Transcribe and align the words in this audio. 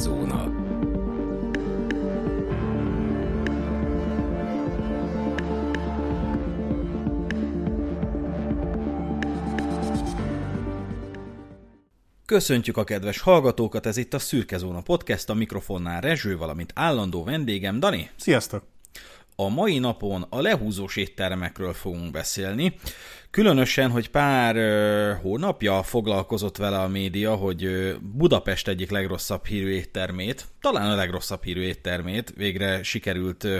Szürke-zóna. 0.00 0.68
Köszöntjük 12.26 12.76
a 12.76 12.84
kedves 12.84 13.20
hallgatókat, 13.20 13.86
ez 13.86 13.96
itt 13.96 14.14
a 14.14 14.18
Szürke 14.18 14.58
Zóna 14.58 14.80
Podcast, 14.80 15.30
a 15.30 15.34
mikrofonnál 15.34 16.00
Rezső, 16.00 16.36
valamint 16.36 16.72
állandó 16.74 17.24
vendégem 17.24 17.80
Dani. 17.80 18.10
Sziasztok! 18.16 18.64
A 19.36 19.48
mai 19.48 19.78
napon 19.78 20.26
a 20.28 20.40
lehúzós 20.40 20.96
éttermekről 20.96 21.72
fogunk 21.72 22.10
beszélni. 22.10 22.78
Különösen, 23.30 23.90
hogy 23.90 24.10
pár 24.10 24.56
ö, 24.56 25.12
hónapja 25.22 25.82
foglalkozott 25.82 26.56
vele 26.56 26.78
a 26.78 26.88
média, 26.88 27.34
hogy 27.34 27.64
ö, 27.64 27.94
Budapest 28.00 28.68
egyik 28.68 28.90
legrosszabb 28.90 29.46
hírű 29.46 29.68
éttermét, 29.68 30.44
talán 30.60 30.90
a 30.90 30.94
legrosszabb 30.94 31.42
hírű 31.42 31.60
éttermét 31.60 32.32
végre 32.36 32.82
sikerült 32.82 33.44
ö, 33.44 33.58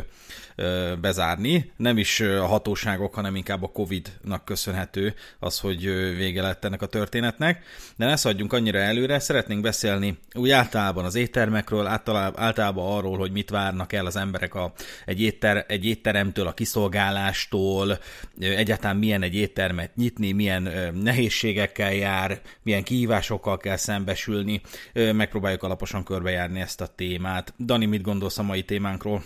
bezárni. 1.00 1.72
Nem 1.76 1.98
is 1.98 2.20
a 2.20 2.46
hatóságok, 2.46 3.14
hanem 3.14 3.36
inkább 3.36 3.62
a 3.62 3.68
Covid-nak 3.68 4.44
köszönhető 4.44 5.14
az, 5.38 5.60
hogy 5.60 5.84
vége 6.16 6.42
lett 6.42 6.64
ennek 6.64 6.82
a 6.82 6.86
történetnek. 6.86 7.64
De 7.96 8.06
ne 8.06 8.16
szaladjunk 8.16 8.52
annyira 8.52 8.78
előre, 8.78 9.18
szeretnénk 9.18 9.60
beszélni 9.60 10.18
úgy 10.34 10.50
általában 10.50 11.04
az 11.04 11.14
éttermekről, 11.14 11.86
általában 11.86 12.96
arról, 12.96 13.18
hogy 13.18 13.32
mit 13.32 13.50
várnak 13.50 13.92
el 13.92 14.06
az 14.06 14.16
emberek 14.16 14.54
a, 14.54 14.72
egy, 15.06 15.20
étter, 15.20 15.64
egy 15.68 15.84
étteremtől, 15.84 16.46
a 16.46 16.52
kiszolgálástól, 16.52 17.98
egyáltalán 18.38 18.96
milyen 18.96 19.22
egy 19.22 19.34
étterem 19.34 19.58
éttermet 19.60 19.96
nyitni, 19.96 20.32
milyen 20.32 20.92
nehézségekkel 20.94 21.92
jár, 21.92 22.40
milyen 22.62 22.82
kihívásokkal 22.82 23.56
kell 23.56 23.76
szembesülni. 23.76 24.60
Megpróbáljuk 24.92 25.62
alaposan 25.62 26.04
körbejárni 26.04 26.60
ezt 26.60 26.80
a 26.80 26.86
témát. 26.86 27.54
Dani, 27.58 27.86
mit 27.86 28.02
gondolsz 28.02 28.38
a 28.38 28.42
mai 28.42 28.62
témánkról? 28.62 29.22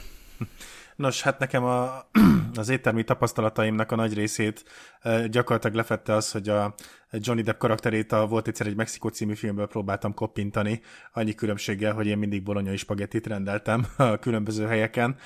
Nos, 0.97 1.23
hát 1.23 1.39
nekem 1.39 1.65
a, 1.65 2.07
az 2.55 2.69
éttermi 2.69 3.05
tapasztalataimnak 3.05 3.93
a 3.93 3.97
nagy 3.97 4.15
részét 4.15 4.65
gyakorlatilag 5.31 5.77
lefette 5.77 6.15
az, 6.15 6.31
hogy 6.31 6.49
a 6.49 6.75
Johnny 7.19 7.43
Depp 7.43 7.59
karakterét 7.59 8.13
a 8.13 8.27
Volt 8.27 8.49
egyszer 8.49 8.67
egy 8.67 8.77
Mexikó 8.77 9.09
című 9.09 9.35
filmből 9.35 9.67
próbáltam 9.67 10.15
koppintani, 10.15 10.81
annyi 11.13 11.35
különbséggel, 11.35 11.93
hogy 11.93 12.07
én 12.07 12.19
mindig 12.19 12.43
bolonyai 12.43 12.77
spagettit 12.77 13.27
rendeltem 13.27 13.87
a 13.97 14.17
különböző 14.17 14.67
helyeken, 14.67 15.17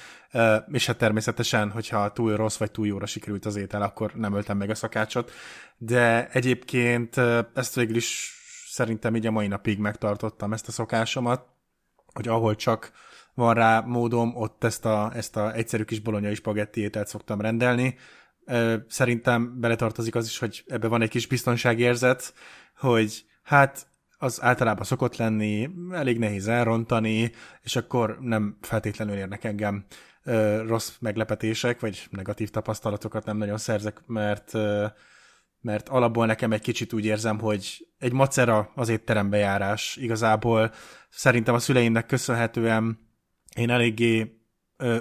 és 0.73 0.87
hát 0.87 0.99
természetesen, 0.99 1.71
hogyha 1.71 2.13
túl 2.13 2.37
rossz 2.37 2.57
vagy 2.57 2.71
túl 2.71 2.87
jóra 2.87 3.07
sikerült 3.07 3.47
az 3.47 3.57
étel, 3.57 3.83
akkor 3.83 4.13
nem 4.15 4.35
öltem 4.35 4.57
meg 4.57 4.71
a 4.71 4.75
szakácsot, 4.75 5.31
de 5.77 6.29
egyébként 6.29 7.17
ezt 7.55 7.75
végül 7.75 7.97
is 7.97 8.33
szerintem 8.69 9.17
így 9.17 9.27
a 9.27 9.31
mai 9.31 9.47
napig 9.47 9.79
megtartottam 9.79 10.53
ezt 10.53 10.69
a 10.69 10.73
szokásomat, 10.73 11.47
hogy 12.13 12.29
ahol 12.29 12.55
csak 12.55 12.93
van 13.35 13.55
rá 13.55 13.81
módom, 13.81 14.37
ott 14.37 14.65
ezt 14.65 14.85
a, 14.85 15.11
ezt 15.15 15.37
a 15.37 15.55
egyszerű 15.55 15.83
kis 15.83 16.01
bolonyai 16.01 16.35
spagetti 16.35 16.81
ételt 16.81 17.07
szoktam 17.07 17.41
rendelni. 17.41 17.97
Szerintem 18.89 19.61
beletartozik 19.61 20.15
az 20.15 20.27
is, 20.27 20.39
hogy 20.39 20.65
ebbe 20.67 20.89
van 20.89 21.03
egy 21.03 21.09
kis 21.09 21.27
biztonságérzet, 21.27 22.35
hogy 22.77 23.25
hát 23.43 23.87
az 24.19 24.43
általában 24.43 24.85
szokott 24.85 25.17
lenni, 25.17 25.71
elég 25.91 26.19
nehéz 26.19 26.49
elrontani, 26.49 27.33
és 27.63 27.77
akkor 27.77 28.19
nem 28.21 28.59
feltétlenül 28.61 29.17
érnek 29.17 29.45
engem 29.45 29.85
rossz 30.67 30.93
meglepetések, 31.01 31.81
vagy 31.81 32.07
negatív 32.11 32.51
tapasztalatokat 32.51 33.25
nem 33.25 33.37
nagyon 33.37 33.59
szerzek, 33.59 34.03
mert 34.07 34.53
mert 35.61 35.89
alapból 35.89 36.27
nekem 36.27 36.53
egy 36.53 36.61
kicsit 36.61 36.93
úgy 36.93 37.05
érzem, 37.05 37.39
hogy 37.39 37.89
egy 37.99 38.13
macera 38.13 38.73
az 38.75 38.89
étterembe 38.89 39.37
járás. 39.37 39.97
Igazából 39.97 40.73
szerintem 41.11 41.55
a 41.55 41.59
szüleimnek 41.59 42.07
köszönhetően 42.07 42.99
én 43.57 43.71
eléggé 43.71 44.21
ö, 44.21 44.38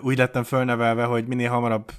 úgy 0.02 0.18
lettem 0.18 0.44
fölnevelve, 0.44 1.04
hogy 1.04 1.28
minél 1.28 1.50
hamarabb 1.50 1.92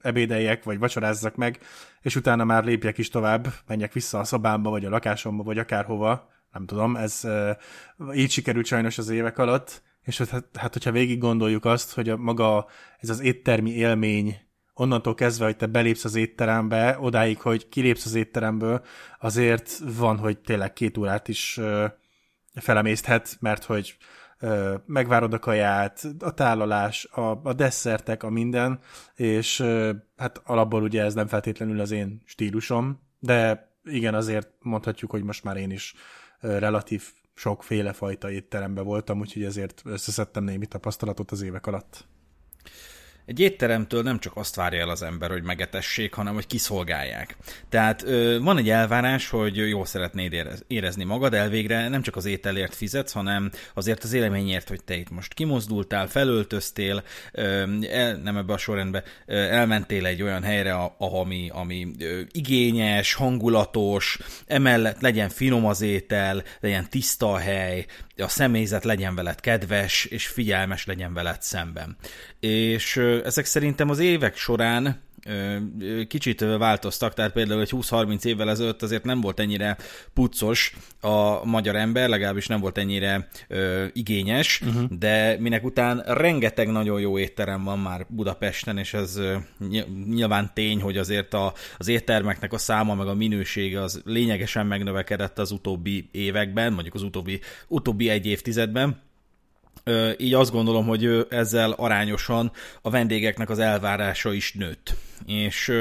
ebédeljek, 0.00 0.64
vagy 0.64 0.78
vacsorázzak 0.78 1.36
meg, 1.36 1.58
és 2.00 2.16
utána 2.16 2.44
már 2.44 2.64
lépjek 2.64 2.98
is 2.98 3.08
tovább, 3.08 3.48
menjek 3.66 3.92
vissza 3.92 4.18
a 4.18 4.24
szobámba, 4.24 4.70
vagy 4.70 4.84
a 4.84 4.90
lakásomba, 4.90 5.42
vagy 5.42 5.58
akárhova, 5.58 6.28
nem 6.52 6.66
tudom, 6.66 6.96
ez 6.96 7.20
így 8.14 8.30
sikerült 8.30 8.66
sajnos 8.66 8.98
az 8.98 9.08
évek 9.08 9.38
alatt, 9.38 9.82
és 10.04 10.18
hát, 10.18 10.44
hát 10.58 10.72
hogyha 10.72 10.92
végig 10.92 11.18
gondoljuk 11.18 11.64
azt, 11.64 11.94
hogy 11.94 12.08
a 12.08 12.16
maga 12.16 12.66
ez 12.98 13.08
az 13.08 13.20
éttermi 13.20 13.70
élmény, 13.70 14.36
onnantól 14.74 15.14
kezdve, 15.14 15.44
hogy 15.44 15.56
te 15.56 15.66
belépsz 15.66 16.04
az 16.04 16.14
étterembe, 16.14 16.96
odáig, 17.00 17.40
hogy 17.40 17.68
kilépsz 17.68 18.04
az 18.04 18.14
étteremből, 18.14 18.84
azért 19.20 19.78
van, 19.84 20.18
hogy 20.18 20.38
tényleg 20.38 20.72
két 20.72 20.98
órát 20.98 21.28
is 21.28 21.60
felemészthet, 22.54 23.36
mert 23.40 23.64
hogy 23.64 23.96
megvárod 24.86 25.32
a 25.32 25.38
kaját, 25.38 26.06
a 26.18 26.34
tálalás, 26.34 27.04
a, 27.04 27.40
a 27.42 27.52
desszertek, 27.52 28.22
a 28.22 28.30
minden, 28.30 28.78
és 29.14 29.64
hát 30.16 30.40
alapból 30.44 30.82
ugye 30.82 31.02
ez 31.02 31.14
nem 31.14 31.26
feltétlenül 31.26 31.80
az 31.80 31.90
én 31.90 32.22
stílusom, 32.24 33.00
de 33.18 33.68
igen, 33.84 34.14
azért 34.14 34.48
mondhatjuk, 34.60 35.10
hogy 35.10 35.22
most 35.22 35.44
már 35.44 35.56
én 35.56 35.70
is 35.70 35.94
relatív 36.40 37.02
sokféle 37.34 37.92
fajta 37.92 38.30
étterembe 38.30 38.80
voltam, 38.80 39.20
úgyhogy 39.20 39.44
ezért 39.44 39.82
összeszedtem 39.84 40.44
némi 40.44 40.66
tapasztalatot 40.66 41.30
az 41.30 41.42
évek 41.42 41.66
alatt. 41.66 42.06
Egy 43.28 43.40
étteremtől 43.40 44.02
nem 44.02 44.18
csak 44.18 44.36
azt 44.36 44.54
várja 44.54 44.80
el 44.80 44.88
az 44.88 45.02
ember, 45.02 45.30
hogy 45.30 45.42
megetessék, 45.42 46.14
hanem 46.14 46.34
hogy 46.34 46.46
kiszolgálják. 46.46 47.36
Tehát 47.68 48.02
ö, 48.02 48.38
van 48.42 48.58
egy 48.58 48.70
elvárás, 48.70 49.28
hogy 49.28 49.56
jól 49.56 49.86
szeretnéd 49.86 50.32
érez, 50.32 50.64
érezni 50.66 51.04
magad, 51.04 51.34
elvégre 51.34 51.88
nem 51.88 52.02
csak 52.02 52.16
az 52.16 52.24
ételért 52.24 52.74
fizetsz, 52.74 53.12
hanem 53.12 53.50
azért 53.74 54.04
az 54.04 54.12
élményért, 54.12 54.68
hogy 54.68 54.84
te 54.84 54.94
itt 54.94 55.10
most 55.10 55.34
kimozdultál, 55.34 56.06
felöltöztél, 56.06 57.02
ö, 57.32 57.64
el, 57.90 58.16
nem 58.16 58.36
ebbe 58.36 58.52
a 58.52 58.58
sorrendbe, 58.58 59.02
ö, 59.26 59.36
elmentél 59.36 60.06
egy 60.06 60.22
olyan 60.22 60.42
helyre, 60.42 60.74
ami, 60.98 61.50
ami 61.52 61.90
ö, 61.98 62.20
igényes, 62.30 63.14
hangulatos, 63.14 64.18
emellett 64.46 65.00
legyen 65.00 65.28
finom 65.28 65.66
az 65.66 65.80
étel, 65.80 66.42
legyen 66.60 66.90
tiszta 66.90 67.32
a 67.32 67.38
hely, 67.38 67.86
a 68.22 68.28
személyzet 68.28 68.84
legyen 68.84 69.14
veled 69.14 69.40
kedves, 69.40 70.04
és 70.04 70.26
figyelmes 70.26 70.86
legyen 70.86 71.14
veled 71.14 71.42
szemben. 71.42 71.96
És 72.40 72.96
ezek 73.24 73.44
szerintem 73.44 73.90
az 73.90 73.98
évek 73.98 74.36
során 74.36 75.07
kicsit 76.08 76.40
változtak, 76.40 77.14
tehát 77.14 77.32
például 77.32 77.60
egy 77.60 77.72
20-30 77.72 78.24
évvel 78.24 78.50
ezelőtt 78.50 78.82
azért 78.82 79.04
nem 79.04 79.20
volt 79.20 79.40
ennyire 79.40 79.76
puccos 80.14 80.76
a 81.00 81.44
magyar 81.44 81.76
ember, 81.76 82.08
legalábbis 82.08 82.46
nem 82.46 82.60
volt 82.60 82.78
ennyire 82.78 83.28
ö, 83.48 83.84
igényes, 83.92 84.60
uh-huh. 84.60 84.98
de 84.98 85.36
minek 85.38 85.64
után 85.64 86.02
rengeteg 86.06 86.68
nagyon 86.68 87.00
jó 87.00 87.18
étterem 87.18 87.64
van 87.64 87.78
már 87.78 88.06
Budapesten, 88.08 88.78
és 88.78 88.94
ez 88.94 89.16
ö, 89.16 89.36
nyilván 90.08 90.50
tény, 90.54 90.80
hogy 90.80 90.96
azért 90.96 91.34
a, 91.34 91.52
az 91.78 91.88
éttermeknek 91.88 92.52
a 92.52 92.58
száma 92.58 92.94
meg 92.94 93.06
a 93.06 93.14
minősége 93.14 93.82
az 93.82 94.02
lényegesen 94.04 94.66
megnövekedett 94.66 95.38
az 95.38 95.50
utóbbi 95.50 96.08
években, 96.12 96.72
mondjuk 96.72 96.94
az 96.94 97.02
utóbbi, 97.02 97.40
utóbbi 97.68 98.08
egy 98.08 98.26
évtizedben, 98.26 99.06
így 100.18 100.34
azt 100.34 100.52
gondolom, 100.52 100.86
hogy 100.86 101.26
ezzel 101.30 101.72
arányosan 101.72 102.52
a 102.82 102.90
vendégeknek 102.90 103.50
az 103.50 103.58
elvárása 103.58 104.32
is 104.32 104.52
nőtt. 104.52 104.94
És 105.26 105.72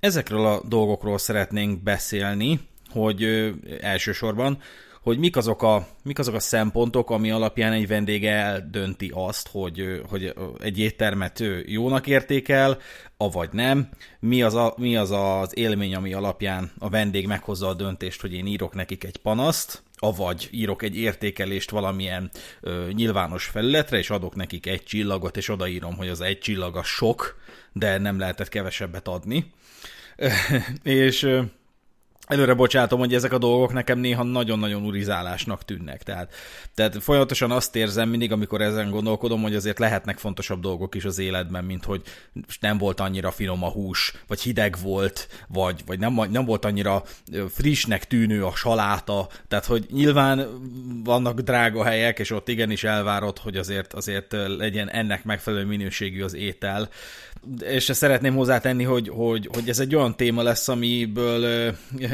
ezekről 0.00 0.46
a 0.46 0.62
dolgokról 0.68 1.18
szeretnénk 1.18 1.82
beszélni, 1.82 2.60
hogy 2.90 3.52
elsősorban, 3.80 4.58
hogy 5.06 5.18
mik 5.18 5.36
azok, 5.36 5.62
a, 5.62 5.86
mik 6.02 6.18
azok 6.18 6.34
a 6.34 6.40
szempontok, 6.40 7.10
ami 7.10 7.30
alapján 7.30 7.72
egy 7.72 7.88
vendég 7.88 8.26
eldönti 8.26 9.10
azt, 9.14 9.48
hogy, 9.48 10.02
hogy 10.08 10.34
egy 10.60 10.78
éttermet 10.78 11.42
jónak 11.66 12.06
értékel, 12.06 12.78
avagy 13.16 13.48
nem, 13.52 13.88
mi 14.20 14.42
az, 14.42 14.54
a, 14.54 14.74
mi 14.76 14.96
az 14.96 15.10
az 15.10 15.56
élmény, 15.56 15.94
ami 15.94 16.12
alapján 16.12 16.72
a 16.78 16.88
vendég 16.88 17.26
meghozza 17.26 17.68
a 17.68 17.74
döntést, 17.74 18.20
hogy 18.20 18.32
én 18.32 18.46
írok 18.46 18.74
nekik 18.74 19.04
egy 19.04 19.16
panaszt, 19.16 19.82
avagy 19.98 20.48
írok 20.50 20.82
egy 20.82 20.96
értékelést 20.96 21.70
valamilyen 21.70 22.30
ö, 22.60 22.88
nyilvános 22.92 23.44
felületre, 23.44 23.98
és 23.98 24.10
adok 24.10 24.34
nekik 24.34 24.66
egy 24.66 24.82
csillagot, 24.82 25.36
és 25.36 25.48
odaírom, 25.48 25.96
hogy 25.96 26.08
az 26.08 26.20
egy 26.20 26.38
csillag 26.38 26.76
a 26.76 26.82
sok, 26.82 27.40
de 27.72 27.98
nem 27.98 28.18
lehetett 28.18 28.48
kevesebbet 28.48 29.08
adni. 29.08 29.52
és 30.82 31.28
Előre 32.26 32.54
bocsátom, 32.54 32.98
hogy 32.98 33.14
ezek 33.14 33.32
a 33.32 33.38
dolgok 33.38 33.72
nekem 33.72 33.98
néha 33.98 34.22
nagyon-nagyon 34.22 34.84
urizálásnak 34.84 35.64
tűnnek. 35.64 36.02
Tehát, 36.02 36.34
tehát 36.74 37.02
folyamatosan 37.02 37.50
azt 37.50 37.76
érzem 37.76 38.08
mindig, 38.08 38.32
amikor 38.32 38.60
ezen 38.60 38.90
gondolkodom, 38.90 39.42
hogy 39.42 39.54
azért 39.54 39.78
lehetnek 39.78 40.18
fontosabb 40.18 40.60
dolgok 40.60 40.94
is 40.94 41.04
az 41.04 41.18
életben, 41.18 41.64
mint 41.64 41.84
hogy 41.84 42.02
nem 42.60 42.78
volt 42.78 43.00
annyira 43.00 43.30
finom 43.30 43.64
a 43.64 43.68
hús, 43.68 44.12
vagy 44.26 44.40
hideg 44.40 44.76
volt, 44.82 45.28
vagy, 45.48 45.82
vagy 45.86 45.98
nem, 45.98 46.20
nem 46.30 46.44
volt 46.44 46.64
annyira 46.64 47.02
frissnek 47.48 48.06
tűnő 48.06 48.44
a 48.44 48.54
saláta. 48.54 49.28
Tehát, 49.48 49.64
hogy 49.64 49.86
nyilván 49.90 50.48
vannak 51.04 51.40
drága 51.40 51.84
helyek, 51.84 52.18
és 52.18 52.30
ott 52.30 52.48
igenis 52.48 52.84
elvárod, 52.84 53.38
hogy 53.38 53.56
azért, 53.56 53.92
azért 53.92 54.32
legyen 54.58 54.90
ennek 54.90 55.24
megfelelő 55.24 55.64
minőségű 55.64 56.22
az 56.22 56.34
étel 56.34 56.88
és 57.60 57.90
szeretném 57.92 58.34
hozzátenni, 58.34 58.84
hogy, 58.84 59.08
hogy, 59.08 59.48
hogy 59.52 59.68
ez 59.68 59.78
egy 59.78 59.94
olyan 59.94 60.16
téma 60.16 60.42
lesz, 60.42 60.68
amiből 60.68 61.72
mi, 61.90 62.06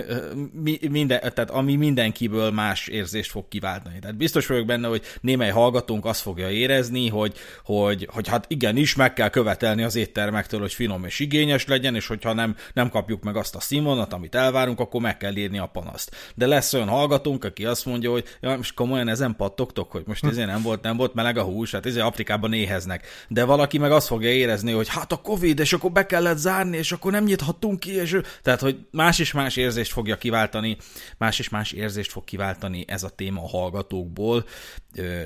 minden, 0.91 1.21
tehát 1.21 1.51
ami 1.51 1.77
mindenkiből 1.77 2.51
más 2.51 2.89
érzést 2.89 3.31
fog 3.31 3.49
kiváltani. 3.49 3.99
Tehát 3.99 4.17
biztos 4.17 4.47
vagyok 4.47 4.67
benne, 4.67 4.89
hogy 4.89 5.03
némely 5.21 5.51
hallgatónk 5.51 6.05
azt 6.05 6.21
fogja 6.21 6.51
érezni, 6.51 7.09
hogy, 7.09 7.35
hogy, 7.65 8.09
hogy 8.13 8.29
hát 8.29 8.45
igenis 8.49 8.95
meg 8.95 9.13
kell 9.13 9.29
követelni 9.29 9.83
az 9.83 9.97
éttermektől, 9.97 10.61
hogy 10.61 10.73
finom 10.73 11.05
és 11.05 11.19
igényes 11.19 11.67
legyen, 11.67 11.95
és 11.95 12.07
hogyha 12.07 12.33
nem, 12.33 12.57
nem 12.75 12.91
kapjuk 12.91 13.23
meg 13.23 13.37
azt 13.37 13.55
a 13.55 13.61
színvonalat, 13.61 14.13
amit 14.13 14.35
elvárunk, 14.35 14.81
akkor 14.81 15.01
meg 15.01 15.17
kell 15.17 15.37
írni 15.37 15.59
a 15.59 15.67
panaszt. 15.67 16.17
De 16.35 16.47
lesz 16.47 16.75
olyan 16.75 16.89
hallgatónk, 16.89 17.45
aki 17.45 17.65
azt 17.65 17.87
mondja, 17.87 18.11
hogy 18.11 18.25
ja, 18.41 18.57
most 18.57 18.75
komolyan 18.75 19.09
ezen 19.09 19.37
pattogtok, 19.37 19.91
hogy 19.91 20.03
most 20.07 20.25
ezért 20.25 20.47
nem 20.47 20.63
volt, 20.63 20.83
nem 20.83 20.97
volt 20.97 21.15
meleg 21.15 21.37
a 21.37 21.43
hús, 21.43 21.71
hát 21.73 21.87
ezért 21.87 22.05
Afrikában 22.05 22.53
éheznek. 22.53 23.07
De 23.29 23.45
valaki 23.45 23.79
meg 23.79 23.91
azt 23.91 24.07
fogja 24.07 24.31
érezni, 24.31 24.73
hogy 24.73 24.89
hát 24.89 25.13
a 25.13 25.17
Covid, 25.17 25.59
és 25.59 25.73
akkor 25.73 25.93
be 25.93 26.07
kellett 26.07 26.37
zárni, 26.37 26.77
és 26.77 26.93
akkor 26.93 27.13
nem 27.13 27.25
nyithattunk 27.25 27.81
ki, 27.81 27.95
és 27.95 28.21
tehát, 28.43 28.61
hogy 28.61 28.79
más 28.91 29.19
és 29.19 29.33
más 29.33 29.57
érzést 29.57 29.92
fogja 29.93 30.17
kiváltani, 30.17 30.77
más 31.19 31.39
és 31.39 31.49
más 31.49 31.73
érzést 31.73 32.11
fog 32.11 32.25
kiváltani 32.25 32.85
ez 32.89 33.03
a 33.03 33.11
téma 33.11 33.43
a 33.43 33.49
hallgatókból, 33.49 34.45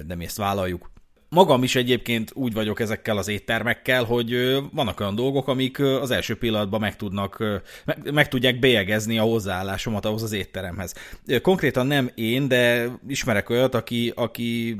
de 0.06 0.14
mi 0.14 0.24
ezt 0.24 0.36
vállaljuk 0.36 0.94
magam 1.28 1.62
is 1.62 1.74
egyébként 1.74 2.30
úgy 2.34 2.52
vagyok 2.52 2.80
ezekkel 2.80 3.16
az 3.16 3.28
éttermekkel, 3.28 4.04
hogy 4.04 4.58
vannak 4.72 5.00
olyan 5.00 5.14
dolgok, 5.14 5.48
amik 5.48 5.78
az 5.78 6.10
első 6.10 6.36
pillanatban 6.36 6.80
meg, 6.80 6.96
tudnak, 6.96 7.38
meg, 7.84 8.12
meg 8.12 8.28
tudják 8.28 8.58
bélyegezni 8.58 9.18
a 9.18 9.22
hozzáállásomat 9.22 10.04
ahhoz 10.04 10.22
az 10.22 10.32
étteremhez. 10.32 10.94
Konkrétan 11.42 11.86
nem 11.86 12.10
én, 12.14 12.48
de 12.48 12.88
ismerek 13.08 13.50
olyat, 13.50 13.74
aki, 13.74 14.12
aki 14.14 14.76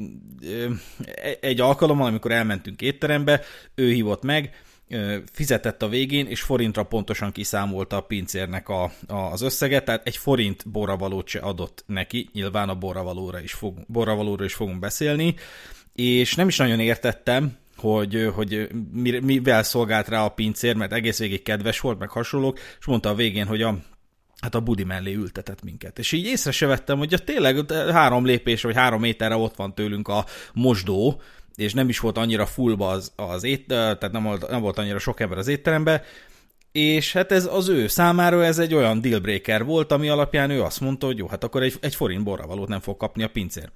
egy 1.41 1.61
alkalommal, 1.61 2.06
amikor 2.06 2.31
elmentünk 2.31 2.83
étterembe, 2.83 3.41
ő 3.75 3.91
hívott 3.91 4.23
meg, 4.23 4.65
fizetett 5.33 5.83
a 5.83 5.88
végén, 5.88 6.27
és 6.27 6.43
forintra 6.43 6.83
pontosan 6.83 7.33
kiszámolta 7.33 7.97
a 7.97 8.00
pincérnek 8.00 8.69
a, 8.69 8.93
a, 9.06 9.15
az 9.15 9.41
összeget, 9.41 9.85
tehát 9.85 10.06
egy 10.06 10.17
forint 10.17 10.69
borravalót 10.69 11.29
se 11.29 11.38
adott 11.38 11.85
neki, 11.87 12.29
nyilván 12.33 12.69
a 12.69 12.75
borravalóra 12.75 13.41
is, 13.41 13.53
fog, 13.53 13.79
borravalóra 13.87 14.44
is 14.44 14.55
fogunk 14.55 14.79
beszélni, 14.79 15.35
és 15.94 16.35
nem 16.35 16.49
is 16.49 16.56
nagyon 16.56 16.81
értettem, 16.81 17.56
hogy, 17.77 18.31
hogy 18.35 18.69
mivel 19.23 19.62
szolgált 19.62 20.09
rá 20.09 20.25
a 20.25 20.29
pincér, 20.29 20.75
mert 20.77 20.93
egész 20.93 21.19
végig 21.19 21.43
kedves 21.43 21.81
volt, 21.81 21.99
meg 21.99 22.09
hasonlók, 22.09 22.59
és 22.79 22.87
mondta 22.87 23.09
a 23.09 23.15
végén, 23.15 23.47
hogy 23.47 23.62
a 23.62 23.79
hát 24.41 24.55
a 24.55 24.61
budi 24.61 24.85
mellé 24.85 25.15
ültetett 25.15 25.62
minket. 25.62 25.99
És 25.99 26.12
így 26.12 26.27
észre 26.27 26.50
se 26.50 26.67
vettem, 26.67 26.99
hogy 26.99 27.11
ja, 27.11 27.19
tényleg 27.19 27.73
három 27.73 28.25
lépés, 28.25 28.62
vagy 28.62 28.75
három 28.75 29.00
méterre 29.00 29.37
ott 29.37 29.56
van 29.56 29.75
tőlünk 29.75 30.09
a 30.09 30.25
mosdó, 30.53 31.21
és 31.56 31.73
nem 31.73 31.88
is 31.88 31.99
volt 31.99 32.19
annyira 32.19 32.47
fullba 32.47 32.88
az, 32.88 33.12
az 33.17 33.44
ét, 33.44 33.67
tehát 33.67 34.12
nem 34.12 34.23
volt, 34.23 34.50
nem 34.50 34.61
volt 34.61 34.79
annyira 34.79 34.99
sok 34.99 35.20
ember 35.20 35.38
az 35.38 35.49
étterembe, 35.49 36.03
és 36.73 37.12
hát 37.12 37.32
ez 37.32 37.49
az 37.53 37.69
ő 37.69 37.87
számára 37.87 38.44
ez 38.44 38.58
egy 38.58 38.75
olyan 38.75 39.00
dealbreaker 39.00 39.64
volt, 39.64 39.93
ami 39.93 40.08
alapján 40.08 40.50
ő 40.50 40.62
azt 40.62 40.81
mondta, 40.81 41.06
hogy 41.06 41.19
jó, 41.19 41.26
hát 41.26 41.44
akkor 41.44 41.62
egy, 41.62 41.75
egy 41.81 41.94
forint 41.94 42.25
borravalót 42.25 42.69
nem 42.69 42.81
fog 42.81 42.97
kapni 42.97 43.23
a 43.23 43.29
pincér. 43.29 43.70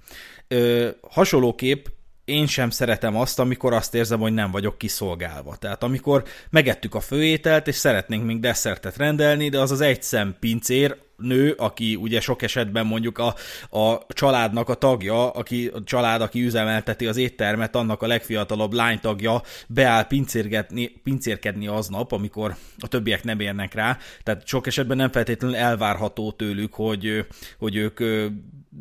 Ö, 0.47 0.89
hasonlóképp 1.09 1.85
én 2.25 2.47
sem 2.47 2.69
szeretem 2.69 3.15
azt, 3.15 3.39
amikor 3.39 3.73
azt 3.73 3.95
érzem, 3.95 4.19
hogy 4.19 4.33
nem 4.33 4.51
vagyok 4.51 4.77
kiszolgálva. 4.77 5.55
Tehát 5.55 5.83
amikor 5.83 6.23
megettük 6.49 6.95
a 6.95 6.99
főételt, 6.99 7.67
és 7.67 7.75
szeretnénk 7.75 8.25
még 8.25 8.39
desszertet 8.39 8.97
rendelni, 8.97 9.49
de 9.49 9.59
az 9.59 9.71
az 9.71 9.81
egy 9.81 10.03
szem 10.03 10.35
pincér, 10.39 10.97
nő, 11.21 11.51
aki 11.51 11.95
ugye 11.95 12.21
sok 12.21 12.41
esetben 12.41 12.85
mondjuk 12.85 13.17
a, 13.17 13.35
a 13.79 14.05
családnak 14.07 14.69
a 14.69 14.73
tagja, 14.73 15.29
aki, 15.29 15.67
a 15.73 15.83
család, 15.83 16.21
aki 16.21 16.43
üzemelteti 16.43 17.07
az 17.07 17.17
éttermet, 17.17 17.75
annak 17.75 18.01
a 18.01 18.07
legfiatalabb 18.07 18.73
lánytagja 18.73 19.41
beáll 19.67 20.07
pincérkedni, 20.07 20.87
pincérkedni 21.03 21.67
aznap, 21.67 22.11
amikor 22.11 22.55
a 22.79 22.87
többiek 22.87 23.23
nem 23.23 23.39
érnek 23.39 23.73
rá. 23.73 23.97
Tehát 24.23 24.47
sok 24.47 24.67
esetben 24.67 24.97
nem 24.97 25.11
feltétlenül 25.11 25.57
elvárható 25.57 26.31
tőlük, 26.31 26.73
hogy, 26.73 27.25
hogy 27.57 27.75
ők 27.75 27.99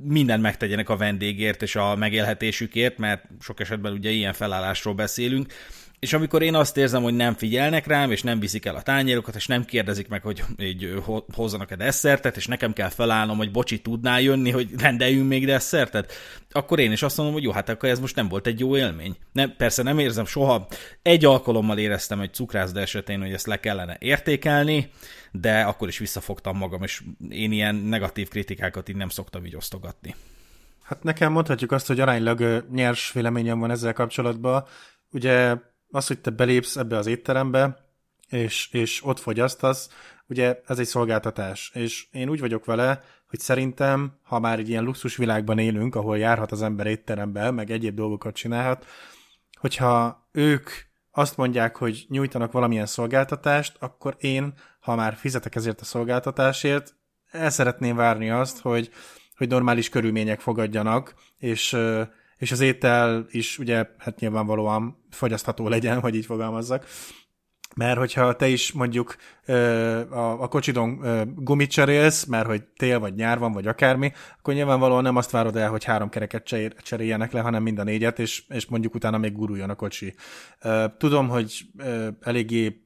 mindent 0.05 0.43
megtegyenek 0.43 0.89
a 0.89 0.97
vendégért 0.97 1.63
és 1.63 1.77
a 1.77 1.97
megélhetésükért, 1.97 2.99
mert 2.99 3.25
sok 3.41 3.61
esetben 3.61 3.93
ugye 3.93 4.11
ilyen 4.11 4.33
felállásról 4.33 4.95
beszélünk, 4.95 5.53
és 6.01 6.13
amikor 6.13 6.43
én 6.43 6.55
azt 6.55 6.77
érzem, 6.77 7.03
hogy 7.03 7.15
nem 7.15 7.35
figyelnek 7.35 7.87
rám, 7.87 8.11
és 8.11 8.23
nem 8.23 8.41
viszik 8.41 8.65
el 8.65 8.75
a 8.75 8.83
tányérokat, 8.83 9.35
és 9.35 9.47
nem 9.47 9.65
kérdezik 9.65 10.09
meg, 10.09 10.23
hogy 10.23 10.43
így 10.59 11.03
hozzanak-e 11.35 11.77
desszertet, 11.77 12.37
és 12.37 12.47
nekem 12.47 12.73
kell 12.73 12.89
felállnom, 12.89 13.37
hogy 13.37 13.51
bocsi, 13.51 13.81
tudnál 13.81 14.21
jönni, 14.21 14.51
hogy 14.51 14.71
rendeljünk 14.79 15.29
még 15.29 15.47
desszertet, 15.47 16.13
akkor 16.51 16.79
én 16.79 16.93
is 16.93 17.03
azt 17.03 17.17
mondom, 17.17 17.35
hogy 17.35 17.45
jó, 17.45 17.51
hát 17.51 17.69
akkor 17.69 17.89
ez 17.89 18.01
most 18.01 18.17
nem 18.17 18.29
volt 18.29 18.47
egy 18.47 18.61
jó 18.61 18.77
élmény. 18.77 19.17
Nem, 19.33 19.55
persze 19.57 19.83
nem 19.83 19.99
érzem 19.99 20.25
soha. 20.25 20.67
Egy 21.03 21.25
alkalommal 21.25 21.79
éreztem 21.79 22.21
egy 22.21 22.35
cukrászda 22.35 22.81
esetén, 22.81 23.21
hogy 23.21 23.33
ezt 23.33 23.47
le 23.47 23.61
kellene 23.61 23.97
értékelni, 23.99 24.91
de 25.33 25.61
akkor 25.61 25.89
is 25.89 25.99
visszafogtam 25.99 26.57
magam, 26.57 26.83
és 26.83 27.03
én 27.29 27.53
ilyen 27.53 27.75
negatív 27.75 28.29
kritikákat 28.29 28.89
így 28.89 28.97
nem 28.97 29.09
szoktam 29.09 29.47
így 29.47 29.57
osztogatni. 29.57 30.15
Hát 30.83 31.03
nekem 31.03 31.33
mondhatjuk 31.33 31.73
azt, 31.73 31.87
hogy 31.87 32.01
aránylag 32.01 32.65
nyers 32.73 33.13
véleményem 33.13 33.59
van 33.59 33.71
ezzel 33.71 33.93
kapcsolatban. 33.93 34.65
Ugye 35.13 35.55
az, 35.91 36.07
hogy 36.07 36.21
te 36.21 36.31
belépsz 36.31 36.77
ebbe 36.77 36.97
az 36.97 37.07
étterembe, 37.07 37.89
és, 38.29 38.69
és 38.73 39.05
ott 39.05 39.19
fogyasztasz, 39.19 39.89
ugye 40.27 40.61
ez 40.67 40.79
egy 40.79 40.87
szolgáltatás, 40.87 41.71
és 41.75 42.07
én 42.11 42.29
úgy 42.29 42.41
vagyok 42.41 42.65
vele, 42.65 43.03
hogy 43.29 43.41
szerintem, 43.41 44.19
ha 44.23 44.39
már 44.39 44.59
egy 44.59 44.69
ilyen 44.69 44.85
luxusvilágban 44.85 45.59
élünk, 45.59 45.95
ahol 45.95 46.19
járhat 46.19 46.53
az 46.53 46.63
ember 46.63 46.87
étterembe, 46.87 47.51
meg 47.51 47.71
egyéb 47.71 47.95
dolgokat 47.95 48.35
csinálhat, 48.35 48.87
hogyha 49.61 50.27
ők 50.33 50.71
azt 51.11 51.37
mondják, 51.37 51.77
hogy 51.77 52.05
nyújtanak 52.09 52.53
valamilyen 52.53 52.87
szolgáltatást, 52.87 53.77
akkor 53.79 54.17
én, 54.19 54.55
ha 54.81 54.95
már 54.95 55.15
fizetek 55.15 55.55
ezért 55.55 55.81
a 55.81 55.85
szolgáltatásért, 55.85 56.95
el 57.31 57.51
szeretném 57.51 57.97
várni 57.97 58.31
azt, 58.31 58.61
hogy, 58.61 58.91
hogy 59.37 59.49
normális 59.49 59.89
körülmények 59.89 60.41
fogadjanak, 60.41 61.15
és 61.39 61.77
és 62.41 62.53
az 62.53 62.61
étel 62.61 63.27
is 63.31 63.59
ugye 63.59 63.87
hát 63.99 64.21
nyilvánvalóan 64.21 65.05
fogyasztható 65.11 65.69
legyen, 65.69 66.01
hogy 66.01 66.15
így 66.15 66.27
fogalmazzak. 66.27 66.87
Mert 67.77 67.99
hogyha 67.99 68.37
te 68.37 68.49
is 68.49 68.73
mondjuk 68.73 69.17
a, 70.11 70.43
a 70.43 70.49
kocsidon 70.49 71.01
gumit 71.37 71.71
cserélsz, 71.71 72.25
mert 72.25 72.47
hogy 72.47 72.63
tél 72.63 72.99
vagy 72.99 73.15
nyár 73.15 73.39
van, 73.39 73.53
vagy 73.53 73.67
akármi, 73.67 74.13
akkor 74.39 74.55
nyilvánvalóan 74.55 75.03
nem 75.03 75.17
azt 75.17 75.31
várod 75.31 75.57
el, 75.57 75.71
hogy 75.71 75.85
három 75.85 76.09
kereket 76.09 76.53
cseréljenek 76.83 77.33
le, 77.33 77.41
hanem 77.41 77.63
mind 77.63 77.79
a 77.79 77.85
négyet, 77.85 78.19
és, 78.19 78.45
és 78.49 78.67
mondjuk 78.67 78.95
utána 78.95 79.19
még 79.19 79.33
guruljon 79.33 79.71
a 79.71 79.75
kocsi. 79.75 80.15
Tudom, 80.99 81.29
hogy 81.29 81.63
eléggé 82.21 82.85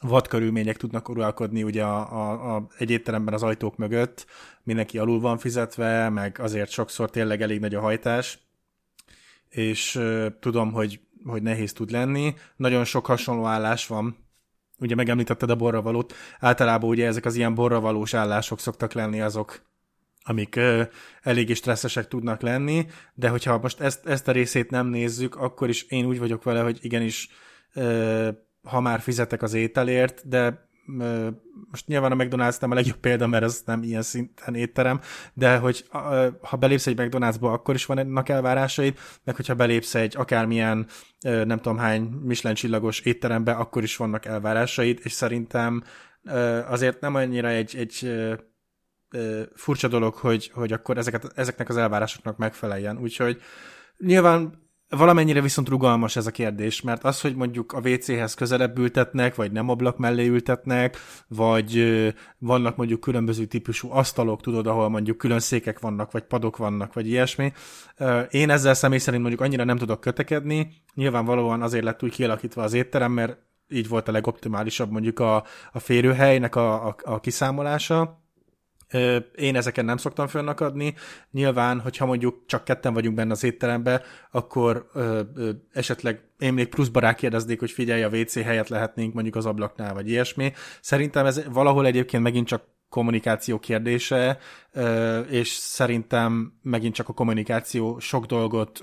vad 0.00 0.28
körülmények 0.28 0.76
tudnak 0.76 1.08
uralkodni 1.08 1.62
ugye 1.62 1.82
a, 1.82 2.12
a, 2.12 2.54
a, 2.54 2.66
egy 2.78 2.90
étteremben 2.90 3.34
az 3.34 3.42
ajtók 3.42 3.76
mögött, 3.76 4.26
mindenki 4.62 4.98
alul 4.98 5.20
van 5.20 5.38
fizetve, 5.38 6.08
meg 6.08 6.38
azért 6.40 6.70
sokszor 6.70 7.10
tényleg 7.10 7.42
elég 7.42 7.60
nagy 7.60 7.74
a 7.74 7.80
hajtás, 7.80 8.45
és 9.56 10.00
tudom, 10.40 10.72
hogy, 10.72 11.00
hogy 11.24 11.42
nehéz 11.42 11.72
tud 11.72 11.90
lenni. 11.90 12.34
Nagyon 12.56 12.84
sok 12.84 13.06
hasonló 13.06 13.44
állás 13.44 13.86
van. 13.86 14.16
Ugye 14.78 14.94
megemlítetted 14.94 15.50
a 15.50 15.56
borravalót. 15.56 16.14
Általában 16.38 16.90
ugye 16.90 17.06
ezek 17.06 17.24
az 17.24 17.36
ilyen 17.36 17.54
borravalós 17.54 18.14
állások 18.14 18.60
szoktak 18.60 18.92
lenni 18.92 19.20
azok, 19.20 19.62
amik 20.22 20.54
uh, 20.56 20.88
eléggé 21.22 21.54
stresszesek 21.54 22.08
tudnak 22.08 22.40
lenni, 22.40 22.86
de 23.14 23.28
hogyha 23.28 23.58
most 23.58 23.80
ezt, 23.80 24.06
ezt 24.06 24.28
a 24.28 24.32
részét 24.32 24.70
nem 24.70 24.86
nézzük, 24.86 25.36
akkor 25.36 25.68
is 25.68 25.82
én 25.82 26.04
úgy 26.04 26.18
vagyok 26.18 26.42
vele, 26.42 26.60
hogy 26.60 26.78
igenis 26.80 27.28
uh, 27.74 28.28
ha 28.62 28.80
már 28.80 29.00
fizetek 29.00 29.42
az 29.42 29.54
ételért, 29.54 30.28
de 30.28 30.65
most 31.70 31.86
nyilván 31.86 32.12
a 32.12 32.16
McDonald's 32.16 32.60
nem 32.60 32.70
a 32.70 32.74
legjobb 32.74 32.96
példa, 32.96 33.26
mert 33.26 33.44
ez 33.44 33.62
nem 33.64 33.82
ilyen 33.82 34.02
szinten 34.02 34.54
étterem, 34.54 35.00
de 35.34 35.56
hogy 35.56 35.84
ha 36.40 36.56
belépsz 36.58 36.86
egy 36.86 36.98
McDonald'sba, 36.98 37.52
akkor 37.52 37.74
is 37.74 37.86
vannak 37.86 38.28
elvárásaid, 38.28 38.98
meg 39.24 39.36
hogyha 39.36 39.54
belépsz 39.54 39.94
egy 39.94 40.16
akármilyen 40.16 40.86
nem 41.20 41.56
tudom 41.56 41.76
hány 41.78 42.02
Michelin 42.02 42.56
csillagos 42.56 43.00
étterembe, 43.00 43.52
akkor 43.52 43.82
is 43.82 43.96
vannak 43.96 44.24
elvárásaid, 44.24 45.00
és 45.02 45.12
szerintem 45.12 45.82
azért 46.68 47.00
nem 47.00 47.14
annyira 47.14 47.48
egy, 47.48 47.76
egy 47.76 48.10
furcsa 49.54 49.88
dolog, 49.88 50.14
hogy, 50.14 50.50
hogy 50.54 50.72
akkor 50.72 50.98
ezeket, 50.98 51.32
ezeknek 51.34 51.68
az 51.68 51.76
elvárásoknak 51.76 52.36
megfeleljen. 52.36 52.98
Úgyhogy 52.98 53.40
nyilván 53.98 54.65
Valamennyire 54.88 55.40
viszont 55.40 55.68
rugalmas 55.68 56.16
ez 56.16 56.26
a 56.26 56.30
kérdés, 56.30 56.80
mert 56.80 57.04
az, 57.04 57.20
hogy 57.20 57.34
mondjuk 57.36 57.72
a 57.72 57.88
WC-hez 57.88 58.34
közelebb 58.34 58.78
ültetnek, 58.78 59.34
vagy 59.34 59.52
nem 59.52 59.68
ablak 59.68 59.98
mellé 59.98 60.26
ültetnek, 60.26 60.96
vagy 61.28 61.84
vannak 62.38 62.76
mondjuk 62.76 63.00
különböző 63.00 63.44
típusú 63.44 63.90
asztalok, 63.90 64.40
tudod, 64.40 64.66
ahol 64.66 64.88
mondjuk 64.88 65.16
külön 65.16 65.40
székek 65.40 65.80
vannak, 65.80 66.10
vagy 66.10 66.22
padok 66.22 66.56
vannak, 66.56 66.92
vagy 66.92 67.06
ilyesmi. 67.06 67.52
Én 68.30 68.50
ezzel 68.50 68.74
személy 68.74 68.98
szerint 68.98 69.22
mondjuk 69.22 69.42
annyira 69.44 69.64
nem 69.64 69.78
tudok 69.78 70.00
kötekedni, 70.00 70.72
nyilvánvalóan 70.94 71.62
azért 71.62 71.84
lett 71.84 72.02
úgy 72.02 72.12
kialakítva 72.12 72.62
az 72.62 72.72
étterem, 72.72 73.12
mert 73.12 73.38
így 73.68 73.88
volt 73.88 74.08
a 74.08 74.12
legoptimálisabb 74.12 74.90
mondjuk 74.90 75.18
a, 75.18 75.44
a 75.72 75.78
férőhelynek 75.78 76.56
a, 76.56 76.86
a, 76.86 76.96
a 77.02 77.20
kiszámolása, 77.20 78.25
én 79.36 79.56
ezeken 79.56 79.84
nem 79.84 79.96
szoktam 79.96 80.26
fönnakadni. 80.26 80.94
Nyilván, 81.30 81.80
hogyha 81.80 82.06
mondjuk 82.06 82.42
csak 82.46 82.64
ketten 82.64 82.94
vagyunk 82.94 83.14
benne 83.16 83.32
az 83.32 83.44
étterembe, 83.44 84.02
akkor 84.30 84.90
esetleg 85.72 86.20
én 86.38 86.52
még 86.52 86.68
pluszba 86.68 87.00
rákérdeznék, 87.00 87.58
hogy 87.58 87.70
figyelj, 87.70 88.02
a 88.02 88.08
WC 88.08 88.42
helyet 88.42 88.68
lehetnénk 88.68 89.14
mondjuk 89.14 89.36
az 89.36 89.46
ablaknál, 89.46 89.94
vagy 89.94 90.08
ilyesmi. 90.08 90.52
Szerintem 90.80 91.26
ez 91.26 91.44
valahol 91.52 91.86
egyébként 91.86 92.22
megint 92.22 92.46
csak 92.46 92.62
kommunikáció 92.88 93.58
kérdése, 93.58 94.38
és 95.30 95.48
szerintem 95.48 96.52
megint 96.62 96.94
csak 96.94 97.08
a 97.08 97.12
kommunikáció 97.12 97.98
sok 97.98 98.26
dolgot, 98.26 98.82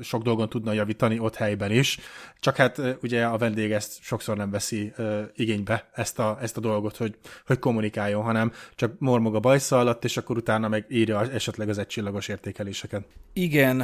sok 0.00 0.22
dolgon 0.22 0.48
tudna 0.48 0.72
javítani 0.72 1.18
ott 1.18 1.34
helyben 1.34 1.70
is, 1.70 1.98
csak 2.40 2.56
hát 2.56 2.80
ugye 3.02 3.24
a 3.24 3.38
vendég 3.38 3.72
ezt 3.72 4.02
sokszor 4.02 4.36
nem 4.36 4.50
veszi 4.50 4.92
igénybe, 5.34 5.90
ezt 5.92 6.18
a, 6.18 6.38
ezt 6.40 6.56
a 6.56 6.60
dolgot, 6.60 6.96
hogy, 6.96 7.16
hogy 7.46 7.58
kommunikáljon, 7.58 8.22
hanem 8.22 8.52
csak 8.74 8.98
mormog 8.98 9.34
a 9.34 9.40
bajsza 9.40 9.78
alatt, 9.78 10.04
és 10.04 10.16
akkor 10.16 10.36
utána 10.36 10.68
meg 10.68 10.86
írja 10.88 11.30
esetleg 11.30 11.68
az 11.68 11.78
egycsillagos 11.78 12.28
értékeléseket. 12.28 13.04
Igen, 13.32 13.82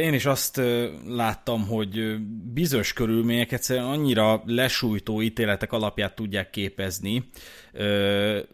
én 0.00 0.14
is 0.14 0.26
azt 0.26 0.60
láttam, 1.06 1.66
hogy 1.66 2.16
bizonyos 2.52 2.92
körülmények 2.92 3.52
egyszerűen 3.52 3.86
annyira 3.86 4.42
lesújtó 4.46 5.22
ítéletek 5.22 5.72
alapját 5.72 6.14
tudják 6.14 6.50
képezni, 6.50 7.28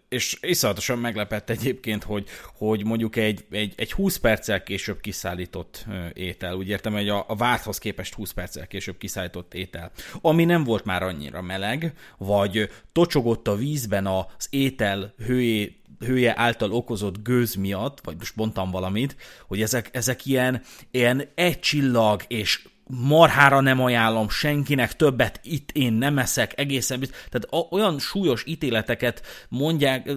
és 0.08 0.38
iszonyatosan 0.40 0.98
meglepett 0.98 1.50
egyébként, 1.50 2.02
hogy, 2.02 2.28
hogy 2.56 2.84
mondjuk 2.84 3.16
egy, 3.16 3.44
egy, 3.50 3.72
egy 3.76 3.92
20 3.92 4.16
perccel 4.16 4.62
később 4.62 5.00
kiszállított 5.00 5.86
étel, 6.12 6.54
úgy 6.54 6.68
értem, 6.68 6.92
hogy 6.92 7.08
a, 7.08 7.24
a 7.28 7.36
várthoz 7.36 7.78
képest 7.78 8.14
20 8.14 8.30
perccel 8.30 8.66
később 8.66 8.98
kiszállított 8.98 9.54
étel, 9.54 9.90
ami 10.20 10.44
nem 10.44 10.64
volt 10.64 10.84
már 10.84 11.02
annyira 11.02 11.42
meleg, 11.42 11.92
vagy 12.18 12.70
tocsogott 12.92 13.48
a 13.48 13.56
vízben 13.56 14.06
az 14.06 14.46
étel 14.50 15.14
hőjé, 15.26 15.76
hője 15.98 16.34
által 16.36 16.72
okozott 16.72 17.22
gőz 17.22 17.54
miatt, 17.54 18.00
vagy 18.02 18.16
most 18.18 18.36
mondtam 18.36 18.70
valamit, 18.70 19.16
hogy 19.46 19.62
ezek, 19.62 19.88
ezek 19.92 20.26
ilyen, 20.26 20.62
ilyen 20.90 21.28
egy 21.34 21.60
csillag 21.60 22.22
és 22.28 22.68
marhára 22.86 23.60
nem 23.60 23.82
ajánlom 23.82 24.28
senkinek, 24.28 24.96
többet 24.96 25.40
itt 25.42 25.70
én 25.70 25.92
nem 25.92 26.18
eszek, 26.18 26.52
egészen 26.58 26.98
biztos. 26.98 27.18
Tehát 27.30 27.72
olyan 27.72 27.98
súlyos 27.98 28.44
ítéleteket 28.46 29.22
mondják, 29.48 30.10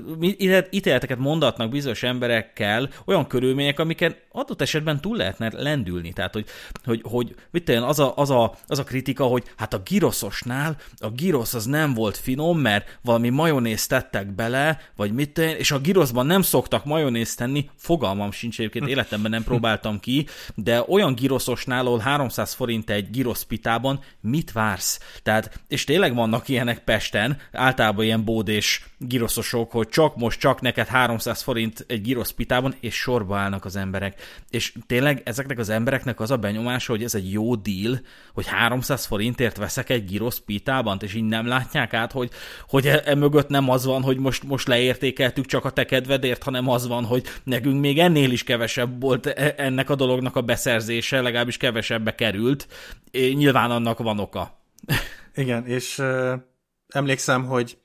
ítéleteket 0.69 1.17
mondatnak 1.17 1.69
bizonyos 1.69 2.03
emberekkel, 2.03 2.89
olyan 3.05 3.27
körülmények, 3.27 3.79
amiken 3.79 4.15
adott 4.31 4.61
esetben 4.61 5.01
túl 5.01 5.17
lehetne 5.17 5.51
lendülni. 5.53 6.13
Tehát, 6.13 6.33
hogy, 6.33 6.45
hogy, 6.85 7.01
hogy 7.03 7.35
mit 7.51 7.63
tenni, 7.63 7.85
az 7.85 7.99
a, 7.99 8.13
az, 8.15 8.29
a, 8.29 8.55
az 8.67 8.79
a 8.79 8.83
kritika, 8.83 9.23
hogy 9.23 9.43
hát 9.55 9.73
a 9.73 9.81
giroszosnál 9.85 10.77
a 10.97 11.09
girosz 11.09 11.53
az 11.53 11.65
nem 11.65 11.93
volt 11.93 12.17
finom, 12.17 12.59
mert 12.59 12.99
valami 13.01 13.29
majonézt 13.29 13.89
tettek 13.89 14.35
bele, 14.35 14.79
vagy 14.95 15.11
mit 15.11 15.33
tenni, 15.33 15.51
és 15.51 15.71
a 15.71 15.79
giroszban 15.79 16.25
nem 16.25 16.41
szoktak 16.41 16.85
majonézt 16.85 17.37
tenni, 17.37 17.69
fogalmam 17.75 18.31
sincs 18.31 18.59
egyébként, 18.59 18.87
életemben 18.97 19.31
nem 19.31 19.43
próbáltam 19.43 19.99
ki, 19.99 20.25
de 20.55 20.83
olyan 20.87 21.13
giroszosnál, 21.15 21.85
ahol 21.85 21.99
300 21.99 22.53
forint 22.57 22.89
egy 22.89 23.09
giroszpitában, 23.09 23.99
mit 24.21 24.51
vársz? 24.51 24.99
Tehát, 25.23 25.59
és 25.67 25.83
tényleg 25.83 26.15
vannak 26.15 26.47
ilyenek 26.47 26.83
Pesten, 26.83 27.37
általában 27.51 28.05
ilyen 28.05 28.23
bódés 28.23 28.85
giroszosok, 28.97 29.71
hogy 29.71 29.87
csak 29.89 30.15
most, 30.15 30.39
csak 30.39 30.61
neked 30.61 30.87
300 30.87 31.41
forint 31.41 31.85
egy 31.87 32.01
giroszpitában, 32.01 32.75
és 32.79 32.95
sorba 32.95 33.37
állnak 33.37 33.65
az 33.65 33.75
emberek. 33.75 34.21
És 34.49 34.73
tényleg 34.87 35.21
ezeknek 35.25 35.59
az 35.59 35.69
embereknek 35.69 36.19
az 36.19 36.31
a 36.31 36.37
benyomása, 36.37 36.91
hogy 36.91 37.03
ez 37.03 37.15
egy 37.15 37.31
jó 37.31 37.55
deal, 37.55 38.01
hogy 38.33 38.47
300 38.47 39.05
forintért 39.05 39.57
veszek 39.57 39.89
egy 39.89 40.05
giroszpitában, 40.05 40.97
és 41.01 41.13
így 41.13 41.23
nem 41.23 41.47
látják 41.47 41.93
át, 41.93 42.11
hogy, 42.11 42.29
hogy 42.67 42.87
e, 42.87 43.01
e 43.05 43.15
mögött 43.15 43.49
nem 43.49 43.69
az 43.69 43.85
van, 43.85 44.01
hogy 44.01 44.17
most, 44.17 44.43
most 44.43 44.67
leértékeltük 44.67 45.45
csak 45.45 45.65
a 45.65 45.69
te 45.69 45.85
kedvedért, 45.85 46.43
hanem 46.43 46.69
az 46.69 46.87
van, 46.87 47.05
hogy 47.05 47.23
nekünk 47.43 47.79
még 47.79 47.99
ennél 47.99 48.31
is 48.31 48.43
kevesebb 48.43 49.01
volt 49.01 49.25
e, 49.25 49.53
ennek 49.57 49.89
a 49.89 49.95
dolognak 49.95 50.35
a 50.35 50.41
beszerzése, 50.41 51.21
legalábbis 51.21 51.57
kevesebbe 51.57 52.15
került. 52.47 52.67
Nyilván 53.35 53.71
annak 53.71 53.97
van 53.97 54.19
oka. 54.19 54.59
Igen, 55.35 55.65
és 55.65 55.97
uh, 55.97 56.33
emlékszem, 56.87 57.45
hogy 57.45 57.77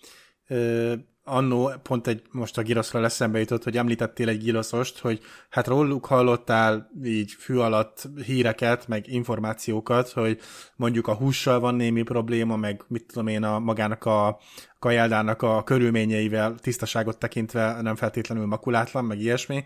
annó 1.25 1.73
pont 1.83 2.07
egy, 2.07 2.23
most 2.31 2.59
a 2.59 2.62
giroszra 2.62 3.04
eszembe 3.04 3.38
jutott, 3.38 3.64
hogy 3.64 3.76
említettél 3.76 4.28
egy 4.28 4.42
giroszost, 4.42 4.99
hogy 4.99 5.21
hát 5.50 5.66
róluk 5.66 6.07
hallottál 6.07 6.90
így 7.04 7.33
fű 7.33 7.57
alatt 7.57 8.09
híreket, 8.25 8.88
meg 8.88 9.09
információkat, 9.09 10.11
hogy 10.11 10.40
mondjuk 10.76 11.07
a 11.07 11.14
hússal 11.14 11.61
van 11.61 11.75
némi 11.75 12.02
probléma, 12.02 12.57
meg 12.57 12.85
mit 12.88 13.07
tudom 13.07 13.26
én, 13.26 13.42
a 13.42 13.59
magának 13.59 14.04
a 14.04 14.38
kajáldának 14.78 15.42
a 15.42 15.62
körülményeivel 15.62 16.54
tisztaságot 16.54 17.19
tekintve 17.19 17.83
nem 17.83 17.97
feltétlenül 17.97 18.47
makulátlan, 18.47 19.04
meg 19.04 19.21
ilyesmi, 19.21 19.64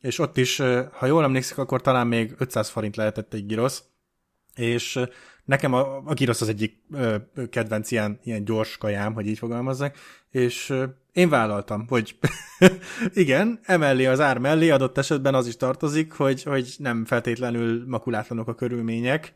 és 0.00 0.18
ott 0.18 0.36
is, 0.36 0.62
ha 0.92 1.06
jól 1.06 1.24
emlékszik, 1.24 1.58
akkor 1.58 1.80
talán 1.80 2.06
még 2.06 2.34
500 2.38 2.68
forint 2.68 2.96
lehetett 2.96 3.34
egy 3.34 3.46
girosz, 3.46 3.84
és 4.58 4.98
nekem 5.48 5.72
a, 5.72 6.02
a 6.04 6.14
girosz 6.14 6.40
az 6.40 6.48
egyik 6.48 6.76
ö, 6.92 7.16
kedvenc 7.50 7.90
ilyen, 7.90 8.18
ilyen 8.24 8.44
gyors 8.44 8.76
kajám, 8.76 9.14
hogy 9.14 9.26
így 9.26 9.38
fogalmazzak, 9.38 9.96
és 10.30 10.70
ö, 10.70 10.84
én 11.12 11.28
vállaltam, 11.28 11.86
hogy 11.88 12.16
igen, 13.12 13.60
emellé 13.62 14.06
az 14.06 14.20
ár 14.20 14.38
mellé 14.38 14.70
adott 14.70 14.98
esetben 14.98 15.34
az 15.34 15.46
is 15.46 15.56
tartozik, 15.56 16.12
hogy, 16.12 16.42
hogy 16.42 16.74
nem 16.78 17.04
feltétlenül 17.04 17.84
makulátlanok 17.86 18.48
a 18.48 18.54
körülmények, 18.54 19.32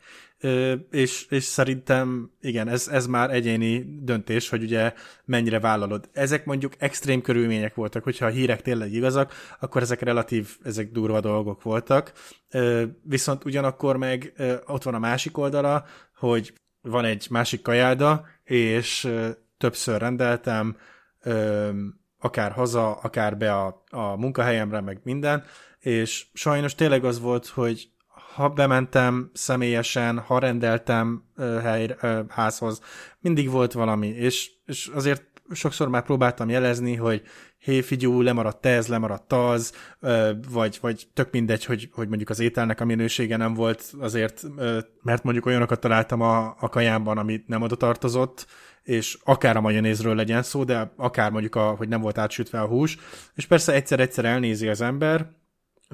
és, 0.90 1.26
és 1.28 1.45
szerintem 1.45 2.31
igen, 2.40 2.69
ez, 2.69 2.88
ez 2.88 3.07
már 3.07 3.31
egyéni 3.31 3.99
döntés, 4.00 4.49
hogy 4.49 4.62
ugye 4.62 4.92
mennyire 5.25 5.61
vállalod. 5.61 6.09
Ezek 6.12 6.45
mondjuk 6.45 6.73
extrém 6.78 7.23
körülmények 7.23 7.75
voltak, 7.75 8.04
hogyha 8.04 8.26
a 8.26 8.31
hírek 8.31 8.62
tényleg 8.62 8.92
igazak, 8.92 9.33
akkor 9.61 9.83
ezek 9.83 10.00
relatív, 10.00 10.49
ezek 10.62 10.90
durva 10.92 11.21
dolgok 11.21 11.62
voltak, 11.62 12.12
viszont 13.02 13.45
ugyanakkor 13.45 13.97
meg 13.97 14.33
ott 14.66 14.83
van 14.83 14.95
a 14.95 14.99
másik 14.99 15.38
oldala, 15.38 15.85
hogy 16.14 16.52
van 16.80 17.04
egy 17.04 17.26
másik 17.30 17.62
kajáda, 17.62 18.26
és 18.44 19.09
többször 19.59 20.00
rendeltem, 20.00 20.76
akár 22.18 22.52
haza, 22.52 22.94
akár 22.94 23.37
be 23.37 23.54
a, 23.54 23.85
a 23.90 24.16
munkahelyemre, 24.16 24.80
meg 24.80 25.00
minden, 25.02 25.44
és 25.78 26.26
sajnos 26.32 26.75
tényleg 26.75 27.04
az 27.04 27.21
volt, 27.21 27.47
hogy 27.47 27.90
ha 28.35 28.49
bementem 28.49 29.30
személyesen, 29.32 30.18
ha 30.18 30.38
rendeltem 30.38 31.25
hely, 31.37 31.97
házhoz, 32.28 32.80
mindig 33.21 33.50
volt 33.50 33.73
valami, 33.73 34.09
és, 34.09 34.50
és 34.66 34.87
azért 34.87 35.32
sokszor 35.52 35.88
már 35.88 36.02
próbáltam 36.02 36.49
jelezni, 36.49 36.94
hogy 36.94 37.23
hé, 37.59 37.80
figyú, 37.80 38.21
lemaradt 38.21 38.66
ez, 38.66 38.88
lemaradt 38.88 39.32
az, 39.32 39.73
vagy, 40.50 40.78
vagy 40.80 41.09
tök 41.14 41.30
mindegy, 41.30 41.64
hogy, 41.64 41.88
hogy 41.92 42.09
mondjuk 42.09 42.30
az 42.30 42.40
ételnek 42.40 42.80
a 42.80 42.85
minősége 42.85 43.37
nem 43.37 43.54
volt 43.54 43.92
azért, 44.00 44.42
mert 45.02 45.23
mondjuk 45.23 45.47
olyanokat 45.47 45.80
találtam 45.80 46.21
a, 46.21 46.56
a 46.61 46.68
kajámban, 46.68 47.18
ami 47.18 47.42
nem 47.47 47.62
oda 47.62 47.75
tartozott, 47.75 48.47
és 48.82 49.18
akár 49.25 49.56
a 49.56 49.61
majonézről 49.61 50.14
legyen 50.14 50.42
szó, 50.42 50.64
de 50.64 50.92
akár 50.97 51.30
mondjuk, 51.30 51.54
a, 51.54 51.71
hogy 51.71 51.88
nem 51.88 52.00
volt 52.00 52.18
átsütve 52.18 52.61
a 52.61 52.66
hús, 52.66 52.99
és 53.35 53.47
persze 53.47 53.73
egyszer-egyszer 53.73 54.25
elnézi 54.25 54.68
az 54.68 54.80
ember, 54.80 55.30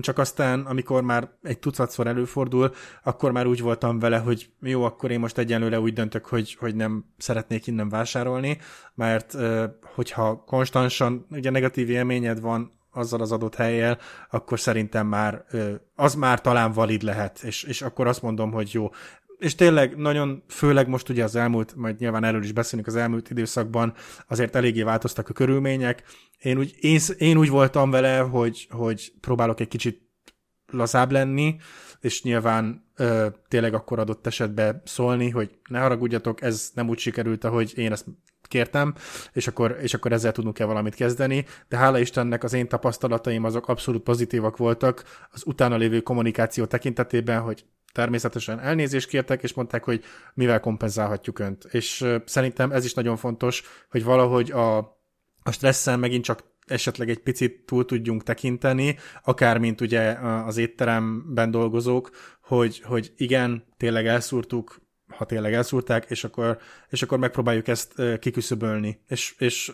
csak 0.00 0.18
aztán, 0.18 0.60
amikor 0.60 1.02
már 1.02 1.30
egy 1.42 1.58
tucatszor 1.58 2.06
előfordul, 2.06 2.72
akkor 3.02 3.32
már 3.32 3.46
úgy 3.46 3.60
voltam 3.60 3.98
vele, 3.98 4.18
hogy 4.18 4.50
jó, 4.60 4.82
akkor 4.82 5.10
én 5.10 5.20
most 5.20 5.38
egyenlőre 5.38 5.80
úgy 5.80 5.92
döntök, 5.92 6.26
hogy, 6.26 6.54
hogy 6.54 6.74
nem 6.74 7.04
szeretnék 7.16 7.66
innen 7.66 7.88
vásárolni, 7.88 8.58
mert 8.94 9.36
hogyha 9.94 10.44
konstansan 10.46 11.26
ugye 11.30 11.50
negatív 11.50 11.90
élményed 11.90 12.40
van 12.40 12.72
azzal 12.90 13.20
az 13.20 13.32
adott 13.32 13.54
helyjel, 13.54 13.98
akkor 14.30 14.60
szerintem 14.60 15.06
már 15.06 15.44
az 15.94 16.14
már 16.14 16.40
talán 16.40 16.72
valid 16.72 17.02
lehet, 17.02 17.42
és, 17.42 17.62
és 17.62 17.82
akkor 17.82 18.06
azt 18.06 18.22
mondom, 18.22 18.52
hogy 18.52 18.70
jó, 18.72 18.90
és 19.38 19.54
tényleg 19.54 19.96
nagyon, 19.96 20.42
főleg 20.48 20.88
most 20.88 21.08
ugye 21.08 21.24
az 21.24 21.36
elmúlt, 21.36 21.74
majd 21.76 21.98
nyilván 21.98 22.24
erről 22.24 22.42
is 22.42 22.52
beszélünk 22.52 22.86
az 22.86 22.96
elmúlt 22.96 23.30
időszakban, 23.30 23.94
azért 24.28 24.56
eléggé 24.56 24.82
változtak 24.82 25.28
a 25.28 25.32
körülmények. 25.32 26.02
Én 26.38 26.58
úgy, 26.58 26.74
én, 26.80 27.00
én 27.18 27.36
úgy 27.36 27.48
voltam 27.48 27.90
vele, 27.90 28.18
hogy, 28.18 28.66
hogy 28.70 29.12
próbálok 29.20 29.60
egy 29.60 29.68
kicsit 29.68 30.02
lazább 30.66 31.10
lenni, 31.10 31.56
és 32.00 32.22
nyilván 32.22 32.84
ö, 32.96 33.26
tényleg 33.48 33.74
akkor 33.74 33.98
adott 33.98 34.26
esetben 34.26 34.82
szólni, 34.84 35.30
hogy 35.30 35.58
ne 35.68 35.78
haragudjatok, 35.78 36.42
ez 36.42 36.70
nem 36.74 36.88
úgy 36.88 36.98
sikerült, 36.98 37.44
ahogy 37.44 37.72
én 37.76 37.92
ezt 37.92 38.06
kértem, 38.42 38.94
és 39.32 39.46
akkor, 39.46 39.78
és 39.80 39.94
akkor 39.94 40.12
ezzel 40.12 40.32
tudunk-e 40.32 40.64
valamit 40.64 40.94
kezdeni, 40.94 41.44
de 41.68 41.76
hála 41.76 41.98
Istennek 41.98 42.44
az 42.44 42.52
én 42.52 42.68
tapasztalataim 42.68 43.44
azok 43.44 43.68
abszolút 43.68 44.02
pozitívak 44.02 44.56
voltak 44.56 45.28
az 45.30 45.42
utána 45.46 45.76
lévő 45.76 46.00
kommunikáció 46.00 46.64
tekintetében, 46.64 47.40
hogy 47.40 47.64
természetesen 47.92 48.60
elnézést 48.60 49.08
kértek, 49.08 49.42
és 49.42 49.54
mondták, 49.54 49.84
hogy 49.84 50.04
mivel 50.34 50.60
kompenzálhatjuk 50.60 51.38
önt. 51.38 51.64
És 51.64 52.06
szerintem 52.24 52.72
ez 52.72 52.84
is 52.84 52.94
nagyon 52.94 53.16
fontos, 53.16 53.62
hogy 53.90 54.04
valahogy 54.04 54.50
a, 54.50 54.76
a 55.42 55.50
stresszen 55.50 55.98
megint 55.98 56.24
csak 56.24 56.44
esetleg 56.66 57.08
egy 57.08 57.18
picit 57.18 57.62
túl 57.66 57.84
tudjunk 57.84 58.22
tekinteni, 58.22 58.96
akár 59.22 59.58
mint 59.58 59.80
ugye 59.80 60.10
az 60.46 60.56
étteremben 60.56 61.50
dolgozók, 61.50 62.10
hogy, 62.42 62.80
hogy 62.84 63.12
igen, 63.16 63.64
tényleg 63.76 64.06
elszúrtuk, 64.06 64.80
ha 65.08 65.24
tényleg 65.24 65.54
elszúrták, 65.54 66.10
és 66.10 66.24
akkor, 66.24 66.58
és 66.88 67.02
akkor 67.02 67.18
megpróbáljuk 67.18 67.68
ezt 67.68 68.02
kiküszöbölni. 68.18 69.00
És, 69.06 69.34
és 69.38 69.72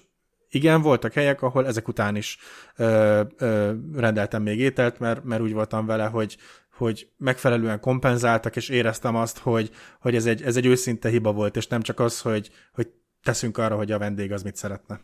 igen, 0.50 0.82
voltak 0.82 1.12
helyek, 1.12 1.42
ahol 1.42 1.66
ezek 1.66 1.88
után 1.88 2.16
is 2.16 2.38
ö, 2.76 3.22
ö, 3.36 3.72
rendeltem 3.94 4.42
még 4.42 4.58
ételt, 4.58 4.98
mert, 4.98 5.24
mert 5.24 5.42
úgy 5.42 5.52
voltam 5.52 5.86
vele, 5.86 6.04
hogy, 6.04 6.36
hogy 6.76 7.08
megfelelően 7.16 7.80
kompenzáltak, 7.80 8.56
és 8.56 8.68
éreztem 8.68 9.16
azt, 9.16 9.38
hogy, 9.38 9.70
hogy 10.00 10.14
ez, 10.14 10.26
egy, 10.26 10.42
ez 10.42 10.56
egy 10.56 10.66
őszinte 10.66 11.08
hiba 11.08 11.32
volt, 11.32 11.56
és 11.56 11.66
nem 11.66 11.82
csak 11.82 12.00
az, 12.00 12.20
hogy, 12.20 12.50
hogy 12.72 12.88
teszünk 13.22 13.58
arra, 13.58 13.76
hogy 13.76 13.92
a 13.92 13.98
vendég 13.98 14.32
az 14.32 14.42
mit 14.42 14.56
szeretne. 14.56 15.00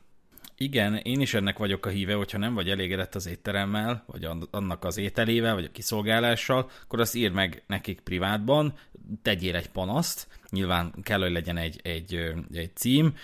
Igen, 0.62 0.96
én 0.96 1.20
is 1.20 1.34
ennek 1.34 1.58
vagyok 1.58 1.86
a 1.86 1.88
híve, 1.88 2.14
hogyha 2.14 2.38
nem 2.38 2.54
vagy 2.54 2.68
elégedett 2.68 3.14
az 3.14 3.26
étteremmel, 3.26 4.04
vagy 4.06 4.28
annak 4.50 4.84
az 4.84 4.96
ételével, 4.96 5.54
vagy 5.54 5.64
a 5.64 5.70
kiszolgálással, 5.70 6.70
akkor 6.82 7.00
azt 7.00 7.14
írd 7.14 7.34
meg 7.34 7.62
nekik 7.66 8.00
privátban, 8.00 8.74
tegyél 9.22 9.56
egy 9.56 9.70
panaszt, 9.70 10.26
nyilván 10.50 10.94
kell, 11.02 11.20
hogy 11.20 11.32
legyen 11.32 11.56
egy, 11.56 11.80
egy, 11.82 12.34
egy 12.52 12.70
cím, 12.74 13.14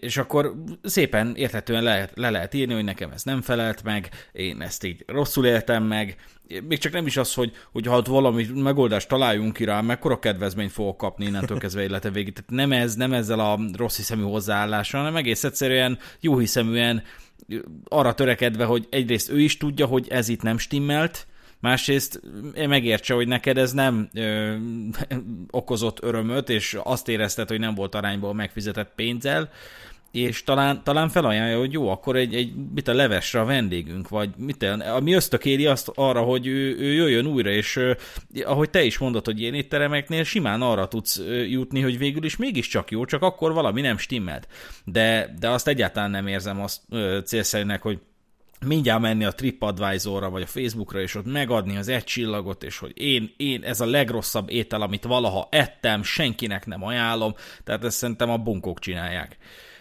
és 0.00 0.16
akkor 0.16 0.54
szépen 0.82 1.34
érthetően 1.36 1.82
le, 1.82 2.10
le 2.14 2.30
lehet 2.30 2.54
írni, 2.54 2.74
hogy 2.74 2.84
nekem 2.84 3.10
ez 3.10 3.22
nem 3.22 3.42
felelt 3.42 3.82
meg, 3.82 4.08
én 4.32 4.60
ezt 4.60 4.84
így 4.84 5.04
rosszul 5.06 5.46
éltem 5.46 5.84
meg, 5.84 6.16
még 6.68 6.78
csak 6.78 6.92
nem 6.92 7.06
is 7.06 7.16
az, 7.16 7.34
hogy, 7.34 7.52
hogy 7.72 7.86
ha 7.86 8.02
valami 8.02 8.46
megoldást 8.54 9.08
találjunk 9.08 9.52
ki 9.52 9.64
rá, 9.64 9.80
mekkora 9.80 10.18
kedvezményt 10.18 10.72
fogok 10.72 10.96
kapni 10.96 11.24
innentől 11.24 11.58
kezdve 11.58 11.82
élete 11.82 12.10
végig. 12.10 12.32
Tehát 12.32 12.50
nem, 12.50 12.72
ez, 12.72 12.94
nem 12.94 13.12
ezzel 13.12 13.40
a 13.40 13.58
rossz 13.76 13.96
hiszemű 13.96 14.22
hozzáállással, 14.22 15.00
hanem 15.00 15.16
egész 15.16 15.44
egyszerűen 15.44 15.98
jó 16.20 16.38
hiszeműen 16.38 17.02
arra 17.84 18.14
törekedve, 18.14 18.64
hogy 18.64 18.86
egyrészt 18.90 19.30
ő 19.30 19.40
is 19.40 19.56
tudja, 19.56 19.86
hogy 19.86 20.08
ez 20.08 20.28
itt 20.28 20.42
nem 20.42 20.58
stimmelt, 20.58 21.26
másrészt 21.66 22.20
megértse, 22.66 23.14
hogy 23.14 23.28
neked 23.28 23.58
ez 23.58 23.72
nem 23.72 24.08
ö, 24.14 24.54
okozott 25.50 26.02
örömöt, 26.02 26.48
és 26.48 26.78
azt 26.82 27.08
érezted, 27.08 27.48
hogy 27.48 27.58
nem 27.58 27.74
volt 27.74 27.94
arányból 27.94 28.34
megfizetett 28.34 28.92
pénzzel, 28.94 29.50
és 30.10 30.44
talán, 30.44 30.82
talán 30.84 31.08
felajánlja, 31.08 31.58
hogy 31.58 31.72
jó, 31.72 31.88
akkor 31.88 32.16
egy, 32.16 32.34
egy 32.34 32.52
mit 32.74 32.88
a 32.88 32.94
levesre 32.94 33.40
a 33.40 33.44
vendégünk, 33.44 34.08
vagy 34.08 34.30
mit 34.36 34.62
ami 34.62 35.12
ösztökéri 35.12 35.66
azt 35.66 35.90
arra, 35.94 36.20
hogy 36.20 36.46
ő, 36.46 36.76
ő 36.78 36.92
jöjjön 36.92 37.26
újra, 37.26 37.50
és 37.50 37.80
ahogy 38.44 38.70
te 38.70 38.82
is 38.82 38.98
mondod, 38.98 39.24
hogy 39.24 39.40
ilyen 39.40 39.54
étteremeknél 39.54 40.24
simán 40.24 40.62
arra 40.62 40.88
tudsz 40.88 41.20
jutni, 41.48 41.80
hogy 41.80 41.98
végül 41.98 42.24
is 42.24 42.36
mégiscsak 42.36 42.90
jó, 42.90 43.04
csak 43.04 43.22
akkor 43.22 43.52
valami 43.52 43.80
nem 43.80 43.98
stimmelt. 43.98 44.48
De, 44.84 45.34
de 45.38 45.48
azt 45.48 45.68
egyáltalán 45.68 46.10
nem 46.10 46.26
érzem 46.26 46.60
azt 46.60 46.80
célszerűnek, 47.24 47.82
hogy 47.82 47.98
mindjárt 48.66 49.00
menni 49.00 49.24
a 49.24 49.32
TripAdvisor-ra, 49.32 50.30
vagy 50.30 50.42
a 50.42 50.46
Facebookra, 50.46 51.00
és 51.00 51.14
ott 51.14 51.32
megadni 51.32 51.76
az 51.76 51.88
egy 51.88 52.04
csillagot, 52.04 52.62
és 52.62 52.78
hogy 52.78 52.92
én, 52.94 53.34
én, 53.36 53.64
ez 53.64 53.80
a 53.80 53.86
legrosszabb 53.86 54.50
étel, 54.50 54.82
amit 54.82 55.04
valaha 55.04 55.48
ettem, 55.50 56.02
senkinek 56.02 56.66
nem 56.66 56.84
ajánlom, 56.84 57.34
tehát 57.64 57.84
ezt 57.84 57.96
szerintem 57.96 58.30
a 58.30 58.36
bunkók 58.36 58.78
csinálják 58.78 59.36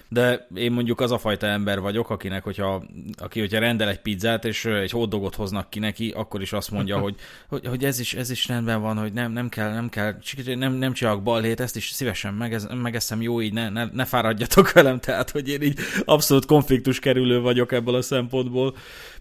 de 0.09 0.47
én 0.55 0.71
mondjuk 0.71 0.99
az 0.99 1.11
a 1.11 1.17
fajta 1.17 1.47
ember 1.47 1.79
vagyok, 1.79 2.09
akinek, 2.09 2.43
hogyha, 2.43 2.83
aki, 3.17 3.39
hogyha 3.39 3.59
rendel 3.59 3.89
egy 3.89 4.01
pizzát, 4.01 4.45
és 4.45 4.65
egy 4.65 4.91
hotdogot 4.91 5.35
hoznak 5.35 5.69
ki 5.69 5.79
neki, 5.79 6.13
akkor 6.15 6.41
is 6.41 6.53
azt 6.53 6.71
mondja, 6.71 6.97
hogy, 6.97 7.15
hogy, 7.49 7.65
hogy 7.65 7.83
ez, 7.83 7.99
is, 7.99 8.13
ez 8.13 8.29
is 8.29 8.47
rendben 8.47 8.81
van, 8.81 8.97
hogy 8.97 9.13
nem, 9.13 9.31
nem 9.31 9.49
kell, 9.49 9.73
nem 9.73 9.89
kell, 9.89 10.15
nem, 10.45 10.73
nem 10.73 10.93
csinálok 10.93 11.23
balhét, 11.23 11.59
ezt 11.59 11.75
is 11.75 11.89
szívesen 11.89 12.33
megez, 12.33 12.67
megeszem, 12.81 13.21
jó 13.21 13.41
így, 13.41 13.53
ne, 13.53 13.69
ne, 13.69 13.85
ne 13.93 14.05
fáradjatok 14.05 14.71
velem, 14.71 14.99
tehát, 14.99 15.29
hogy 15.29 15.49
én 15.49 15.61
így 15.61 15.79
abszolút 16.05 16.45
konfliktus 16.45 16.99
kerülő 16.99 17.39
vagyok 17.39 17.71
ebből 17.71 17.95
a 17.95 18.01
szempontból. 18.01 18.75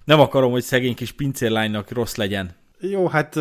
Nem 0.04 0.20
akarom, 0.20 0.50
hogy 0.50 0.62
szegény 0.62 0.94
kis 0.94 1.12
pincérlánynak 1.12 1.90
rossz 1.90 2.14
legyen. 2.14 2.50
Jó, 2.80 3.08
hát 3.08 3.38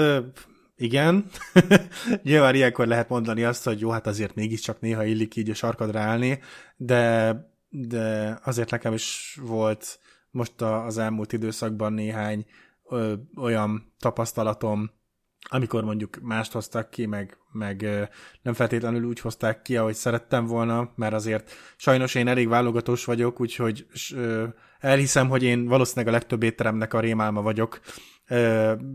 igen. 0.83 1.25
Nyilván 2.23 2.55
ilyenkor 2.55 2.87
lehet 2.87 3.09
mondani 3.09 3.43
azt, 3.43 3.63
hogy 3.63 3.79
jó, 3.79 3.89
hát 3.89 4.07
azért 4.07 4.35
mégiscsak 4.35 4.79
néha 4.79 5.03
illik 5.03 5.35
így 5.35 5.49
a 5.49 5.53
sarkadra 5.53 5.99
állni, 5.99 6.39
de, 6.75 7.35
de 7.69 8.39
azért 8.43 8.71
nekem 8.71 8.93
is 8.93 9.39
volt 9.41 9.99
most 10.31 10.61
az 10.61 10.97
elmúlt 10.97 11.33
időszakban 11.33 11.93
néhány 11.93 12.45
ö, 12.89 13.13
olyan 13.35 13.93
tapasztalatom, 13.99 14.91
amikor 15.49 15.83
mondjuk 15.83 16.19
mást 16.21 16.51
hoztak 16.51 16.89
ki, 16.89 17.05
meg, 17.05 17.37
meg 17.51 17.81
nem 18.41 18.53
feltétlenül 18.53 19.03
úgy 19.03 19.19
hozták 19.19 19.61
ki, 19.61 19.77
ahogy 19.77 19.93
szerettem 19.93 20.45
volna, 20.45 20.91
mert 20.95 21.13
azért 21.13 21.51
sajnos 21.77 22.15
én 22.15 22.27
elég 22.27 22.47
válogatós 22.47 23.05
vagyok, 23.05 23.39
úgyhogy 23.39 23.87
elhiszem, 24.79 25.29
hogy 25.29 25.43
én 25.43 25.65
valószínűleg 25.65 26.13
a 26.13 26.17
legtöbb 26.17 26.43
étteremnek 26.43 26.93
a 26.93 26.99
rémálma 26.99 27.41
vagyok, 27.41 27.79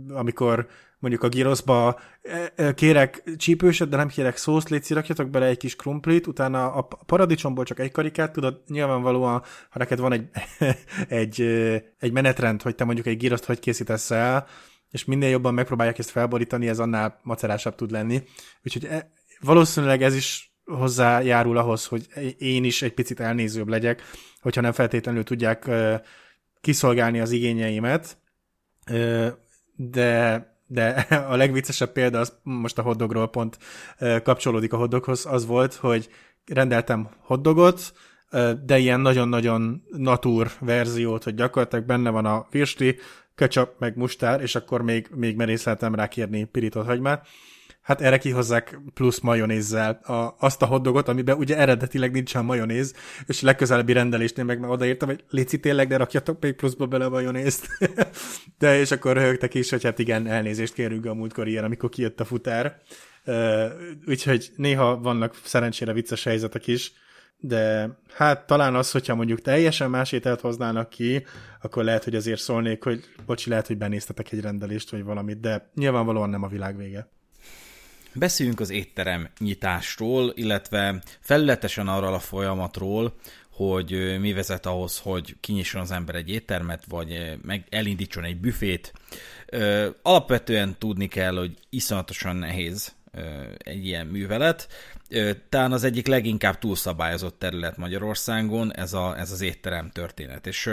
amikor 0.09 0.69
mondjuk 0.99 1.23
a 1.23 1.29
gyroszba 1.29 2.01
e, 2.23 2.53
e, 2.57 2.75
kérek 2.75 3.23
csípőset, 3.37 3.89
de 3.89 3.97
nem 3.97 4.09
kérek 4.09 4.37
szószt, 4.37 4.69
légy 4.69 4.91
rakjatok 4.91 5.31
bele 5.31 5.47
egy 5.47 5.57
kis 5.57 5.77
krumplit, 5.77 6.27
utána 6.27 6.73
a 6.73 6.83
paradicsomból 6.83 7.65
csak 7.65 7.79
egy 7.79 7.91
karikát, 7.91 8.33
tudod, 8.33 8.63
nyilvánvalóan, 8.67 9.43
ha 9.71 9.79
neked 9.79 9.99
van 9.99 10.13
egy, 10.13 10.29
egy, 11.23 11.41
egy 11.99 12.13
menetrend, 12.13 12.63
hogy 12.63 12.75
te 12.75 12.85
mondjuk 12.85 13.07
egy 13.07 13.17
gyroszt 13.17 13.45
hogy 13.45 13.59
készítesz 13.59 14.11
el, 14.11 14.47
és 14.91 15.05
minél 15.05 15.29
jobban 15.29 15.55
megpróbálják 15.55 15.99
ezt 15.99 16.11
felborítani, 16.11 16.69
ez 16.69 16.79
annál 16.79 17.21
macerásabb 17.23 17.75
tud 17.75 17.91
lenni. 17.91 18.23
Úgyhogy 18.65 18.85
e, 18.85 19.11
valószínűleg 19.41 20.03
ez 20.03 20.15
is 20.15 20.53
hozzájárul 20.65 21.57
ahhoz, 21.57 21.87
hogy 21.87 22.07
én 22.39 22.65
is 22.65 22.83
egy 22.83 22.95
picit 22.95 23.21
elnézőbb 23.21 23.69
legyek, 23.69 24.03
hogyha 24.41 24.61
nem 24.61 24.73
feltétlenül 24.73 25.25
tudják 25.25 25.71
kiszolgálni 26.61 27.21
az 27.21 27.31
igényeimet, 27.31 28.19
de 29.75 30.47
de 30.69 30.89
a 31.31 31.37
legviccesebb 31.37 31.93
példa, 31.93 32.19
az 32.19 32.33
most 32.43 32.79
a 32.79 32.83
hoddogról 32.83 33.29
pont 33.29 33.59
kapcsolódik 34.23 34.73
a 34.73 34.77
hoddoghoz, 34.77 35.27
az 35.27 35.47
volt, 35.47 35.75
hogy 35.75 36.09
rendeltem 36.47 37.09
hoddogot, 37.21 37.93
de 38.65 38.79
ilyen 38.79 39.01
nagyon-nagyon 39.01 39.83
natur 39.91 40.51
verziót, 40.61 41.25
hogy 41.25 41.35
gyakorlatilag 41.35 41.85
benne 41.85 42.11
van 42.11 42.25
a 42.25 42.47
virsti, 42.51 42.97
ketchup, 43.35 43.71
meg 43.79 43.97
mustár, 43.97 44.41
és 44.41 44.55
akkor 44.55 44.83
még, 44.83 45.09
még 45.15 45.37
merészeltem 45.37 45.95
rá 45.95 46.09
kérni 46.09 46.45
pirított 46.45 46.87
hagymát 46.87 47.27
hát 47.89 48.01
erre 48.01 48.19
kihozzák 48.19 48.81
plusz 48.95 49.21
majonézzel 49.21 49.91
a, 49.91 50.35
azt 50.39 50.63
a 50.63 50.67
hoddogot, 50.67 51.09
amiben 51.09 51.37
ugye 51.37 51.57
eredetileg 51.57 52.13
nincsen 52.13 52.45
majonéz, 52.45 52.95
és 53.27 53.41
legközelebbi 53.41 53.93
rendelésnél 53.93 54.45
meg 54.45 54.61
már 54.61 54.71
odaírtam, 54.71 55.09
hogy 55.09 55.25
léci 55.31 55.61
tényleg, 55.61 55.89
de 55.89 55.97
rakjatok 55.97 56.41
még 56.41 56.55
pluszba 56.55 56.87
bele 56.87 57.05
a 57.05 57.09
majonézt. 57.09 57.69
de 58.59 58.79
és 58.79 58.91
akkor 58.91 59.13
röhögtek 59.13 59.55
is, 59.55 59.71
hogy 59.71 59.83
hát 59.83 59.99
igen, 59.99 60.27
elnézést 60.27 60.75
kérünk 60.75 61.07
a 61.07 61.15
múltkor 61.15 61.49
ilyen, 61.49 61.65
amikor 61.65 61.89
kijött 61.89 62.21
a 62.21 62.25
futár. 62.25 62.81
Úgyhogy 64.07 64.51
néha 64.57 64.99
vannak 64.99 65.35
szerencsére 65.45 65.93
vicces 65.93 66.25
helyzetek 66.25 66.67
is, 66.67 66.93
de 67.39 67.91
hát 68.15 68.47
talán 68.47 68.75
az, 68.75 68.91
hogyha 68.91 69.15
mondjuk 69.15 69.41
teljesen 69.41 69.91
más 69.91 70.13
ételt 70.13 70.41
hoznának 70.41 70.89
ki, 70.89 71.27
akkor 71.61 71.85
lehet, 71.85 72.05
hogy 72.05 72.15
azért 72.15 72.41
szólnék, 72.41 72.85
hogy 72.85 73.05
bocsi, 73.27 73.49
lehet, 73.49 73.67
hogy 73.67 73.79
benéztetek 73.79 74.33
egy 74.33 74.41
rendelést, 74.41 74.91
vagy 74.91 75.05
valamit, 75.05 75.41
de 75.41 75.71
nyilvánvalóan 75.75 76.31
nem 76.31 76.43
a 76.43 76.49
világ 76.49 76.77
vége. 76.77 77.09
Beszéljünk 78.19 78.61
az 78.61 78.71
étterem 78.71 79.29
nyitásról, 79.39 80.33
illetve 80.35 81.03
felületesen 81.21 81.89
arról 81.89 82.15
a 82.15 82.19
folyamatról, 82.19 83.15
hogy 83.51 84.19
mi 84.21 84.33
vezet 84.33 84.67
ahhoz, 84.67 84.99
hogy 84.99 85.37
kinyisson 85.41 85.81
az 85.81 85.91
ember 85.91 86.15
egy 86.15 86.31
éttermet, 86.31 86.85
vagy 86.89 87.39
meg 87.43 87.67
elindítson 87.71 88.25
egy 88.25 88.37
büfét. 88.37 88.93
Alapvetően 90.03 90.79
tudni 90.79 91.09
kell, 91.09 91.37
hogy 91.37 91.55
iszonyatosan 91.71 92.37
nehéz 92.37 92.95
egy 93.59 93.87
ilyen 93.87 94.07
művelet. 94.07 94.69
Talán 95.49 95.73
az 95.73 95.85
egyik 95.85 96.07
leginkább 96.07 96.59
túlszabályozott 96.59 97.39
terület 97.39 97.77
Magyarországon 97.77 98.75
ez, 98.75 98.93
a, 98.93 99.19
ez 99.19 99.33
az 99.33 99.41
étterem 99.41 99.91
történet. 99.91 100.47
És 100.47 100.71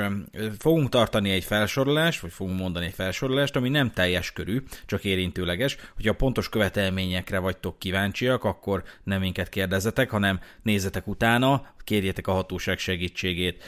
fogunk 0.58 0.90
tartani 0.90 1.30
egy 1.30 1.44
felsorolást, 1.44 2.20
vagy 2.20 2.32
fogunk 2.32 2.60
mondani 2.60 2.86
egy 2.86 2.94
felsorolást, 2.94 3.56
ami 3.56 3.70
nem 3.70 3.92
teljes 3.92 4.34
körű, 4.34 4.64
csak 4.86 5.04
érintőleges. 5.04 5.78
Hogyha 5.96 6.14
pontos 6.14 6.50
követelményekre 6.50 7.40
vagytok 7.40 7.80
kíváncsiak, 7.80 8.44
akkor 8.44 8.84
nem 9.04 9.20
minket 9.20 9.50
kérdezzetek, 9.50 10.10
hanem 10.10 10.40
nézzetek 10.64 11.08
utána, 11.08 11.68
kérjétek 11.84 12.28
a 12.28 12.34
hatóság 12.34 12.78
segítségét. 12.78 13.64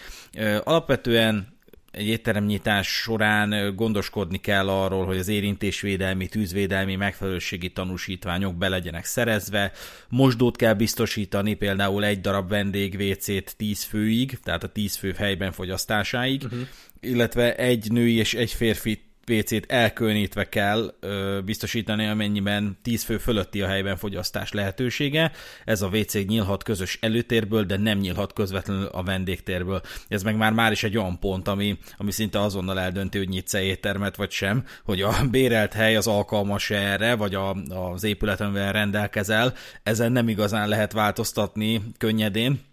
Alapvetően 0.63 1.56
egy 1.97 2.07
étteremnyitás 2.07 2.87
során 2.87 3.75
gondoskodni 3.75 4.37
kell 4.37 4.69
arról, 4.69 5.05
hogy 5.05 5.17
az 5.17 5.27
érintésvédelmi, 5.27 6.27
tűzvédelmi 6.27 6.95
megfelelőségi 6.95 7.71
tanúsítványok 7.71 8.55
be 8.55 8.67
legyenek 8.67 9.05
szerezve, 9.05 9.71
mosdót 10.09 10.55
kell 10.55 10.73
biztosítani, 10.73 11.53
például 11.53 12.03
egy 12.03 12.21
darab 12.21 12.49
vendég 12.49 12.95
WC-t 12.99 13.57
10 13.57 13.83
főig, 13.83 14.39
tehát 14.43 14.63
a 14.63 14.67
10 14.67 14.95
fő 14.95 15.13
helyben 15.17 15.51
fogyasztásáig, 15.51 16.43
uh-huh. 16.43 16.59
illetve 16.99 17.55
egy 17.55 17.91
női 17.91 18.15
és 18.15 18.33
egy 18.33 18.51
férfi 18.51 19.06
PC-t 19.31 19.71
elkülönítve 19.71 20.49
kell 20.49 20.93
ö, 20.99 21.39
biztosítani, 21.45 22.07
amennyiben 22.07 22.77
10 22.81 23.03
fő 23.03 23.17
fölötti 23.17 23.61
a 23.61 23.67
helyben 23.67 23.97
fogyasztás 23.97 24.51
lehetősége. 24.51 25.31
Ez 25.65 25.81
a 25.81 25.87
WC 25.87 26.13
nyílhat 26.13 26.63
közös 26.63 26.97
előtérből, 27.01 27.63
de 27.63 27.77
nem 27.77 27.97
nyílhat 27.97 28.33
közvetlenül 28.33 28.85
a 28.85 29.03
vendégtérből. 29.03 29.81
Ez 30.07 30.23
meg 30.23 30.37
már 30.37 30.51
már 30.51 30.71
is 30.71 30.83
egy 30.83 30.97
olyan 30.97 31.19
pont, 31.19 31.47
ami, 31.47 31.77
ami 31.97 32.11
szinte 32.11 32.41
azonnal 32.41 32.79
eldönti, 32.79 33.17
hogy 33.17 33.29
nyitsz 33.29 33.53
éttermet 33.53 34.15
vagy 34.15 34.31
sem, 34.31 34.65
hogy 34.83 35.01
a 35.01 35.13
bérelt 35.31 35.73
hely 35.73 35.95
az 35.95 36.07
alkalmas 36.07 36.69
erre, 36.69 37.15
vagy 37.15 37.35
a, 37.35 37.53
az 37.53 38.03
épület, 38.03 38.41
amivel 38.41 38.71
rendelkezel. 38.71 39.53
Ezen 39.83 40.11
nem 40.11 40.29
igazán 40.29 40.67
lehet 40.67 40.91
változtatni 40.91 41.81
könnyedén 41.97 42.65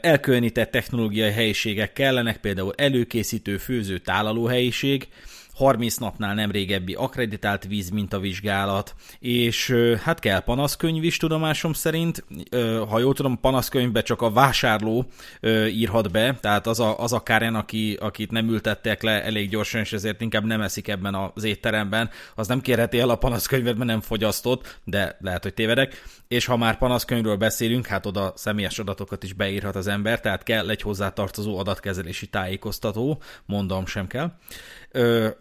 elkülönített 0.00 0.70
technológiai 0.70 1.30
helyiségek 1.30 1.92
kellenek, 1.92 2.36
például 2.36 2.72
előkészítő, 2.76 3.56
főző, 3.56 3.98
tálaló 3.98 4.46
helyiség, 4.46 5.08
30 5.56 5.96
napnál 5.96 6.34
nem 6.34 6.50
régebbi 6.50 6.94
akreditált 6.94 7.64
víz 7.64 7.90
mintavizsgálat, 7.90 8.94
és 9.18 9.74
hát 10.02 10.18
kell 10.18 10.40
panaszkönyv 10.40 11.04
is 11.04 11.16
tudomásom 11.16 11.72
szerint, 11.72 12.24
ha 12.88 12.98
jól 12.98 13.14
tudom, 13.14 13.40
panaszkönyvbe 13.40 14.02
csak 14.02 14.22
a 14.22 14.30
vásárló 14.30 15.06
írhat 15.68 16.10
be, 16.10 16.38
tehát 16.40 16.66
az 16.66 16.80
a, 16.80 16.98
az 16.98 17.12
a 17.12 17.22
Karen, 17.22 17.54
aki, 17.54 17.96
akit 18.00 18.30
nem 18.30 18.48
ültettek 18.48 19.02
le 19.02 19.24
elég 19.24 19.48
gyorsan, 19.48 19.80
és 19.80 19.92
ezért 19.92 20.20
inkább 20.20 20.44
nem 20.44 20.60
eszik 20.60 20.88
ebben 20.88 21.30
az 21.34 21.44
étteremben, 21.44 22.10
az 22.34 22.48
nem 22.48 22.60
kérheti 22.60 22.98
el 22.98 23.08
a 23.08 23.16
panaszkönyvet, 23.16 23.76
mert 23.76 23.90
nem 23.90 24.00
fogyasztott, 24.00 24.80
de 24.84 25.16
lehet, 25.20 25.42
hogy 25.42 25.54
tévedek. 25.54 26.02
És 26.28 26.46
ha 26.46 26.56
már 26.56 26.78
panaszkönyvről 26.78 27.36
beszélünk, 27.36 27.86
hát 27.86 28.06
oda 28.06 28.32
személyes 28.36 28.78
adatokat 28.78 29.22
is 29.22 29.32
beírhat 29.32 29.76
az 29.76 29.86
ember, 29.86 30.20
tehát 30.20 30.42
kell 30.42 30.70
egy 30.70 30.82
hozzátartozó 30.82 31.58
adatkezelési 31.58 32.26
tájékoztató, 32.26 33.22
mondom 33.46 33.86
sem 33.86 34.06
kell. 34.06 34.32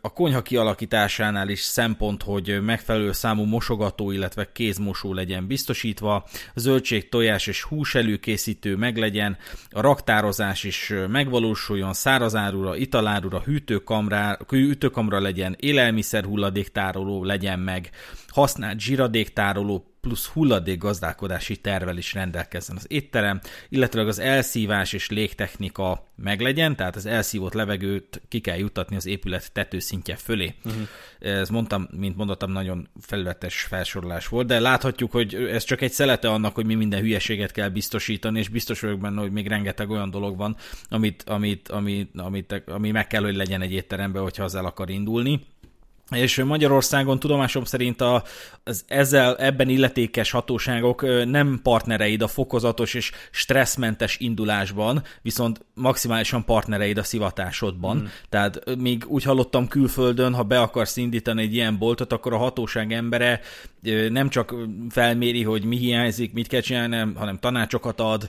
A 0.02 0.14
konyha 0.14 0.42
kialakításánál 0.42 1.50
is 1.50 1.60
szempont, 1.60 2.24
hogy 2.24 2.62
megfelelő 2.62 3.12
számú 3.12 3.44
mosogató, 3.44 4.12
illetve 4.12 4.52
kézmosó 4.52 5.14
legyen 5.14 5.48
biztosítva, 5.48 6.26
zöldség, 6.56 7.10
tojás 7.10 7.48
és 7.48 7.64
hús 7.64 7.96
előkészítő 7.96 8.76
meglegyen, 8.76 9.38
a 9.70 9.82
raktározás 9.82 10.64
is 10.64 10.94
megvalósuljon, 11.08 11.94
szárazárura, 11.94 12.76
italárura, 12.76 13.40
hűtőkamra, 13.40 14.38
hűtőkamra 14.48 15.20
legyen, 15.20 15.56
élelmiszer 15.60 16.24
hulladéktároló 16.24 17.24
legyen 17.24 17.60
meg, 17.60 17.90
használt 18.28 18.80
zsiradéktároló, 18.80 19.95
plusz 20.06 20.28
hulladék 20.28 20.78
gazdálkodási 20.78 21.58
tervel 21.58 21.98
is 21.98 22.14
rendelkezzen 22.14 22.76
az 22.76 22.86
étterem, 22.88 23.42
illetve 23.70 24.02
az 24.02 24.20
elszívás 24.20 24.94
és 24.94 25.10
légtechnika 25.10 26.08
meglegyen, 26.16 26.76
tehát 26.76 26.96
az 26.96 27.06
elszívott 27.06 27.54
levegőt 27.54 28.22
ki 28.28 28.40
kell 28.40 28.58
juttatni 28.58 28.96
az 28.96 29.06
épület 29.06 29.52
tetőszintje 29.52 30.16
fölé. 30.16 30.54
Uh-huh. 30.66 30.88
Ez 31.20 31.50
mondtam, 31.50 31.88
mint 31.92 32.18
mondottam, 32.18 32.52
nagyon 32.52 32.90
felületes 33.02 33.62
felsorolás 33.62 34.28
volt, 34.28 34.48
de 34.48 34.60
láthatjuk, 34.60 35.12
hogy 35.12 35.36
ez 35.36 35.64
csak 35.64 35.82
egy 35.82 35.92
szelete 35.92 36.30
annak, 36.30 36.56
hogy 36.56 36.66
mi 36.66 36.76
minden 36.76 37.00
hülyeséget 37.02 37.52
kell 37.52 37.70
biztosítani, 37.70 38.40
és 38.40 38.50
biztos 38.50 38.80
vagyok 38.80 39.00
benne, 39.00 39.22
hogy 39.22 39.32
még 39.32 39.48
rengeteg 39.48 39.90
olyan 39.90 40.10
dolog 40.10 40.38
van, 40.38 40.56
amit, 40.90 41.24
amit, 41.24 41.68
amit, 41.70 42.10
amit, 42.16 42.64
ami 42.66 42.92
meg 42.92 43.08
kell, 43.08 43.22
hogy 43.22 43.36
legyen 43.36 43.62
egy 43.62 43.72
étteremben, 43.72 44.22
hogyha 44.22 44.44
az 44.44 44.56
el 44.56 44.66
akar 44.66 44.90
indulni 44.90 45.46
és 46.12 46.44
Magyarországon 46.44 47.20
tudomásom 47.20 47.64
szerint 47.64 48.02
a, 48.02 48.24
az 48.64 48.84
ezzel 48.88 49.36
ebben 49.36 49.70
illetékes 49.70 50.32
hatóságok 50.32 51.26
nem 51.26 51.60
partnereid 51.64 52.22
a 52.22 52.28
fokozatos 52.28 52.94
és 52.94 53.12
stresszmentes 53.32 54.18
indulásban, 54.20 55.04
viszont 55.22 55.66
maximálisan 55.74 56.46
partnereid 56.46 56.98
a 56.98 57.04
szivatásodban. 57.04 57.98
Mm. 57.98 58.06
Tehát 58.30 58.78
még 58.78 59.04
úgy 59.08 59.24
hallottam 59.24 59.68
külföldön, 59.68 60.34
ha 60.34 60.44
be 60.44 60.60
akarsz 60.60 60.98
indítani 60.98 61.42
egy 61.42 61.54
ilyen 61.54 61.78
boltot, 61.78 62.14
akkor 62.14 62.34
a 62.34 62.38
hatóság 62.38 62.94
embere 62.94 63.40
nem 64.10 64.30
csak 64.30 64.56
felméri, 64.90 65.44
hogy 65.44 65.64
mi 65.64 65.78
hiányzik, 65.78 66.34
mit 66.34 66.48
kell 66.48 66.62
csinálni, 66.62 67.14
hanem 67.16 67.40
tanácsokat 67.40 68.00
ad. 68.00 68.28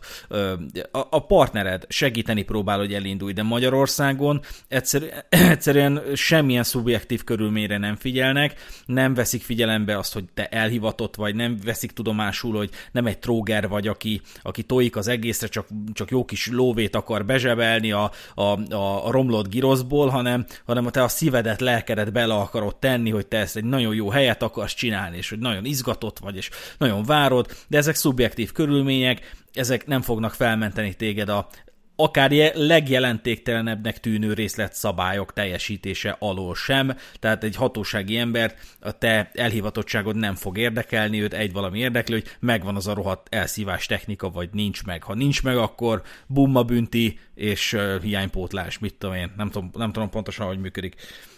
A 0.90 1.26
partnered 1.26 1.84
segíteni 1.88 2.42
próbál, 2.42 2.78
hogy 2.78 2.94
elindulj, 2.94 3.32
de 3.32 3.42
Magyarországon 3.42 4.40
egyszerűen 5.28 6.02
semmilyen 6.14 6.62
szubjektív 6.62 7.24
körülményre 7.66 7.78
nem 7.78 7.96
figyelnek, 7.96 8.54
nem 8.86 9.14
veszik 9.14 9.42
figyelembe 9.42 9.98
azt, 9.98 10.12
hogy 10.12 10.24
te 10.34 10.46
elhivatott 10.46 11.14
vagy, 11.14 11.34
nem 11.34 11.58
veszik 11.64 11.92
tudomásul, 11.92 12.56
hogy 12.56 12.70
nem 12.92 13.06
egy 13.06 13.18
tróger 13.18 13.68
vagy, 13.68 13.88
aki, 13.88 14.20
aki 14.42 14.62
tojik 14.62 14.96
az 14.96 15.08
egészre, 15.08 15.46
csak, 15.46 15.66
csak 15.92 16.10
jó 16.10 16.24
kis 16.24 16.48
lóvét 16.48 16.96
akar 16.96 17.24
bezsebelni 17.24 17.92
a, 17.92 18.10
a, 18.34 18.74
a 18.74 19.10
romlott 19.10 19.48
giroszból, 19.48 20.08
hanem, 20.08 20.46
hanem 20.66 20.84
te 20.86 21.02
a 21.02 21.08
szívedet, 21.08 21.60
lelkedet 21.60 22.12
bele 22.12 22.34
akarod 22.34 22.76
tenni, 22.76 23.10
hogy 23.10 23.26
te 23.26 23.38
ezt 23.38 23.56
egy 23.56 23.64
nagyon 23.64 23.94
jó 23.94 24.08
helyet 24.08 24.42
akarsz 24.42 24.74
csinálni, 24.74 25.16
és 25.16 25.28
hogy 25.28 25.38
nagyon 25.38 25.64
izgatott 25.64 26.18
vagy, 26.18 26.36
és 26.36 26.50
nagyon 26.78 27.04
várod, 27.04 27.46
de 27.68 27.78
ezek 27.78 27.94
szubjektív 27.94 28.52
körülmények, 28.52 29.34
ezek 29.52 29.86
nem 29.86 30.00
fognak 30.00 30.34
felmenteni 30.34 30.94
téged 30.94 31.28
a 31.28 31.48
akár 31.96 32.30
legjelentéktelenebbnek 32.54 34.00
tűnő 34.00 34.32
részletszabályok 34.32 35.32
teljesítése 35.32 36.16
alól 36.18 36.54
sem, 36.54 36.96
tehát 37.18 37.44
egy 37.44 37.56
hatósági 37.56 38.16
embert 38.16 38.76
a 38.80 38.98
te 38.98 39.30
elhivatottságod 39.34 40.16
nem 40.16 40.34
fog 40.34 40.58
érdekelni, 40.58 41.22
őt 41.22 41.34
egy 41.34 41.52
valami 41.52 41.78
érdekli, 41.78 42.14
hogy 42.14 42.36
megvan 42.40 42.76
az 42.76 42.86
a 42.86 42.94
rohadt 42.94 43.34
elszívás 43.34 43.86
technika, 43.86 44.30
vagy 44.30 44.48
nincs 44.52 44.84
meg. 44.84 45.02
Ha 45.02 45.14
nincs 45.14 45.42
meg, 45.42 45.56
akkor 45.56 46.02
bumma 46.26 46.62
bünti 46.62 47.18
és 47.34 47.72
uh, 47.72 48.02
hiánypótlás, 48.02 48.78
mit 48.78 48.94
tudom 48.94 49.14
én, 49.14 49.32
nem 49.36 49.50
tudom, 49.50 49.70
nem 49.74 49.92
tudom 49.92 50.10
pontosan, 50.10 50.46
hogy 50.46 50.58
működik. 50.58 50.94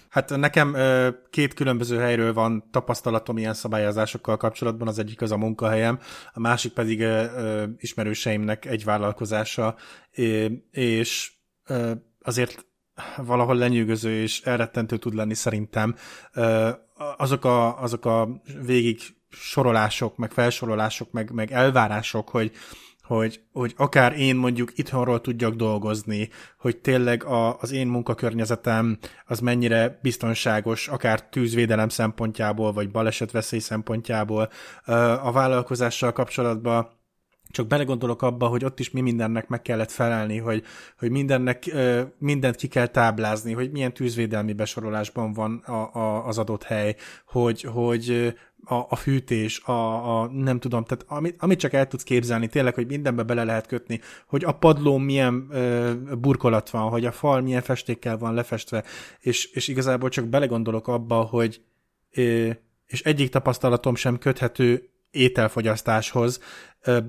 Hát 0.08 0.36
nekem 0.36 0.76
két 1.30 1.54
különböző 1.54 1.98
helyről 1.98 2.32
van 2.32 2.68
tapasztalatom 2.70 3.38
ilyen 3.38 3.54
szabályozásokkal 3.54 4.36
kapcsolatban, 4.36 4.88
az 4.88 4.98
egyik 4.98 5.20
az 5.22 5.32
a 5.32 5.36
munkahelyem, 5.36 5.98
a 6.32 6.40
másik 6.40 6.72
pedig 6.72 7.04
ismerőseimnek 7.76 8.64
egy 8.64 8.84
vállalkozása, 8.84 9.76
és 10.70 11.32
azért 12.22 12.66
valahol 13.16 13.56
lenyűgöző 13.56 14.22
és 14.22 14.40
elrettentő 14.40 14.96
tud 14.96 15.14
lenni 15.14 15.34
szerintem. 15.34 15.94
Azok 17.16 17.44
a, 17.44 17.82
azok 17.82 18.04
a 18.04 18.28
végig 18.64 19.00
sorolások, 19.30 20.16
meg 20.16 20.32
felsorolások, 20.32 21.10
meg, 21.10 21.30
meg 21.30 21.52
elvárások, 21.52 22.28
hogy 22.28 22.52
hogy, 23.08 23.40
hogy 23.52 23.74
akár 23.76 24.18
én 24.18 24.36
mondjuk 24.36 24.78
itthonról 24.78 25.20
tudjak 25.20 25.54
dolgozni, 25.54 26.28
hogy 26.58 26.76
tényleg 26.76 27.24
a, 27.24 27.58
az 27.58 27.72
én 27.72 27.86
munkakörnyezetem 27.86 28.98
az 29.26 29.40
mennyire 29.40 29.98
biztonságos, 30.02 30.88
akár 30.88 31.28
tűzvédelem 31.28 31.88
szempontjából, 31.88 32.72
vagy 32.72 32.90
balesetveszély 32.90 33.58
szempontjából. 33.58 34.48
A 35.22 35.32
vállalkozással 35.32 36.12
kapcsolatban 36.12 36.97
csak 37.50 37.66
belegondolok 37.66 38.22
abba, 38.22 38.46
hogy 38.46 38.64
ott 38.64 38.80
is 38.80 38.90
mi 38.90 39.00
mindennek 39.00 39.48
meg 39.48 39.62
kellett 39.62 39.90
felelni, 39.90 40.38
hogy, 40.38 40.62
hogy 40.98 41.10
mindennek, 41.10 41.74
mindent 42.18 42.56
ki 42.56 42.66
kell 42.66 42.86
táblázni, 42.86 43.52
hogy 43.52 43.70
milyen 43.70 43.92
tűzvédelmi 43.92 44.52
besorolásban 44.52 45.32
van 45.32 45.56
a, 45.56 45.98
a, 45.98 46.26
az 46.26 46.38
adott 46.38 46.62
hely, 46.62 46.96
hogy, 47.26 47.62
hogy 47.62 48.34
a, 48.64 48.86
a 48.88 48.96
fűtés, 48.96 49.62
a, 49.64 50.20
a 50.20 50.26
nem 50.26 50.58
tudom, 50.58 50.84
tehát 50.84 51.04
amit, 51.08 51.36
amit 51.38 51.58
csak 51.58 51.72
el 51.72 51.86
tudsz 51.86 52.02
képzelni, 52.02 52.46
tényleg, 52.46 52.74
hogy 52.74 52.86
mindenbe 52.86 53.22
bele 53.22 53.44
lehet 53.44 53.66
kötni, 53.66 54.00
hogy 54.26 54.44
a 54.44 54.52
padló 54.52 54.96
milyen 54.96 55.46
ö, 55.50 55.92
burkolat 56.18 56.70
van, 56.70 56.90
hogy 56.90 57.04
a 57.04 57.12
fal 57.12 57.40
milyen 57.40 57.62
festékkel 57.62 58.18
van 58.18 58.34
lefestve, 58.34 58.84
és, 59.20 59.44
és 59.44 59.68
igazából 59.68 60.08
csak 60.08 60.26
belegondolok 60.26 60.88
abba, 60.88 61.14
hogy 61.14 61.60
ö, 62.14 62.50
és 62.86 63.02
egyik 63.02 63.30
tapasztalatom 63.30 63.94
sem 63.94 64.18
köthető 64.18 64.88
ételfogyasztáshoz. 65.10 66.40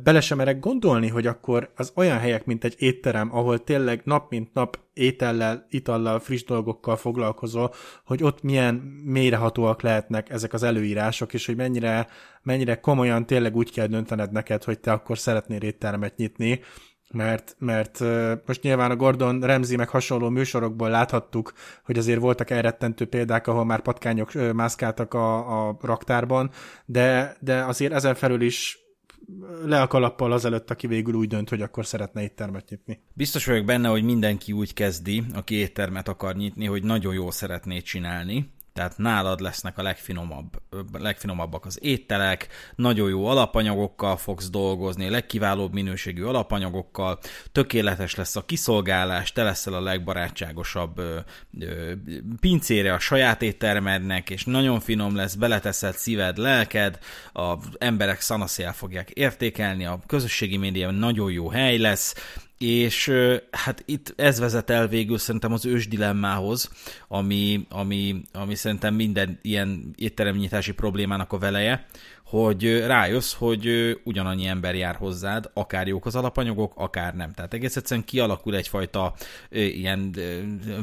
Bele 0.04 0.22
sem 0.22 0.38
merek 0.38 0.60
gondolni, 0.60 1.08
hogy 1.08 1.28
akkor 1.28 1.72
az 1.76 1.92
olyan 1.96 2.18
helyek, 2.18 2.46
mint 2.46 2.64
egy 2.64 2.76
étterem, 2.78 3.36
ahol 3.36 3.64
tényleg 3.64 4.02
nap 4.04 4.30
mint 4.30 4.54
nap 4.54 4.80
étellel, 4.94 5.66
itallal, 5.70 6.20
friss 6.20 6.44
dolgokkal 6.44 6.96
foglalkozol, 6.96 7.74
hogy 8.06 8.24
ott 8.24 8.42
milyen 8.42 8.76
mélyrehatóak 9.04 9.82
lehetnek 9.82 10.30
ezek 10.30 10.54
az 10.54 10.64
előírások, 10.64 11.34
és 11.34 11.46
hogy 11.46 11.56
mennyire, 11.56 12.08
mennyire 12.42 12.80
komolyan 12.80 13.26
tényleg 13.26 13.56
úgy 13.56 13.72
kell 13.72 13.88
döntened 13.88 14.32
neked, 14.32 14.64
hogy 14.64 14.80
te 14.80 14.92
akkor 14.92 15.18
szeretnél 15.18 15.62
éttermet 15.62 16.16
nyitni, 16.16 16.62
mert, 17.12 17.56
mert 17.60 18.00
most 18.46 18.62
nyilván 18.62 18.92
a 18.92 18.96
Gordon 18.96 19.42
Remzi 19.42 19.76
meg 19.76 19.90
hasonló 19.90 20.30
műsorokból 20.30 20.90
láthattuk, 20.90 21.54
hogy 21.84 21.98
azért 21.98 22.20
voltak 22.20 22.50
elrettentő 22.50 23.06
példák, 23.06 23.48
ahol 23.48 23.66
már 23.66 23.82
patkányok 23.82 24.54
mászkáltak 24.54 25.14
a, 25.14 25.68
a 25.68 25.78
raktárban, 25.82 26.50
de, 26.86 27.36
de 27.40 27.64
azért 27.64 27.94
ezen 27.94 28.16
felül 28.16 28.42
is 28.42 28.80
le 29.66 29.82
a 29.82 29.88
kalappal 29.88 30.32
azelőtt, 30.32 30.72
aki 30.72 30.88
végül 30.88 31.14
úgy 31.14 31.28
dönt, 31.28 31.50
hogy 31.50 31.62
akkor 31.62 31.86
szeretne 31.86 32.22
éttermet 32.22 32.70
nyitni. 32.70 33.00
Biztos 33.14 33.46
vagyok 33.46 33.66
benne, 33.66 33.88
hogy 33.88 34.04
mindenki 34.04 34.52
úgy 34.52 34.74
kezdi, 34.74 35.24
aki 35.34 35.56
éttermet 35.56 36.08
akar 36.08 36.36
nyitni, 36.36 36.66
hogy 36.66 36.84
nagyon 36.84 37.14
jól 37.14 37.32
szeretné 37.32 37.80
csinálni, 37.80 38.54
tehát 38.80 38.98
nálad 38.98 39.40
lesznek 39.40 39.78
a 39.78 39.82
legfinomabb, 39.82 40.62
legfinomabbak 40.92 41.66
az 41.66 41.80
ételek, 41.82 42.48
nagyon 42.76 43.10
jó 43.10 43.26
alapanyagokkal 43.26 44.18
fogsz 44.18 44.50
dolgozni, 44.50 45.10
legkiválóbb 45.10 45.74
minőségű 45.74 46.24
alapanyagokkal, 46.24 47.20
tökéletes 47.52 48.16
lesz 48.16 48.36
a 48.36 48.46
kiszolgálás, 48.46 49.32
te 49.32 49.44
leszel 49.44 49.74
a 49.74 49.82
legbarátságosabb 49.82 50.98
ö, 50.98 51.20
ö, 51.60 51.92
pincére 52.40 52.94
a 52.94 53.00
saját 53.00 53.42
éttermednek, 53.42 54.30
és 54.30 54.46
nagyon 54.46 54.80
finom 54.80 55.16
lesz, 55.16 55.36
beleteszed 55.36 55.96
szíved, 55.96 56.38
lelked, 56.38 57.00
az 57.34 57.58
emberek 57.78 58.22
szanaszél 58.22 58.72
fogják 58.72 59.10
értékelni, 59.10 59.86
a 59.86 60.00
közösségi 60.08 60.58
média 60.58 60.92
nagyon 60.92 61.32
jó 61.32 61.50
hely 61.50 61.78
lesz, 61.78 62.16
és 62.60 63.12
hát 63.52 63.84
itt 63.86 64.14
ez 64.16 64.40
vezet 64.40 64.70
el 64.70 64.88
végül 64.88 65.18
szerintem 65.18 65.54
az 65.54 65.66
ős 65.66 65.88
dilemmához, 65.88 66.70
ami, 67.08 67.66
ami, 67.70 68.22
ami 68.34 68.56
szerintem 68.56 68.94
minden 68.94 69.40
ilyen 69.42 69.94
étteremnyitási 69.96 70.72
problémának 70.72 71.32
a 71.34 71.38
veleje, 71.38 71.86
hogy 72.30 72.86
rájössz, 72.86 73.34
hogy 73.34 73.68
ugyanannyi 74.04 74.48
ember 74.48 74.76
jár 74.76 74.96
hozzád, 74.96 75.50
akár 75.54 75.88
jók 75.88 76.06
az 76.06 76.16
alapanyagok, 76.16 76.74
akár 76.76 77.16
nem. 77.16 77.32
Tehát 77.32 77.54
egész 77.54 77.76
egyszerűen 77.76 78.06
kialakul 78.06 78.56
egyfajta 78.56 79.14
ilyen 79.50 80.16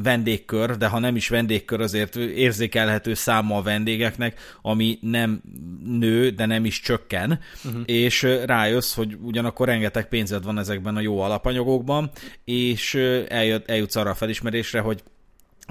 vendégkör, 0.03 0.77
de 0.77 0.87
ha 0.87 0.99
nem 0.99 1.15
is 1.15 1.29
vendégkör, 1.29 1.81
azért 1.81 2.15
érzékelhető 2.15 3.13
száma 3.13 3.57
a 3.57 3.61
vendégeknek, 3.61 4.39
ami 4.61 4.97
nem 5.01 5.41
nő, 5.85 6.29
de 6.29 6.45
nem 6.45 6.65
is 6.65 6.79
csökken, 6.79 7.39
uh-huh. 7.65 7.81
és 7.85 8.21
rájössz, 8.45 8.95
hogy 8.95 9.17
ugyanakkor 9.21 9.67
rengeteg 9.67 10.07
pénzed 10.07 10.43
van 10.43 10.57
ezekben 10.57 10.95
a 10.95 11.01
jó 11.01 11.19
alapanyagokban, 11.19 12.11
és 12.43 12.95
eljut, 13.27 13.69
eljutsz 13.69 13.95
arra 13.95 14.09
a 14.09 14.15
felismerésre, 14.15 14.79
hogy 14.79 15.03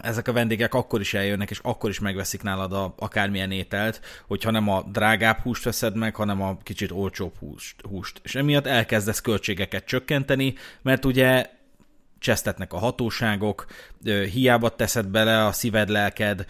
ezek 0.03 0.29
a 0.29 0.33
vendégek 0.33 0.75
akkor 0.75 1.01
is 1.01 1.15
eljönnek, 1.15 1.51
és 1.51 1.59
akkor 1.63 1.91
is 1.91 1.99
megveszik 1.99 2.43
nálad 2.43 2.73
a, 2.73 2.95
akármilyen 2.99 3.51
ételt, 3.51 4.01
hogyha 4.27 4.51
nem 4.51 4.69
a 4.69 4.83
drágább 4.83 5.39
húst 5.39 5.65
veszed 5.65 5.97
meg, 5.97 6.15
hanem 6.15 6.43
a 6.43 6.57
kicsit 6.63 6.91
olcsóbb 6.91 7.33
húst. 7.39 7.75
húst. 7.89 8.21
És 8.23 8.35
emiatt 8.35 8.67
elkezdesz 8.67 9.21
költségeket 9.21 9.85
csökkenteni, 9.85 10.55
mert 10.83 11.05
ugye 11.05 11.56
csesztetnek 12.27 12.73
a 12.73 12.79
hatóságok, 12.79 13.67
hiába 14.33 14.69
teszed 14.69 15.07
bele 15.07 15.45
a 15.45 15.53
szíved, 15.53 15.89
lelked, 15.89 16.45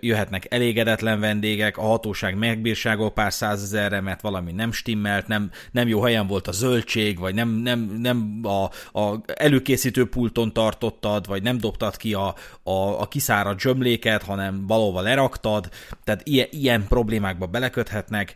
jöhetnek 0.00 0.52
elégedetlen 0.52 1.20
vendégek, 1.20 1.78
a 1.78 1.82
hatóság 1.82 2.36
megbírságol 2.36 3.12
pár 3.12 3.32
százezerre, 3.32 4.00
mert 4.00 4.20
valami 4.20 4.52
nem 4.52 4.72
stimmelt, 4.72 5.26
nem, 5.26 5.50
nem 5.72 5.88
jó 5.88 6.00
helyen 6.00 6.26
volt 6.26 6.48
a 6.48 6.52
zöldség, 6.52 7.18
vagy 7.18 7.34
nem, 7.34 7.48
nem, 7.48 7.78
nem 8.00 8.40
a, 8.42 8.64
a 9.00 9.20
előkészítő 9.26 10.08
pulton 10.08 10.52
tartottad, 10.52 11.26
vagy 11.26 11.42
nem 11.42 11.58
dobtad 11.58 11.96
ki 11.96 12.14
a, 12.14 12.34
a, 12.62 13.00
a 13.00 13.08
kiszáradt 13.08 13.60
zsömléket, 13.60 14.22
hanem 14.22 14.66
valóban 14.66 15.02
leraktad, 15.02 15.68
tehát 16.04 16.20
ilyen, 16.24 16.48
ilyen 16.50 16.86
problémákba 16.88 17.46
beleköthetnek, 17.46 18.34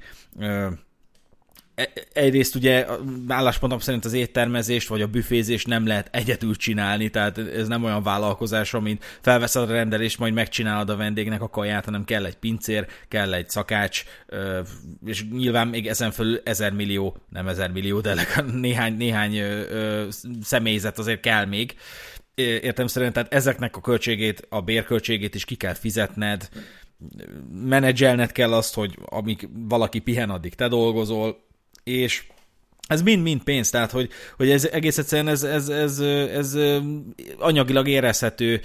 egyrészt 2.13 2.55
ugye 2.55 2.87
álláspontom 3.29 3.79
szerint 3.79 4.05
az 4.05 4.13
éttermezést 4.13 4.89
vagy 4.89 5.03
a 5.03 5.07
büfézést 5.07 5.67
nem 5.67 5.87
lehet 5.87 6.09
egyedül 6.13 6.57
csinálni, 6.57 7.11
tehát 7.11 7.39
ez 7.39 7.69
nem 7.69 7.85
olyan 7.85 8.03
vállalkozás, 8.03 8.71
mint 8.71 9.05
felveszed 9.21 9.71
a 9.71 9.73
rendelést, 9.73 10.19
majd 10.19 10.33
megcsinálod 10.33 10.91
a 10.91 10.97
vendégnek 10.97 11.43
a 11.43 11.49
kaját, 11.49 11.85
hanem 11.85 12.05
kell 12.05 12.25
egy 12.25 12.37
pincér, 12.37 12.87
kell 13.09 13.35
egy 13.35 13.51
szakács, 13.51 14.05
és 15.07 15.25
nyilván 15.31 15.69
még 15.69 15.87
ezen 15.87 16.11
felül 16.11 16.41
ezer 16.45 16.73
millió, 16.73 17.17
nem 17.29 17.49
ezer 17.49 17.71
millió, 17.71 18.01
de 18.01 18.27
néhány, 18.53 18.97
néhány 18.97 19.43
személyzet 20.43 20.99
azért 20.99 21.21
kell 21.21 21.45
még, 21.45 21.75
értem 22.35 22.87
szerint, 22.87 23.13
tehát 23.13 23.33
ezeknek 23.33 23.77
a 23.77 23.81
költségét, 23.81 24.47
a 24.49 24.61
bérköltségét 24.61 25.35
is 25.35 25.45
ki 25.45 25.55
kell 25.55 25.75
fizetned, 25.75 26.49
menedzselned 27.53 28.33
kell 28.33 28.53
azt, 28.53 28.75
hogy 28.75 28.99
amíg 29.05 29.49
valaki 29.69 29.99
pihen, 29.99 30.31
addig 30.31 30.55
te 30.55 30.69
dolgozol, 30.69 31.47
és 31.89 32.23
ez 32.89 33.03
mind-mind 33.03 33.43
pénz, 33.43 33.71
tehát 33.71 33.91
hogy, 33.91 34.11
hogy 34.37 34.51
ez 34.51 34.65
egész 34.65 34.99
egyszerűen 34.99 35.29
ez, 35.29 35.43
ez, 35.43 35.69
ez, 35.69 35.99
ez, 36.33 36.59
anyagilag 37.39 37.89
érezhető 37.89 38.61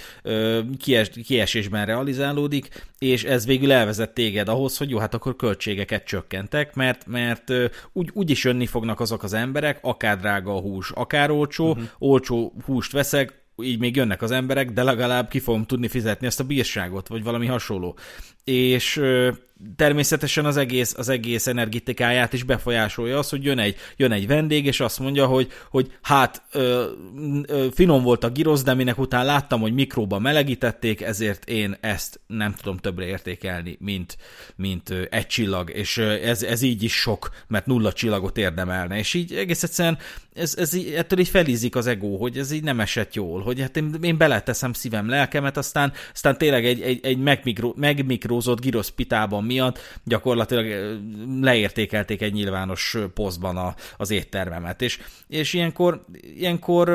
kies, 0.78 1.10
kiesésben 1.26 1.86
realizálódik, 1.86 2.70
és 3.00 3.24
ez 3.24 3.46
végül 3.46 3.72
elvezet 3.72 4.14
téged 4.14 4.50
ahhoz, 4.50 4.78
hogy 4.78 4.90
jó, 4.90 4.98
hát 4.98 5.14
akkor 5.14 5.36
költségeket 5.36 6.04
csökkentek, 6.04 6.76
mert, 6.76 7.06
mert 7.06 7.52
úgy, 7.94 8.10
úgy 8.14 8.30
is 8.30 8.44
jönni 8.44 8.66
fognak 8.66 9.00
azok 9.00 9.24
az 9.24 9.34
emberek, 9.34 9.80
akár 9.82 10.20
drága 10.20 10.56
a 10.56 10.62
hús, 10.62 10.92
akár 10.92 11.32
olcsó, 11.32 11.70
uh-huh. 11.70 11.86
olcsó 11.98 12.54
húst 12.66 12.92
veszek, 12.92 13.42
így 13.62 13.80
még 13.80 13.96
jönnek 13.96 14.22
az 14.22 14.32
emberek, 14.32 14.72
de 14.72 14.84
legalább 14.84 15.30
ki 15.30 15.40
fogom 15.40 15.66
tudni 15.66 15.88
fizetni 15.88 16.28
ezt 16.28 16.40
a 16.40 16.44
bírságot, 16.44 17.08
vagy 17.08 17.24
valami 17.24 17.46
hasonló. 17.46 17.98
És 18.44 19.02
természetesen 19.76 20.46
az 20.46 20.58
egész, 20.58 20.94
az 20.98 21.10
egész 21.10 21.48
energetikáját 21.48 22.34
is 22.34 22.44
befolyásolja 22.44 23.18
az, 23.18 23.30
hogy 23.30 23.44
jön 23.44 23.60
egy, 23.60 23.76
jön 23.98 24.12
egy 24.12 24.28
vendég, 24.28 24.66
és 24.66 24.80
azt 24.80 25.00
mondja, 25.00 25.26
hogy, 25.26 25.48
hogy 25.70 25.98
hát 26.02 26.44
ö, 26.52 26.86
ö, 27.48 27.68
finom 27.74 28.04
volt 28.04 28.24
a 28.24 28.30
girosz, 28.30 28.64
de 28.64 28.74
minek 28.74 29.00
után 29.00 29.26
láttam, 29.26 29.62
hogy 29.62 29.74
mikróba 29.74 30.20
melegítették, 30.20 31.02
ezért 31.02 31.50
én 31.50 31.78
ezt 31.82 32.20
nem 32.28 32.54
tudom 32.54 32.78
többre 32.78 33.06
értékelni, 33.06 33.78
mint, 33.80 34.18
mint 34.56 34.90
ö, 34.90 35.02
egy 35.10 35.28
csillag, 35.28 35.70
és 35.70 35.98
ö, 35.98 36.12
ez, 36.12 36.44
ez 36.44 36.62
így 36.62 36.84
is 36.84 36.94
sok, 36.94 37.30
mert 37.48 37.66
nulla 37.66 37.94
csillagot 37.94 38.38
érdemelne, 38.38 38.98
és 38.98 39.14
így 39.14 39.34
egész 39.34 39.64
egyszerűen 39.64 39.98
ez, 40.34 40.56
ez 40.58 40.74
így, 40.74 40.94
ettől 40.94 41.20
így 41.20 41.28
felízik 41.28 41.76
az 41.76 41.88
ego, 41.88 42.18
hogy 42.18 42.38
ez 42.38 42.52
így 42.52 42.64
nem 42.64 42.80
esett 42.80 43.14
jól, 43.14 43.42
hogy 43.42 43.62
hát 43.62 43.78
én, 43.78 43.96
én 44.02 44.18
beleteszem 44.18 44.74
szívem, 44.74 45.10
lelkemet, 45.10 45.58
aztán, 45.58 45.94
aztán 46.14 46.38
tényleg 46.38 46.66
egy, 46.66 46.82
egy, 46.82 47.00
egy 47.06 47.18
megmikro, 47.18 47.74
megmikrózott 48.34 48.62
girosz 48.62 48.90
pitában 48.90 49.44
miatt 49.44 49.80
gyakorlatilag 50.04 51.00
leértékelték 51.42 52.22
egy 52.22 52.34
nyilvános 52.34 52.98
posztban 53.14 53.58
a, 53.58 53.76
az 53.98 54.12
éttermemet. 54.12 54.82
És, 54.82 55.00
és 55.28 55.54
ilyenkor, 55.54 56.06
ilyenkor 56.36 56.90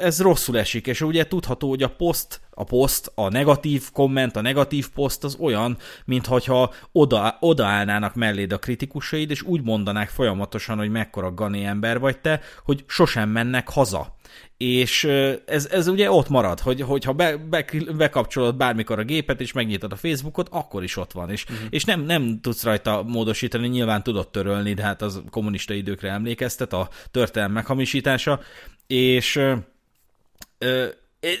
ez 0.00 0.20
rosszul 0.20 0.58
esik, 0.58 0.86
és 0.86 1.00
ugye 1.00 1.26
tudható, 1.26 1.68
hogy 1.68 1.82
a 1.82 1.88
poszt 1.88 2.40
a 2.54 2.64
poszt, 2.64 3.12
a 3.14 3.28
negatív 3.28 3.90
komment, 3.92 4.36
a 4.36 4.40
negatív 4.40 4.88
poszt 4.94 5.24
az 5.24 5.36
olyan, 5.40 5.76
mintha 6.04 6.72
oda, 6.92 7.36
odaállnának 7.40 8.14
melléd 8.14 8.52
a 8.52 8.58
kritikusaid, 8.58 9.30
és 9.30 9.42
úgy 9.42 9.62
mondanák 9.62 10.08
folyamatosan, 10.08 10.78
hogy 10.78 10.90
mekkora 10.90 11.34
gani 11.34 11.64
ember 11.64 11.98
vagy 11.98 12.18
te, 12.18 12.40
hogy 12.64 12.84
sosem 12.86 13.28
mennek 13.28 13.68
haza 13.68 14.18
és 14.60 15.04
ez, 15.46 15.66
ez 15.70 15.88
ugye 15.88 16.10
ott 16.10 16.28
marad, 16.28 16.60
hogy, 16.60 16.80
hogyha 16.80 17.12
be, 17.12 17.36
be, 17.36 17.64
bekapcsolod 17.96 18.56
bármikor 18.56 18.98
a 18.98 19.04
gépet, 19.04 19.40
és 19.40 19.52
megnyitod 19.52 19.92
a 19.92 19.96
Facebookot, 19.96 20.48
akkor 20.50 20.82
is 20.82 20.96
ott 20.96 21.12
van, 21.12 21.30
és, 21.30 21.44
uh-huh. 21.44 21.66
és 21.70 21.84
nem, 21.84 22.00
nem 22.00 22.40
tudsz 22.40 22.64
rajta 22.64 23.02
módosítani, 23.02 23.68
nyilván 23.68 24.02
tudod 24.02 24.28
törölni, 24.28 24.74
de 24.74 24.82
hát 24.82 25.02
az 25.02 25.22
kommunista 25.30 25.74
időkre 25.74 26.10
emlékeztet, 26.10 26.72
a 26.72 26.88
történelem 27.10 27.52
meghamisítása, 27.52 28.40
és 28.86 29.40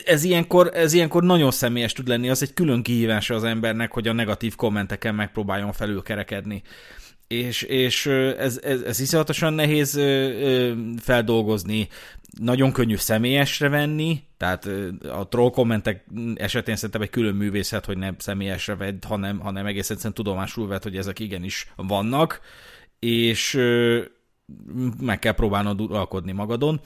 ez 0.04 0.24
ilyenkor, 0.24 0.70
ez 0.74 0.92
ilyenkor 0.92 1.22
nagyon 1.22 1.50
személyes 1.50 1.92
tud 1.92 2.08
lenni, 2.08 2.30
az 2.30 2.42
egy 2.42 2.54
külön 2.54 2.82
kihívása 2.82 3.34
az 3.34 3.44
embernek, 3.44 3.92
hogy 3.92 4.08
a 4.08 4.12
negatív 4.12 4.54
kommenteken 4.54 5.14
megpróbáljon 5.14 5.72
felülkerekedni. 5.72 6.62
És, 7.26 7.62
és 7.62 8.06
ez, 8.38 8.60
ez, 8.62 8.80
ez 8.80 9.00
iszonyatosan 9.00 9.52
nehéz 9.52 10.00
feldolgozni, 10.98 11.88
nagyon 12.38 12.72
könnyű 12.72 12.96
személyesre 12.96 13.68
venni, 13.68 14.22
tehát 14.36 14.68
a 15.12 15.28
troll 15.28 15.50
kommentek 15.50 16.04
esetén 16.34 16.76
szerintem 16.76 17.02
egy 17.02 17.10
külön 17.10 17.34
művészet, 17.34 17.84
hogy 17.84 17.98
nem 17.98 18.14
személyesre 18.18 18.76
vedd, 18.76 19.06
hanem, 19.06 19.38
hanem 19.38 19.66
egész 19.66 19.90
egyszerűen 19.90 20.14
tudomásul 20.14 20.66
vedd, 20.66 20.82
hogy 20.82 20.96
ezek 20.96 21.18
igenis 21.18 21.72
vannak, 21.76 22.40
és 22.98 23.60
meg 25.00 25.18
kell 25.18 25.32
próbálnod 25.32 25.80
uralkodni 25.80 26.32
magadon. 26.32 26.80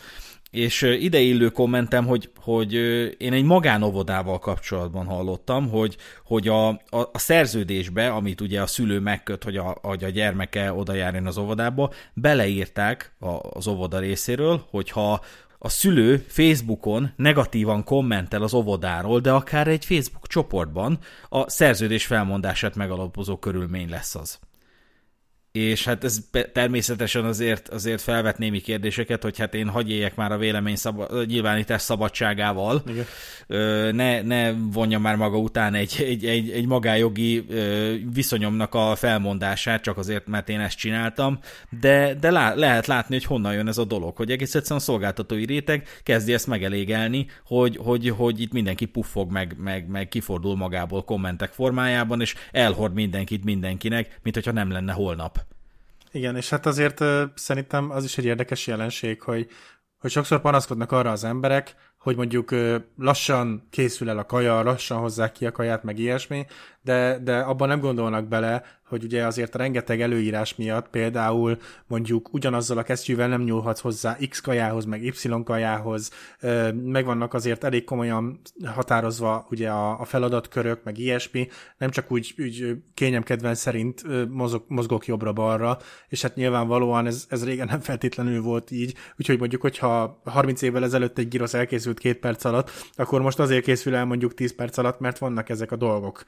És 0.54 0.82
ide 0.82 1.18
illő 1.18 1.48
kommentem, 1.48 2.06
hogy, 2.06 2.30
hogy 2.40 2.72
én 3.18 3.32
egy 3.32 3.44
magánovodával 3.44 4.38
kapcsolatban 4.38 5.06
hallottam, 5.06 5.68
hogy, 5.68 5.96
hogy 6.24 6.48
a, 6.48 6.68
a, 6.68 6.78
a 6.90 7.18
szerződésbe, 7.18 8.08
amit 8.08 8.40
ugye 8.40 8.62
a 8.62 8.66
szülő 8.66 9.00
megköt, 9.00 9.44
hogy 9.44 9.56
a, 9.56 9.78
hogy 9.82 10.04
a 10.04 10.08
gyermeke 10.08 10.72
oda 10.72 10.92
járjon 10.92 11.26
az 11.26 11.38
óvodába, 11.38 11.90
beleírták 12.12 13.12
a, 13.18 13.28
az 13.52 13.66
óvoda 13.66 13.98
részéről, 13.98 14.64
hogyha 14.70 15.20
a 15.58 15.68
szülő 15.68 16.24
Facebookon 16.28 17.12
negatívan 17.16 17.84
kommentel 17.84 18.42
az 18.42 18.54
óvodáról, 18.54 19.20
de 19.20 19.32
akár 19.32 19.68
egy 19.68 19.84
Facebook 19.84 20.26
csoportban 20.26 20.98
a 21.28 21.50
szerződés 21.50 22.06
felmondását 22.06 22.74
megalapozó 22.74 23.36
körülmény 23.36 23.88
lesz 23.88 24.14
az 24.14 24.38
és 25.58 25.84
hát 25.84 26.04
ez 26.04 26.18
természetesen 26.52 27.24
azért, 27.24 27.68
azért 27.68 28.00
felvet 28.00 28.38
némi 28.38 28.60
kérdéseket, 28.60 29.22
hogy 29.22 29.38
hát 29.38 29.54
én 29.54 29.68
hagyj 29.68 29.92
éljek 29.92 30.16
már 30.16 30.32
a 30.32 30.38
vélemény 30.38 30.76
szab- 30.76 31.26
nyilvánítás 31.26 31.82
szabadságával, 31.82 32.82
Igen. 32.86 33.94
ne, 33.94 34.22
ne 34.22 34.52
vonja 34.52 34.98
már 34.98 35.16
maga 35.16 35.38
után 35.38 35.74
egy, 35.74 35.96
egy, 35.98 36.24
egy, 36.24 36.50
egy 36.50 36.66
magájogi 36.66 37.46
viszonyomnak 38.12 38.74
a 38.74 38.94
felmondását, 38.96 39.82
csak 39.82 39.96
azért, 39.96 40.26
mert 40.26 40.48
én 40.48 40.60
ezt 40.60 40.78
csináltam, 40.78 41.38
de, 41.80 42.14
de 42.14 42.30
lá, 42.30 42.54
lehet 42.54 42.86
látni, 42.86 43.14
hogy 43.14 43.24
honnan 43.24 43.54
jön 43.54 43.68
ez 43.68 43.78
a 43.78 43.84
dolog, 43.84 44.16
hogy 44.16 44.30
egész 44.30 44.54
egyszerűen 44.54 44.80
a 44.80 44.84
szolgáltatói 44.84 45.44
réteg 45.44 45.88
kezdi 46.02 46.32
ezt 46.32 46.46
megelégelni, 46.46 47.26
hogy, 47.46 47.76
hogy, 47.76 48.08
hogy 48.08 48.40
itt 48.40 48.52
mindenki 48.52 48.84
puffog, 48.84 49.30
meg, 49.30 49.56
meg, 49.58 49.88
meg 49.88 50.08
kifordul 50.08 50.56
magából 50.56 51.04
kommentek 51.04 51.52
formájában, 51.52 52.20
és 52.20 52.34
elhord 52.52 52.94
mindenkit 52.94 53.44
mindenkinek, 53.44 54.18
mint 54.22 54.34
hogyha 54.34 54.52
nem 54.52 54.70
lenne 54.70 54.92
holnap. 54.92 55.43
Igen, 56.14 56.36
és 56.36 56.50
hát 56.50 56.66
azért 56.66 57.04
szerintem 57.34 57.90
az 57.90 58.04
is 58.04 58.18
egy 58.18 58.24
érdekes 58.24 58.66
jelenség, 58.66 59.22
hogy, 59.22 59.48
hogy 59.98 60.10
sokszor 60.10 60.40
panaszkodnak 60.40 60.92
arra 60.92 61.10
az 61.10 61.24
emberek, 61.24 61.74
hogy 61.98 62.16
mondjuk 62.16 62.54
lassan 62.96 63.68
készül 63.70 64.08
el 64.08 64.18
a 64.18 64.26
kaja, 64.26 64.62
lassan 64.62 64.98
hozzák 64.98 65.32
ki 65.32 65.46
a 65.46 65.52
kaját, 65.52 65.82
meg 65.82 65.98
ilyesmi, 65.98 66.46
de, 66.84 67.18
de 67.22 67.38
abban 67.38 67.68
nem 67.68 67.80
gondolnak 67.80 68.28
bele, 68.28 68.62
hogy 68.88 69.04
ugye 69.04 69.26
azért 69.26 69.54
rengeteg 69.54 70.00
előírás 70.00 70.54
miatt 70.54 70.88
például 70.88 71.58
mondjuk 71.86 72.32
ugyanazzal 72.32 72.78
a 72.78 72.82
kesztyűvel 72.82 73.28
nem 73.28 73.42
nyúlhatsz 73.42 73.80
hozzá 73.80 74.16
X 74.28 74.40
kajához, 74.40 74.84
meg 74.84 75.02
Y 75.02 75.12
kajához, 75.44 76.10
megvannak 76.74 77.34
azért 77.34 77.64
elég 77.64 77.84
komolyan 77.84 78.40
határozva 78.64 79.46
ugye 79.50 79.70
a, 79.70 80.00
a 80.00 80.04
feladatkörök, 80.04 80.84
meg 80.84 80.98
ilyesmi, 80.98 81.48
nem 81.78 81.90
csak 81.90 82.12
úgy, 82.12 82.34
úgy 82.38 82.76
kényemkedven 82.94 83.54
szerint 83.54 84.02
mozog, 84.28 84.64
mozgok 84.68 85.06
jobbra-balra, 85.06 85.78
és 86.08 86.22
hát 86.22 86.34
nyilvánvalóan 86.34 87.06
ez, 87.06 87.26
ez 87.28 87.44
régen 87.44 87.66
nem 87.70 87.80
feltétlenül 87.80 88.42
volt 88.42 88.70
így, 88.70 88.94
úgyhogy 89.18 89.38
mondjuk, 89.38 89.60
hogyha 89.60 90.20
30 90.24 90.62
évvel 90.62 90.84
ezelőtt 90.84 91.18
egy 91.18 91.28
gyrosz 91.28 91.54
elkészült 91.54 91.98
két 91.98 92.18
perc 92.18 92.44
alatt, 92.44 92.70
akkor 92.94 93.22
most 93.22 93.38
azért 93.38 93.64
készül 93.64 93.94
el 93.94 94.04
mondjuk 94.04 94.34
10 94.34 94.54
perc 94.54 94.78
alatt, 94.78 95.00
mert 95.00 95.18
vannak 95.18 95.48
ezek 95.48 95.72
a 95.72 95.76
dolgok, 95.76 96.24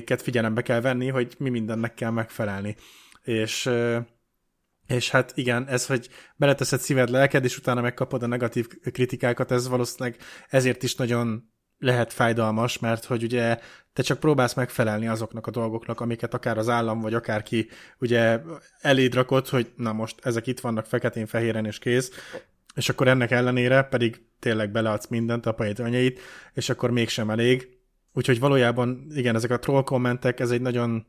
amiket 0.00 0.22
figyelembe 0.22 0.62
kell 0.62 0.80
venni, 0.80 1.08
hogy 1.08 1.34
mi 1.38 1.50
mindennek 1.50 1.94
kell 1.94 2.10
megfelelni. 2.10 2.76
És 3.22 3.70
és 4.86 5.10
hát 5.10 5.32
igen, 5.34 5.68
ez, 5.68 5.86
hogy 5.86 6.08
beleteszed 6.36 6.80
szíved, 6.80 7.10
lelked, 7.10 7.44
és 7.44 7.58
utána 7.58 7.80
megkapod 7.80 8.22
a 8.22 8.26
negatív 8.26 8.66
kritikákat, 8.92 9.50
ez 9.50 9.68
valószínűleg 9.68 10.20
ezért 10.48 10.82
is 10.82 10.94
nagyon 10.94 11.52
lehet 11.78 12.12
fájdalmas, 12.12 12.78
mert 12.78 13.04
hogy 13.04 13.22
ugye 13.22 13.58
te 13.92 14.02
csak 14.02 14.20
próbálsz 14.20 14.54
megfelelni 14.54 15.08
azoknak 15.08 15.46
a 15.46 15.50
dolgoknak, 15.50 16.00
amiket 16.00 16.34
akár 16.34 16.58
az 16.58 16.68
állam, 16.68 17.00
vagy 17.00 17.14
akárki 17.14 17.68
ugye 17.98 18.40
eléd 18.80 19.14
rakott, 19.14 19.48
hogy 19.48 19.72
na 19.76 19.92
most 19.92 20.16
ezek 20.22 20.46
itt 20.46 20.60
vannak 20.60 20.86
feketén-fehéren 20.86 21.66
és 21.66 21.78
kész, 21.78 22.10
és 22.74 22.88
akkor 22.88 23.08
ennek 23.08 23.30
ellenére 23.30 23.82
pedig 23.82 24.22
tényleg 24.38 24.70
beleadsz 24.70 25.08
mindent, 25.08 25.46
apait, 25.46 25.78
anyait, 25.78 26.20
és 26.54 26.68
akkor 26.68 26.90
mégsem 26.90 27.30
elég. 27.30 27.79
Úgyhogy 28.12 28.40
valójában 28.40 29.06
igen, 29.14 29.34
ezek 29.34 29.50
a 29.50 29.58
troll 29.58 29.82
kommentek, 29.82 30.40
ez 30.40 30.50
egy 30.50 30.60
nagyon 30.60 31.06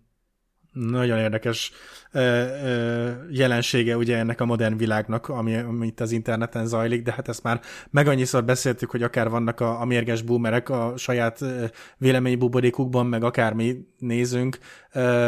nagyon 0.72 1.18
érdekes 1.18 1.72
ö, 2.12 2.20
ö, 2.20 3.12
jelensége 3.30 3.98
ugye 3.98 4.18
ennek 4.18 4.42
a 4.42 4.46
modern 4.46 4.78
világnak, 4.78 5.30
ami, 5.30 5.56
ami 5.56 5.88
itt 5.88 6.00
az 6.00 6.12
interneten 6.12 6.66
zajlik, 6.66 7.04
de 7.04 7.12
hát 7.12 7.28
ezt 7.28 7.44
már 7.44 7.62
meg 7.90 8.08
annyiszor 8.08 8.46
beszéltük, 8.46 8.90
hogy 8.90 9.04
akár 9.04 9.30
vannak 9.30 9.60
a, 9.60 9.82
a 9.82 9.86
mérges 9.86 10.22
boomerek 10.22 10.70
a 10.70 10.94
saját 10.98 11.40
véleménybuborékukban, 11.98 13.06
meg 13.06 13.24
akármi 13.24 13.88
nézünk. 13.98 14.58
Ö, 14.92 15.28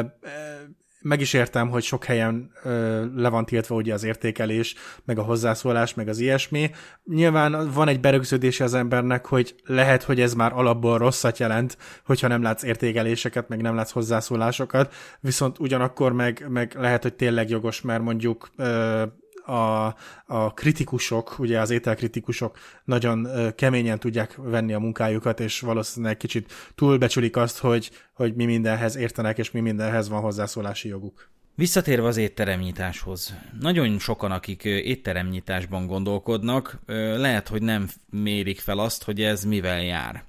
meg 1.04 1.22
is 1.22 1.34
értem, 1.34 1.70
hogy 1.70 1.84
sok 1.84 2.04
helyen 2.04 2.52
ö, 2.63 3.06
le 3.16 3.30
van 3.30 3.46
tiltva 3.46 3.76
ugye 3.76 3.94
az 3.94 4.04
értékelés, 4.04 4.76
meg 5.06 5.20
a 5.20 5.24
hozzászólás, 5.24 5.94
meg 5.94 6.08
az 6.08 6.20
ilyesmi. 6.20 6.72
Nyilván 7.04 7.72
van 7.74 7.88
egy 7.88 8.00
berögződése 8.00 8.63
az 8.63 8.74
embernek, 8.74 9.26
hogy 9.26 9.56
lehet, 9.66 10.04
hogy 10.04 10.22
ez 10.22 10.34
már 10.34 10.54
alapból 10.54 10.98
rosszat 10.98 11.38
jelent, 11.38 11.78
hogyha 12.06 12.28
nem 12.28 12.42
látsz 12.42 12.63
értékeléseket, 12.63 13.48
meg 13.48 13.62
nem 13.62 13.76
látsz 13.76 13.92
hozzászólásokat, 13.92 14.94
viszont 15.20 15.60
ugyanakkor 15.60 16.13
meg, 16.13 16.46
meg 16.50 16.76
lehet, 16.78 17.02
hogy 17.02 17.13
tényleg 17.13 17.50
jogos, 17.50 17.82
mert 17.82 18.04
mondjuk 18.04 18.50
ö, 18.58 19.04
a, 19.45 19.86
a 20.25 20.53
kritikusok, 20.53 21.39
ugye 21.39 21.60
az 21.60 21.69
ételkritikusok 21.69 22.58
nagyon 22.84 23.27
keményen 23.56 23.99
tudják 23.99 24.36
venni 24.36 24.73
a 24.73 24.79
munkájukat, 24.79 25.39
és 25.39 25.60
valószínűleg 25.60 26.17
kicsit 26.17 26.53
túlbecsülik 26.75 27.38
azt, 27.38 27.58
hogy, 27.58 27.91
hogy 28.13 28.36
mi 28.36 28.45
mindenhez 28.45 28.95
értenek, 28.95 29.38
és 29.38 29.51
mi 29.51 29.60
mindenhez 29.60 30.10
van 30.10 30.21
hozzászólási 30.21 30.88
joguk. 30.88 31.32
Visszatérve 31.56 32.08
az 32.08 32.17
étteremnyitáshoz. 32.17 33.36
Nagyon 33.60 33.99
sokan, 33.99 34.32
akik 34.32 34.63
étteremnyitásban 34.63 35.88
gondolkodnak, 35.88 36.79
lehet, 37.17 37.47
hogy 37.47 37.62
nem 37.62 37.89
mérik 38.10 38.60
fel 38.60 38.77
azt, 38.77 39.03
hogy 39.03 39.21
ez 39.21 39.43
mivel 39.43 39.84
jár. 39.84 40.23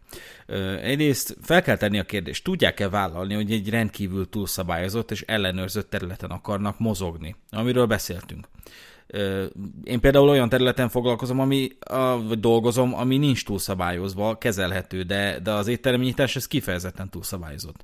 Egyrészt 0.83 1.37
fel 1.43 1.63
kell 1.63 1.77
tenni 1.77 1.99
a 1.99 2.05
kérdést, 2.05 2.45
tudják-e 2.45 2.89
vállalni, 2.89 3.35
hogy 3.35 3.53
egy 3.53 3.71
rendkívül 3.71 4.29
túlszabályozott 4.29 5.11
és 5.11 5.23
ellenőrzött 5.23 5.91
területen 5.91 6.31
akarnak 6.31 6.79
mozogni, 6.79 7.37
amiről 7.51 7.87
beszéltünk. 7.87 8.47
Én 9.85 10.01
például 10.01 10.29
olyan 10.29 10.49
területen 10.49 10.89
foglalkozom, 10.89 11.41
ami, 11.41 11.69
vagy 12.29 12.41
dolgozom, 12.41 12.95
ami 12.95 13.17
nincs 13.17 13.45
túlszabályozva, 13.45 14.39
kezelhető, 14.39 15.03
de, 15.03 15.39
de 15.43 15.51
az 15.51 15.67
étteremnyitás 15.67 16.37
ez 16.37 16.47
kifejezetten 16.47 17.11
túlszabályozott. 17.11 17.83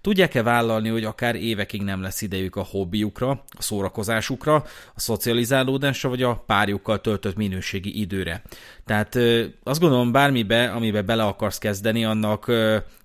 Tudják-e 0.00 0.42
vállalni, 0.42 0.88
hogy 0.88 1.04
akár 1.04 1.34
évekig 1.34 1.82
nem 1.82 2.02
lesz 2.02 2.22
idejük 2.22 2.56
a 2.56 2.66
hobbiukra, 2.70 3.30
a 3.30 3.62
szórakozásukra, 3.62 4.54
a 4.94 5.00
szocializálódásra, 5.00 6.08
vagy 6.08 6.22
a 6.22 6.42
párjukkal 6.46 7.00
töltött 7.00 7.36
minőségi 7.36 8.00
időre? 8.00 8.42
Tehát 8.84 9.18
azt 9.62 9.80
gondolom, 9.80 10.12
bármibe, 10.12 10.70
amibe 10.70 11.02
bele 11.02 11.22
akarsz 11.22 11.58
kezdeni, 11.58 12.04
annak 12.04 12.50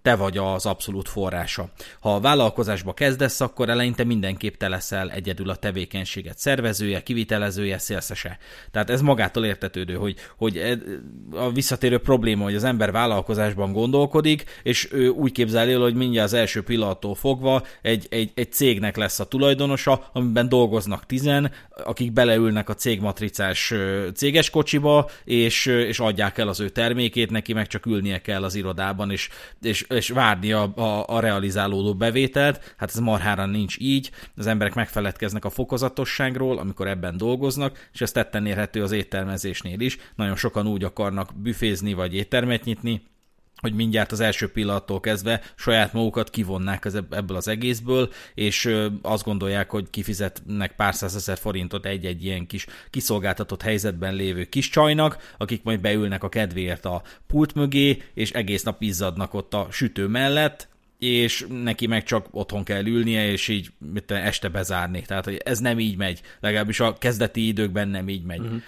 te 0.08 0.16
vagy 0.16 0.38
az 0.38 0.66
abszolút 0.66 1.10
forrása. 1.10 1.70
Ha 2.00 2.16
a 2.16 2.20
vállalkozásba 2.20 2.94
kezdesz, 2.94 3.42
akkor 3.42 3.70
eleinte 3.70 4.04
mindenképp 4.04 4.56
te 4.56 4.68
leszel 4.68 5.12
egyedül 5.12 5.50
a 5.50 5.56
tevékenységet 5.56 6.38
szervezője, 6.38 7.04
kivitelezője, 7.04 7.78
szélszese. 7.78 8.38
Tehát 8.72 8.90
ez 8.90 9.02
magától 9.02 9.46
értetődő, 9.46 9.94
hogy, 9.94 10.16
hogy 10.38 10.58
e, 10.58 10.78
a 11.32 11.52
visszatérő 11.52 11.98
probléma, 11.98 12.44
hogy 12.44 12.56
az 12.56 12.64
ember 12.64 12.92
vállalkozásban 12.92 13.72
gondolkodik, 13.72 14.44
és 14.64 14.88
ő 14.92 15.10
úgy 15.10 15.32
képzeli 15.32 15.74
hogy 15.74 15.96
mindjárt 15.96 16.28
az 16.28 16.34
első 16.34 16.64
pillanattól 16.64 17.16
fogva 17.16 17.64
egy, 17.82 18.08
egy, 18.10 18.32
egy 18.36 18.52
cégnek 18.52 18.98
lesz 18.98 19.20
a 19.20 19.26
tulajdonosa, 19.26 20.10
amiben 20.14 20.50
dolgoznak 20.50 21.06
tizen, 21.06 21.52
akik 21.84 22.12
beleülnek 22.12 22.70
a 22.70 22.74
cégmatricás 22.74 23.74
céges 24.14 24.50
kocsiba, 24.50 25.10
és, 25.24 25.67
és 25.68 26.00
adják 26.00 26.38
el 26.38 26.48
az 26.48 26.60
ő 26.60 26.70
termékét, 26.70 27.32
neki 27.32 27.54
meg 27.54 27.68
csak 27.68 27.86
ülnie 27.86 28.22
kell 28.22 28.44
az 28.44 28.56
irodában, 28.56 29.12
és, 29.12 29.30
és 29.62 29.86
és 29.90 30.10
várni 30.10 30.52
a, 30.52 30.74
a, 30.76 31.06
a 31.08 31.20
realizálódó 31.20 31.96
bevételt. 31.96 32.74
Hát 32.78 32.90
ez 32.90 33.00
marhára 33.00 33.46
nincs 33.46 33.78
így, 33.80 34.12
az 34.36 34.48
emberek 34.48 34.74
megfeledkeznek 34.74 35.46
a 35.46 35.50
fokozatosságról, 35.50 36.58
amikor 36.58 36.88
ebben 36.88 37.18
dolgoznak, 37.18 37.90
és 37.94 38.02
ez 38.02 38.12
tetten 38.12 38.46
érhető 38.46 38.84
az 38.84 38.92
éttermezésnél 38.92 39.80
is. 39.80 39.98
Nagyon 40.16 40.36
sokan 40.36 40.68
úgy 40.68 40.84
akarnak 40.84 41.32
büfézni 41.36 41.94
vagy 41.94 42.16
éttermet 42.16 42.64
nyitni, 42.64 43.02
hogy 43.58 43.74
mindjárt 43.74 44.12
az 44.12 44.20
első 44.20 44.52
pillanattól 44.52 45.00
kezdve 45.00 45.42
saját 45.56 45.94
magukat 45.94 46.30
kivonnák 46.30 46.86
ebből 47.10 47.38
az 47.38 47.48
egészből, 47.48 48.12
és 48.34 48.76
azt 49.02 49.24
gondolják, 49.24 49.70
hogy 49.70 49.90
kifizetnek 49.90 50.76
pár 50.76 50.96
százezer 50.96 51.38
forintot 51.38 51.86
egy-egy 51.86 52.24
ilyen 52.24 52.48
kis 52.48 52.66
kiszolgáltatott 52.90 53.62
helyzetben 53.62 54.14
lévő 54.14 54.44
kis 54.44 54.70
csajnak, 54.70 55.34
akik 55.38 55.64
majd 55.64 55.82
beülnek 55.82 56.24
a 56.24 56.30
kedvéért 56.30 56.86
a 56.86 57.02
pult 57.28 57.54
mögé, 57.54 58.02
és 58.14 58.32
egész 58.32 58.64
nap 58.64 58.82
izzadnak 58.82 59.34
ott 59.34 59.54
a 59.54 59.68
sütő 59.72 60.08
mellett, 60.08 60.68
és 61.00 61.46
neki 61.50 61.88
meg 61.88 62.04
csak 62.04 62.28
otthon 62.32 62.64
kell 62.64 62.86
ülnie, 62.86 63.32
és 63.32 63.48
így 63.48 63.72
mit 63.92 64.12
este 64.12 64.50
bezárni. 64.50 65.02
Tehát 65.02 65.26
hogy 65.26 65.42
ez 65.46 65.60
nem 65.60 65.80
így 65.80 65.98
megy, 65.98 66.22
legalábbis 66.40 66.80
a 66.80 66.98
kezdeti 66.98 67.48
időkben 67.48 67.88
nem 67.88 68.10
így 68.10 68.24
megy. 68.24 68.40
Uh-huh 68.40 68.62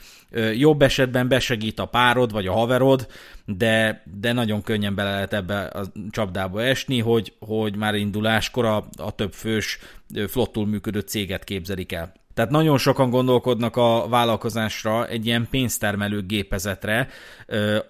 jobb 0.55 0.81
esetben 0.81 1.27
besegít 1.27 1.79
a 1.79 1.85
párod 1.85 2.31
vagy 2.31 2.47
a 2.47 2.53
haverod, 2.53 3.07
de, 3.45 4.03
de 4.19 4.31
nagyon 4.31 4.61
könnyen 4.61 4.95
bele 4.95 5.11
lehet 5.11 5.33
ebbe 5.33 5.59
a 5.59 5.85
csapdába 6.11 6.63
esni, 6.63 6.99
hogy, 6.99 7.33
hogy 7.39 7.75
már 7.75 7.95
induláskor 7.95 8.65
a, 8.65 8.87
a 8.97 9.11
több 9.11 9.33
fős, 9.33 9.79
flottul 10.27 10.67
működő 10.67 10.99
céget 10.99 11.43
képzelik 11.43 11.91
el. 11.91 12.13
Tehát 12.39 12.53
nagyon 12.53 12.77
sokan 12.77 13.09
gondolkodnak 13.09 13.75
a 13.75 14.07
vállalkozásra 14.09 15.07
egy 15.07 15.25
ilyen 15.25 15.47
pénztermelő 15.49 16.21
gépezetre, 16.21 17.07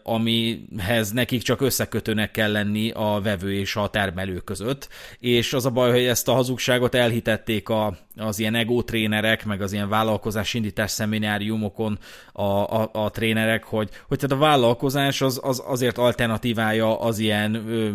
amihez 0.03 1.12
nekik 1.12 1.41
csak 1.41 1.62
összekötőnek 1.62 2.31
kell 2.31 2.51
lenni 2.51 2.91
a 2.91 3.19
vevő 3.23 3.53
és 3.53 3.75
a 3.75 3.88
termelő 3.88 4.38
között, 4.38 4.89
és 5.19 5.53
az 5.53 5.65
a 5.65 5.69
baj, 5.69 5.91
hogy 5.91 6.03
ezt 6.03 6.27
a 6.27 6.33
hazugságot 6.33 6.95
elhitették 6.95 7.69
a, 7.69 7.97
az 8.15 8.39
ilyen 8.39 8.55
ego 8.55 8.81
trénerek, 8.81 9.45
meg 9.45 9.62
az 9.62 9.73
ilyen 9.73 9.89
vállalkozás 9.89 10.53
indítás 10.53 10.91
szemináriumokon 10.91 11.99
a, 12.33 12.43
a, 12.81 12.89
a 12.93 13.09
trénerek, 13.09 13.63
hogy, 13.63 13.89
hogy 14.07 14.17
tehát 14.17 14.35
a 14.35 14.45
vállalkozás 14.45 15.21
az, 15.21 15.39
az 15.43 15.63
azért 15.65 15.97
alternatívája 15.97 16.99
az 16.99 17.19
ilyen 17.19 17.55
ö, 17.55 17.89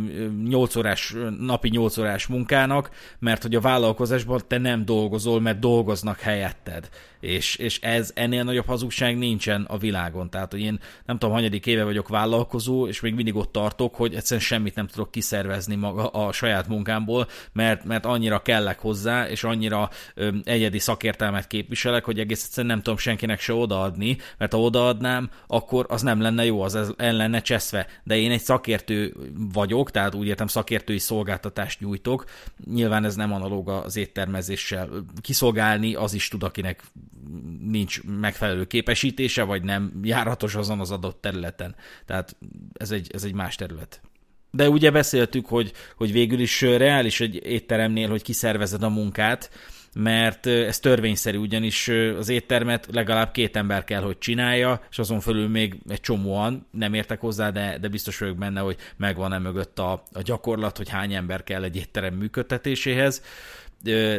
8 0.48 0.76
órás, 0.76 1.14
napi 1.38 1.68
8 1.68 1.98
órás 1.98 2.26
munkának, 2.26 2.90
mert 3.18 3.42
hogy 3.42 3.54
a 3.54 3.60
vállalkozásban 3.60 4.40
te 4.46 4.58
nem 4.58 4.84
dolgozol, 4.84 5.40
mert 5.40 5.58
dolgoznak 5.58 6.20
helyetted 6.44 6.88
és, 7.24 7.56
és 7.56 7.80
ez 7.80 8.10
ennél 8.14 8.44
nagyobb 8.44 8.66
hazugság 8.66 9.18
nincsen 9.18 9.62
a 9.62 9.78
világon. 9.78 10.30
Tehát, 10.30 10.50
hogy 10.50 10.60
én 10.60 10.78
nem 11.06 11.18
tudom, 11.18 11.34
hanyadik 11.34 11.66
éve 11.66 11.84
vagyok 11.84 12.08
vállalkozó, 12.08 12.88
és 12.88 13.00
még 13.00 13.14
mindig 13.14 13.34
ott 13.34 13.52
tartok, 13.52 13.94
hogy 13.94 14.14
egyszerűen 14.14 14.46
semmit 14.46 14.74
nem 14.74 14.86
tudok 14.86 15.10
kiszervezni 15.10 15.74
maga 15.74 16.08
a 16.08 16.32
saját 16.32 16.68
munkámból, 16.68 17.28
mert, 17.52 17.84
mert 17.84 18.04
annyira 18.04 18.42
kellek 18.42 18.78
hozzá, 18.78 19.28
és 19.28 19.44
annyira 19.44 19.90
ö, 20.14 20.28
egyedi 20.44 20.78
szakértelmet 20.78 21.46
képviselek, 21.46 22.04
hogy 22.04 22.18
egész 22.18 22.44
egyszerűen 22.44 22.72
nem 22.72 22.82
tudom 22.82 22.98
senkinek 22.98 23.40
se 23.40 23.52
odaadni, 23.52 24.16
mert 24.38 24.52
ha 24.52 24.60
odaadnám, 24.60 25.30
akkor 25.46 25.86
az 25.88 26.02
nem 26.02 26.20
lenne 26.20 26.44
jó, 26.44 26.60
az 26.62 26.94
el 26.96 27.12
lenne 27.12 27.40
cseszve. 27.40 27.86
De 28.02 28.16
én 28.16 28.30
egy 28.30 28.40
szakértő 28.40 29.14
vagyok, 29.52 29.90
tehát 29.90 30.14
úgy 30.14 30.26
értem 30.26 30.46
szakértői 30.46 30.98
szolgáltatást 30.98 31.80
nyújtok. 31.80 32.24
Nyilván 32.70 33.04
ez 33.04 33.14
nem 33.14 33.32
analóg 33.32 33.68
az 33.68 33.96
éttermezéssel. 33.96 34.88
Kiszolgálni 35.20 35.94
az 35.94 36.14
is 36.14 36.28
tud, 36.28 36.42
akinek 36.42 36.82
nincs 37.60 38.02
megfelelő 38.02 38.64
képesítése, 38.64 39.42
vagy 39.42 39.62
nem 39.62 40.00
járatos 40.02 40.54
azon 40.54 40.80
az 40.80 40.90
adott 40.90 41.20
területen. 41.20 41.74
Tehát 42.06 42.36
ez 42.72 42.90
egy, 42.90 43.10
ez 43.12 43.24
egy 43.24 43.34
más 43.34 43.54
terület. 43.54 44.00
De 44.50 44.68
ugye 44.68 44.90
beszéltük, 44.90 45.46
hogy, 45.46 45.72
hogy 45.96 46.12
végül 46.12 46.40
is 46.40 46.60
reális 46.60 47.20
egy 47.20 47.40
étteremnél, 47.44 48.08
hogy 48.08 48.22
kiszervezed 48.22 48.82
a 48.82 48.88
munkát, 48.88 49.50
mert 49.94 50.46
ez 50.46 50.78
törvényszerű, 50.78 51.38
ugyanis 51.38 51.88
az 52.18 52.28
éttermet 52.28 52.88
legalább 52.92 53.30
két 53.30 53.56
ember 53.56 53.84
kell, 53.84 54.02
hogy 54.02 54.18
csinálja, 54.18 54.80
és 54.90 54.98
azon 54.98 55.20
fölül 55.20 55.48
még 55.48 55.76
egy 55.88 56.00
csomóan 56.00 56.66
nem 56.70 56.94
értek 56.94 57.20
hozzá, 57.20 57.50
de, 57.50 57.78
de 57.80 57.88
biztos 57.88 58.18
vagyok 58.18 58.36
benne, 58.36 58.60
hogy 58.60 58.76
megvan-e 58.96 59.38
mögött 59.38 59.78
a, 59.78 59.92
a 60.12 60.22
gyakorlat, 60.22 60.76
hogy 60.76 60.88
hány 60.88 61.14
ember 61.14 61.44
kell 61.44 61.62
egy 61.62 61.76
étterem 61.76 62.14
működtetéséhez 62.14 63.22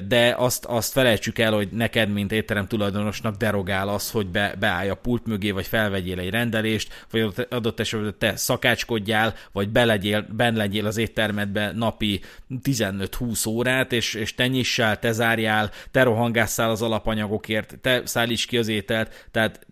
de 0.08 0.36
azt, 0.38 0.66
azt 0.66 0.92
felejtsük 0.92 1.40
el, 1.40 1.54
hogy 1.54 1.70
neked, 1.72 2.10
mint 2.10 2.32
étterem 2.32 2.68
tulajdonosnak 2.68 3.36
derogál 3.36 3.88
az, 3.88 4.12
hogy 4.12 4.28
be, 4.28 4.56
beállj 4.60 4.90
a 4.90 4.96
pult 4.96 5.26
mögé, 5.26 5.52
vagy 5.52 5.68
felvegyél 5.68 6.20
egy 6.20 6.30
rendelést, 6.30 7.06
vagy 7.12 7.48
adott 7.50 7.80
esetben 7.80 8.16
te 8.18 8.36
szakácskodjál, 8.36 9.34
vagy 9.52 9.70
belegyél, 9.70 10.28
ben 10.36 10.56
legyél 10.56 10.86
az 10.86 10.98
éttermedbe 10.98 11.72
napi 11.72 12.22
15-20 12.64 13.48
órát, 13.48 13.92
és, 13.92 14.14
és 14.14 14.36
te 14.36 14.48
nyissál, 14.48 15.00
te 15.00 15.12
zárjál, 15.12 15.72
te 15.92 16.04
rohangásszál 16.04 16.70
az 16.70 16.82
alapanyagokért, 16.82 17.80
te 17.82 18.02
szállíts 18.06 18.48
ki 18.48 18.58
az 18.58 18.68
ételt, 18.68 19.28
tehát 19.32 19.68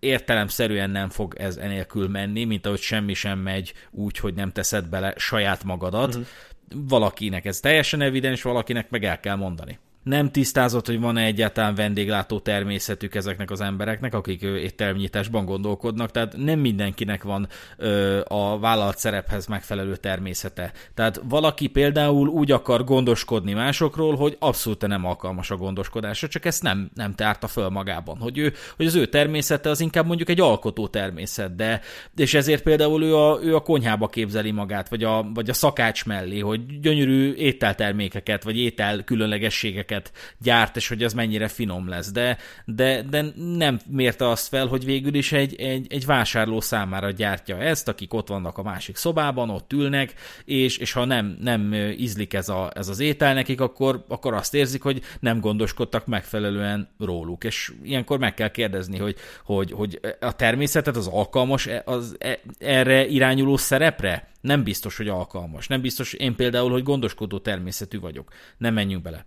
értelemszerűen 0.00 0.90
nem 0.90 1.08
fog 1.08 1.34
ez 1.38 1.56
enélkül 1.56 2.08
menni, 2.08 2.44
mint 2.44 2.66
ahogy 2.66 2.80
semmi 2.80 3.14
sem 3.14 3.38
megy 3.38 3.72
úgy, 3.90 4.18
hogy 4.18 4.34
nem 4.34 4.52
teszed 4.52 4.88
bele 4.88 5.14
saját 5.16 5.64
magadat. 5.64 6.08
Uh-huh 6.08 6.26
valakinek 6.74 7.44
ez 7.44 7.60
teljesen 7.60 8.00
evidens, 8.00 8.42
valakinek 8.42 8.90
meg 8.90 9.04
el 9.04 9.20
kell 9.20 9.36
mondani 9.36 9.78
nem 10.06 10.30
tisztázott, 10.30 10.86
hogy 10.86 11.00
van-e 11.00 11.24
egyáltalán 11.24 11.74
vendéglátó 11.74 12.38
természetük 12.38 13.14
ezeknek 13.14 13.50
az 13.50 13.60
embereknek, 13.60 14.14
akik 14.14 14.42
éttermnyitásban 14.42 15.44
gondolkodnak, 15.44 16.10
tehát 16.10 16.36
nem 16.36 16.58
mindenkinek 16.58 17.22
van 17.22 17.48
ö, 17.76 18.20
a 18.28 18.58
vállalt 18.58 18.98
szerephez 18.98 19.46
megfelelő 19.46 19.96
természete. 19.96 20.72
Tehát 20.94 21.20
valaki 21.28 21.66
például 21.66 22.28
úgy 22.28 22.52
akar 22.52 22.84
gondoskodni 22.84 23.52
másokról, 23.52 24.16
hogy 24.16 24.36
abszolút 24.38 24.86
nem 24.86 25.04
alkalmas 25.04 25.50
a 25.50 25.56
gondoskodásra, 25.56 26.28
csak 26.28 26.44
ezt 26.44 26.62
nem, 26.62 26.90
nem 26.94 27.14
tárta 27.14 27.46
föl 27.46 27.68
magában, 27.68 28.16
hogy, 28.18 28.38
ő, 28.38 28.52
hogy 28.76 28.86
az 28.86 28.94
ő 28.94 29.06
természete 29.06 29.70
az 29.70 29.80
inkább 29.80 30.06
mondjuk 30.06 30.28
egy 30.28 30.40
alkotó 30.40 30.88
természet, 30.88 31.54
de 31.54 31.80
és 32.16 32.34
ezért 32.34 32.62
például 32.62 33.02
ő 33.02 33.16
a, 33.16 33.38
ő 33.42 33.54
a 33.54 33.60
konyhába 33.60 34.06
képzeli 34.06 34.50
magát, 34.50 34.88
vagy 34.88 35.04
a, 35.04 35.30
vagy 35.34 35.50
a 35.50 35.54
szakács 35.54 36.04
mellé, 36.04 36.38
hogy 36.38 36.80
gyönyörű 36.80 37.34
ételtermékeket, 37.34 38.42
vagy 38.42 38.58
étel 38.58 39.04
különlegességeket 39.04 39.94
termékeket 40.02 40.12
gyárt, 40.38 40.76
és 40.76 40.88
hogy 40.88 41.02
az 41.02 41.12
mennyire 41.12 41.48
finom 41.48 41.88
lesz. 41.88 42.12
De, 42.12 42.38
de, 42.64 43.02
de 43.02 43.24
nem 43.56 43.80
mérte 43.86 44.28
azt 44.28 44.48
fel, 44.48 44.66
hogy 44.66 44.84
végül 44.84 45.14
is 45.14 45.32
egy, 45.32 45.54
egy, 45.54 45.86
egy 45.88 46.06
vásárló 46.06 46.60
számára 46.60 47.10
gyártja 47.10 47.58
ezt, 47.58 47.88
akik 47.88 48.14
ott 48.14 48.28
vannak 48.28 48.58
a 48.58 48.62
másik 48.62 48.96
szobában, 48.96 49.50
ott 49.50 49.72
ülnek, 49.72 50.14
és, 50.44 50.76
és 50.76 50.92
ha 50.92 51.04
nem, 51.04 51.36
nem 51.40 51.74
ízlik 51.74 52.34
ez, 52.34 52.48
a, 52.48 52.70
ez 52.74 52.88
az 52.88 52.98
étel 52.98 53.34
nekik, 53.34 53.60
akkor, 53.60 54.04
akkor 54.08 54.34
azt 54.34 54.54
érzik, 54.54 54.82
hogy 54.82 55.02
nem 55.20 55.40
gondoskodtak 55.40 56.06
megfelelően 56.06 56.88
róluk. 56.98 57.44
És 57.44 57.72
ilyenkor 57.82 58.18
meg 58.18 58.34
kell 58.34 58.50
kérdezni, 58.50 58.98
hogy, 58.98 59.16
hogy, 59.44 59.72
hogy 59.72 60.00
a 60.20 60.32
természetet 60.32 60.96
az 60.96 61.06
alkalmas 61.06 61.66
e, 61.66 61.82
az, 61.84 62.16
e, 62.18 62.38
erre 62.58 63.06
irányuló 63.06 63.56
szerepre? 63.56 64.28
Nem 64.46 64.62
biztos, 64.62 64.96
hogy 64.96 65.08
alkalmas. 65.08 65.66
Nem 65.66 65.80
biztos, 65.80 66.12
én 66.12 66.34
például, 66.34 66.70
hogy 66.70 66.82
gondoskodó 66.82 67.38
természetű 67.38 68.00
vagyok. 68.00 68.32
Nem 68.58 68.74
menjünk 68.74 69.02
bele. 69.02 69.26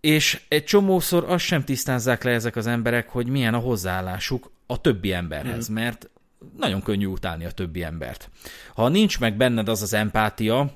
És 0.00 0.40
egy 0.48 0.64
csomószor 0.64 1.24
azt 1.28 1.44
sem 1.44 1.64
tisztázzák 1.64 2.22
le 2.22 2.30
ezek 2.30 2.56
az 2.56 2.66
emberek, 2.66 3.08
hogy 3.08 3.26
milyen 3.26 3.54
a 3.54 3.58
hozzáállásuk 3.58 4.50
a 4.66 4.80
többi 4.80 5.12
emberhez, 5.12 5.70
mm. 5.70 5.74
mert 5.74 6.10
nagyon 6.56 6.82
könnyű 6.82 7.06
utálni 7.06 7.44
a 7.44 7.50
többi 7.50 7.82
embert. 7.82 8.30
Ha 8.74 8.88
nincs 8.88 9.20
meg 9.20 9.36
benned 9.36 9.68
az 9.68 9.82
az 9.82 9.92
empátia, 9.92 10.72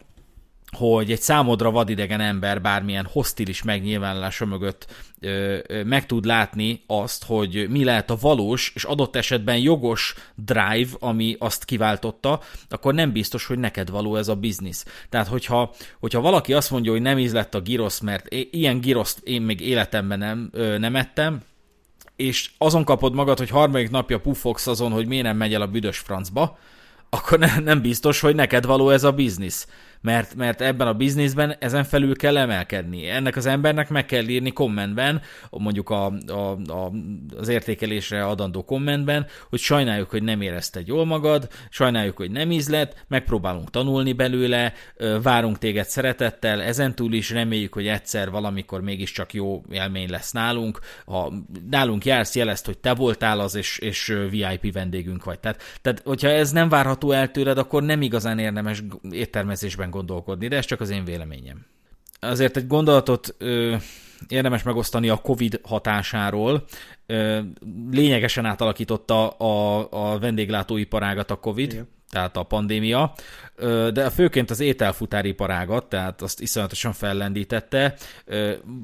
hogy 0.77 1.13
egy 1.13 1.21
számodra 1.21 1.71
vadidegen 1.71 2.21
ember 2.21 2.61
bármilyen 2.61 3.09
hostilis 3.13 3.63
megnyilvánulása 3.63 4.47
mögött 4.47 4.87
ö, 5.21 5.59
ö, 5.67 5.83
meg 5.83 6.07
tud 6.07 6.25
látni 6.25 6.83
azt, 6.87 7.25
hogy 7.25 7.67
mi 7.69 7.85
lehet 7.85 8.11
a 8.11 8.17
valós 8.21 8.73
és 8.75 8.85
adott 8.85 9.17
esetben 9.17 9.59
jogos 9.59 10.15
drive, 10.35 10.89
ami 10.99 11.37
azt 11.39 11.65
kiváltotta, 11.65 12.41
akkor 12.69 12.95
nem 12.95 13.13
biztos, 13.13 13.47
hogy 13.47 13.59
neked 13.59 13.91
való 13.91 14.17
ez 14.17 14.29
a 14.29 14.35
biznisz. 14.35 14.85
Tehát, 15.09 15.27
hogyha, 15.27 15.75
hogyha 16.01 16.21
valaki 16.21 16.53
azt 16.53 16.71
mondja, 16.71 16.93
hogy 16.93 17.03
nem 17.03 17.19
ízlett 17.19 17.55
a 17.55 17.61
girosz, 17.61 18.01
mert 18.01 18.35
ilyen 18.51 18.81
giroszt 18.81 19.19
én 19.25 19.43
még 19.43 19.61
életemben 19.61 20.19
nem, 20.19 20.49
ö, 20.53 20.79
nem 20.79 20.97
ettem, 20.97 21.41
és 22.17 22.51
azon 22.59 22.85
kapod 22.85 23.15
magad, 23.15 23.39
hogy 23.39 23.51
harmadik 23.51 23.91
napja 23.91 24.21
puffogsz 24.21 24.67
azon, 24.67 24.93
hogy 24.93 25.07
miért 25.07 25.25
nem 25.25 25.37
megy 25.37 25.55
el 25.55 25.63
a 25.63 25.67
büdös 25.67 25.99
francba, 25.99 26.59
akkor 27.11 27.39
ne, 27.39 27.59
nem 27.59 27.81
biztos, 27.81 28.21
hogy 28.21 28.35
neked 28.35 28.67
való 28.67 28.91
ez 28.91 29.05
a 29.05 29.13
biznisz 29.13 29.67
mert, 30.03 30.35
mert 30.35 30.61
ebben 30.61 30.87
a 30.87 30.95
bizniszben 30.95 31.57
ezen 31.59 31.85
felül 31.85 32.17
kell 32.17 32.37
emelkedni. 32.37 33.09
Ennek 33.09 33.37
az 33.37 33.47
embernek 33.47 33.89
meg 33.89 34.07
kell 34.07 34.29
írni 34.29 34.53
kommentben, 34.53 35.23
mondjuk 35.51 35.91
a, 35.91 36.07
a, 36.27 36.33
a, 36.67 36.93
az 37.37 37.49
értékelésre 37.49 38.25
adandó 38.25 38.65
kommentben, 38.65 39.27
hogy 39.51 39.59
sajnáljuk, 39.59 40.11
hogy 40.11 40.23
nem 40.23 40.41
érezted 40.41 40.87
jól 40.87 41.05
magad, 41.05 41.49
sajnáljuk, 41.71 42.17
hogy 42.17 42.31
nem 42.31 42.51
ízlet, 42.51 43.05
megpróbálunk 43.09 43.71
tanulni 43.71 44.13
belőle, 44.13 44.73
várunk 45.23 45.59
téged 45.59 45.87
szeretettel, 45.87 46.63
ezentúl 46.63 47.13
is 47.13 47.31
reméljük, 47.31 47.75
hogy 47.75 47.87
egyszer 47.87 48.31
valamikor 48.31 48.81
mégiscsak 48.81 49.35
jó 49.35 49.63
élmény 49.71 50.11
lesz 50.11 50.33
nálunk. 50.33 50.79
Ha 51.07 51.33
nálunk 51.71 52.05
jársz, 52.05 52.35
jelezd, 52.35 52.67
hogy 52.67 52.79
te 52.79 52.95
voltál 52.95 53.41
az, 53.41 53.55
és, 53.55 53.79
és 53.79 54.15
VIP 54.31 54.73
vendégünk 54.73 55.25
vagy. 55.25 55.39
Tehát, 55.39 55.63
tehát, 55.83 56.03
hogyha 56.05 56.29
ez 56.29 56.53
nem 56.53 56.69
várható 56.69 57.11
el 57.11 57.31
tőled, 57.31 57.59
akkor 57.59 57.83
nem 57.83 58.03
igazán 58.03 58.39
érdemes 58.39 58.83
éttermezésben 59.11 59.91
gondolkodni, 59.93 60.49
de 60.49 60.57
ez 60.57 60.65
csak 60.65 60.81
az 60.81 60.91
én 60.91 61.05
véleményem. 61.05 61.67
Azért 62.21 62.57
egy 62.57 62.67
gondolatot 62.67 63.35
ö, 63.39 63.77
érdemes 64.29 64.63
megosztani 64.63 65.09
a 65.09 65.17
COVID 65.17 65.61
hatásáról. 65.63 66.65
Ö, 67.07 67.41
lényegesen 67.91 68.45
átalakította 68.45 69.29
a, 69.29 69.87
a 69.91 70.19
vendéglátóiparágat 70.19 71.31
a 71.31 71.37
COVID, 71.37 71.73
Igen. 71.73 71.89
tehát 72.11 72.37
a 72.37 72.43
pandémia, 72.43 73.15
de 73.93 74.11
főként 74.11 74.51
az 74.51 74.61
ételfutáriparágat, 74.61 75.89
tehát 75.89 76.23
azt 76.23 76.41
iszonyatosan 76.41 76.93
fellendítette. 76.93 77.95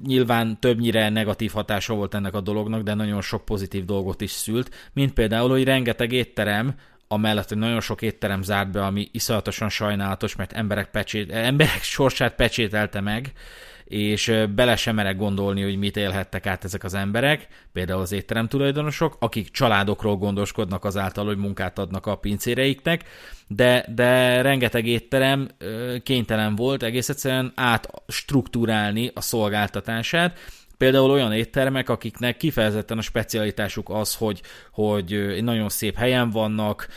Nyilván 0.06 0.60
többnyire 0.60 1.08
negatív 1.08 1.52
hatása 1.52 1.94
volt 1.94 2.14
ennek 2.14 2.34
a 2.34 2.40
dolognak, 2.40 2.82
de 2.82 2.94
nagyon 2.94 3.20
sok 3.20 3.44
pozitív 3.44 3.84
dolgot 3.84 4.20
is 4.20 4.30
szült, 4.30 4.90
mint 4.92 5.12
például, 5.12 5.48
hogy 5.48 5.64
rengeteg 5.64 6.12
étterem 6.12 6.74
amellett, 7.08 7.48
hogy 7.48 7.58
nagyon 7.58 7.80
sok 7.80 8.02
étterem 8.02 8.42
zárt 8.42 8.70
be, 8.70 8.84
ami 8.84 9.08
iszonyatosan 9.12 9.68
sajnálatos, 9.68 10.36
mert 10.36 10.52
emberek, 10.52 10.90
pecsét, 10.90 11.32
emberek 11.32 11.82
sorsát 11.82 12.34
pecsételte 12.34 13.00
meg, 13.00 13.32
és 13.88 14.32
bele 14.54 14.76
sem 14.76 14.94
merek 14.94 15.16
gondolni, 15.16 15.62
hogy 15.62 15.76
mit 15.76 15.96
élhettek 15.96 16.46
át 16.46 16.64
ezek 16.64 16.84
az 16.84 16.94
emberek, 16.94 17.46
például 17.72 18.00
az 18.00 18.12
étterem 18.12 18.48
tulajdonosok, 18.48 19.16
akik 19.18 19.50
családokról 19.50 20.16
gondoskodnak 20.16 20.84
azáltal, 20.84 21.26
hogy 21.26 21.36
munkát 21.36 21.78
adnak 21.78 22.06
a 22.06 22.16
pincéreiknek, 22.16 23.04
de, 23.46 23.84
de 23.94 24.42
rengeteg 24.42 24.86
étterem 24.86 25.48
kénytelen 26.02 26.54
volt 26.54 26.82
egész 26.82 27.08
egyszerűen 27.08 27.52
átstruktúrálni 27.54 29.10
a 29.14 29.20
szolgáltatását, 29.20 30.38
Például 30.78 31.10
olyan 31.10 31.32
éttermek, 31.32 31.88
akiknek 31.88 32.36
kifejezetten 32.36 32.98
a 32.98 33.02
specialitásuk 33.02 33.90
az, 33.90 34.14
hogy, 34.14 34.40
hogy 34.72 35.38
nagyon 35.42 35.68
szép 35.68 35.96
helyen 35.96 36.30
vannak, 36.30 36.88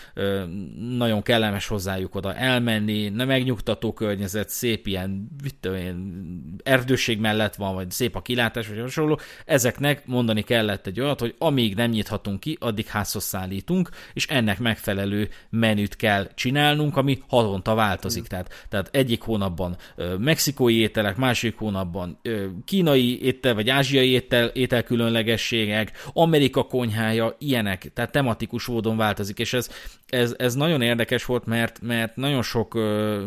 nagyon 0.98 1.22
kellemes 1.22 1.68
hozzájuk 1.68 2.16
oda 2.16 2.34
elmenni, 2.36 3.10
nem 3.10 3.28
megnyugtató 3.28 3.94
környezet, 3.94 4.50
szép 4.50 4.88
ilyen, 4.88 5.28
ilyen 5.62 6.60
erdőség 6.64 7.20
mellett 7.20 7.56
van, 7.56 7.76
vagy 7.76 7.92
szép 7.92 8.16
a 8.16 8.22
kilátás, 8.22 8.68
vagy 8.68 8.80
hasonló. 8.80 9.20
Ezeknek 9.46 10.06
mondani 10.06 10.42
kellett 10.42 10.88
egy 10.88 11.00
olyat, 11.00 11.20
hogy 11.20 11.36
amíg 11.38 11.76
nem 11.76 11.90
nyithatunk 11.90 12.40
ki, 12.40 12.58
addig 12.60 12.88
házhoz 12.88 13.24
szállítunk, 13.24 13.90
és 14.14 14.28
ennek 14.28 14.60
megfelelő 14.60 15.30
menüt 15.50 15.96
kell 15.96 16.28
csinálnunk, 16.34 16.98
ami 16.98 17.24
havonta 17.28 17.76
változik. 17.76 18.28
Tehát, 18.28 18.66
tehát 18.70 18.90
egyik 18.92 19.22
hónapban 19.22 19.78
mexikói 20.18 20.80
ételek, 20.80 21.16
másik 21.16 21.58
hónapban 21.58 22.20
kínai 22.66 23.24
étel, 23.24 23.54
vagy 23.54 23.70
ázsiai 23.72 24.10
étel, 24.10 24.48
ételkülönlegességek, 24.48 25.92
Amerika 26.14 26.64
konyhája, 26.64 27.36
ilyenek, 27.38 27.92
tehát 27.94 28.12
tematikus 28.12 28.66
módon 28.66 28.98
változik, 28.98 29.40
és 29.40 29.54
ez, 29.54 29.70
ez, 30.10 30.36
ez 30.38 30.56
nagyon 30.56 30.82
érdekes 30.82 31.26
volt, 31.26 31.46
mert, 31.46 31.82
mert 31.82 32.16
nagyon 32.16 32.42
sok 32.42 32.74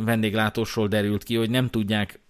vendéglátósról 0.04 0.88
derült 0.88 1.22
ki, 1.22 1.36
hogy 1.36 1.50
nem 1.50 1.68
tudják 1.68 2.20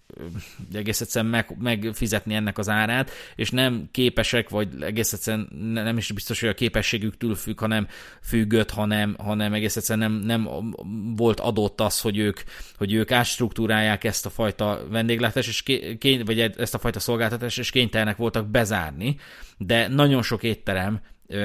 egész 0.73 1.01
egyszerűen 1.01 1.31
meg, 1.31 1.55
megfizetni 1.59 2.33
ennek 2.33 2.57
az 2.57 2.69
árát, 2.69 3.11
és 3.35 3.49
nem 3.49 3.87
képesek, 3.91 4.49
vagy 4.49 4.69
egész 4.79 5.13
egyszerűen 5.13 5.47
nem 5.73 5.97
is 5.97 6.11
biztos, 6.11 6.39
hogy 6.39 6.49
a 6.49 6.53
képességüktől 6.53 7.35
függ, 7.35 7.59
hanem 7.59 7.87
függött, 8.21 8.71
hanem, 8.71 9.15
hanem 9.17 9.53
egész 9.53 9.75
egyszerűen 9.75 10.11
nem, 10.11 10.21
nem 10.21 10.73
volt 11.15 11.39
adott 11.39 11.81
az, 11.81 12.01
hogy 12.01 12.17
ők, 12.17 12.39
hogy 12.77 12.93
ők 12.93 13.11
átstruktúrálják 13.11 14.03
ezt 14.03 14.25
a 14.25 14.29
fajta 14.29 14.81
vendéglátást, 14.89 15.47
és 15.47 15.61
ké, 15.97 16.21
vagy 16.21 16.39
ezt 16.39 16.73
a 16.73 16.79
fajta 16.79 16.99
szolgáltatást, 16.99 17.57
és 17.57 17.69
kénytelenek 17.69 18.17
voltak 18.17 18.47
bezárni, 18.47 19.17
de 19.57 19.87
nagyon 19.87 20.21
sok 20.21 20.43
étterem 20.43 21.01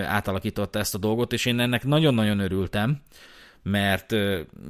átalakította 0.06 0.78
ezt 0.78 0.94
a 0.94 0.98
dolgot, 0.98 1.32
és 1.32 1.46
én 1.46 1.60
ennek 1.60 1.84
nagyon-nagyon 1.84 2.38
örültem, 2.38 3.00
mert, 3.62 4.14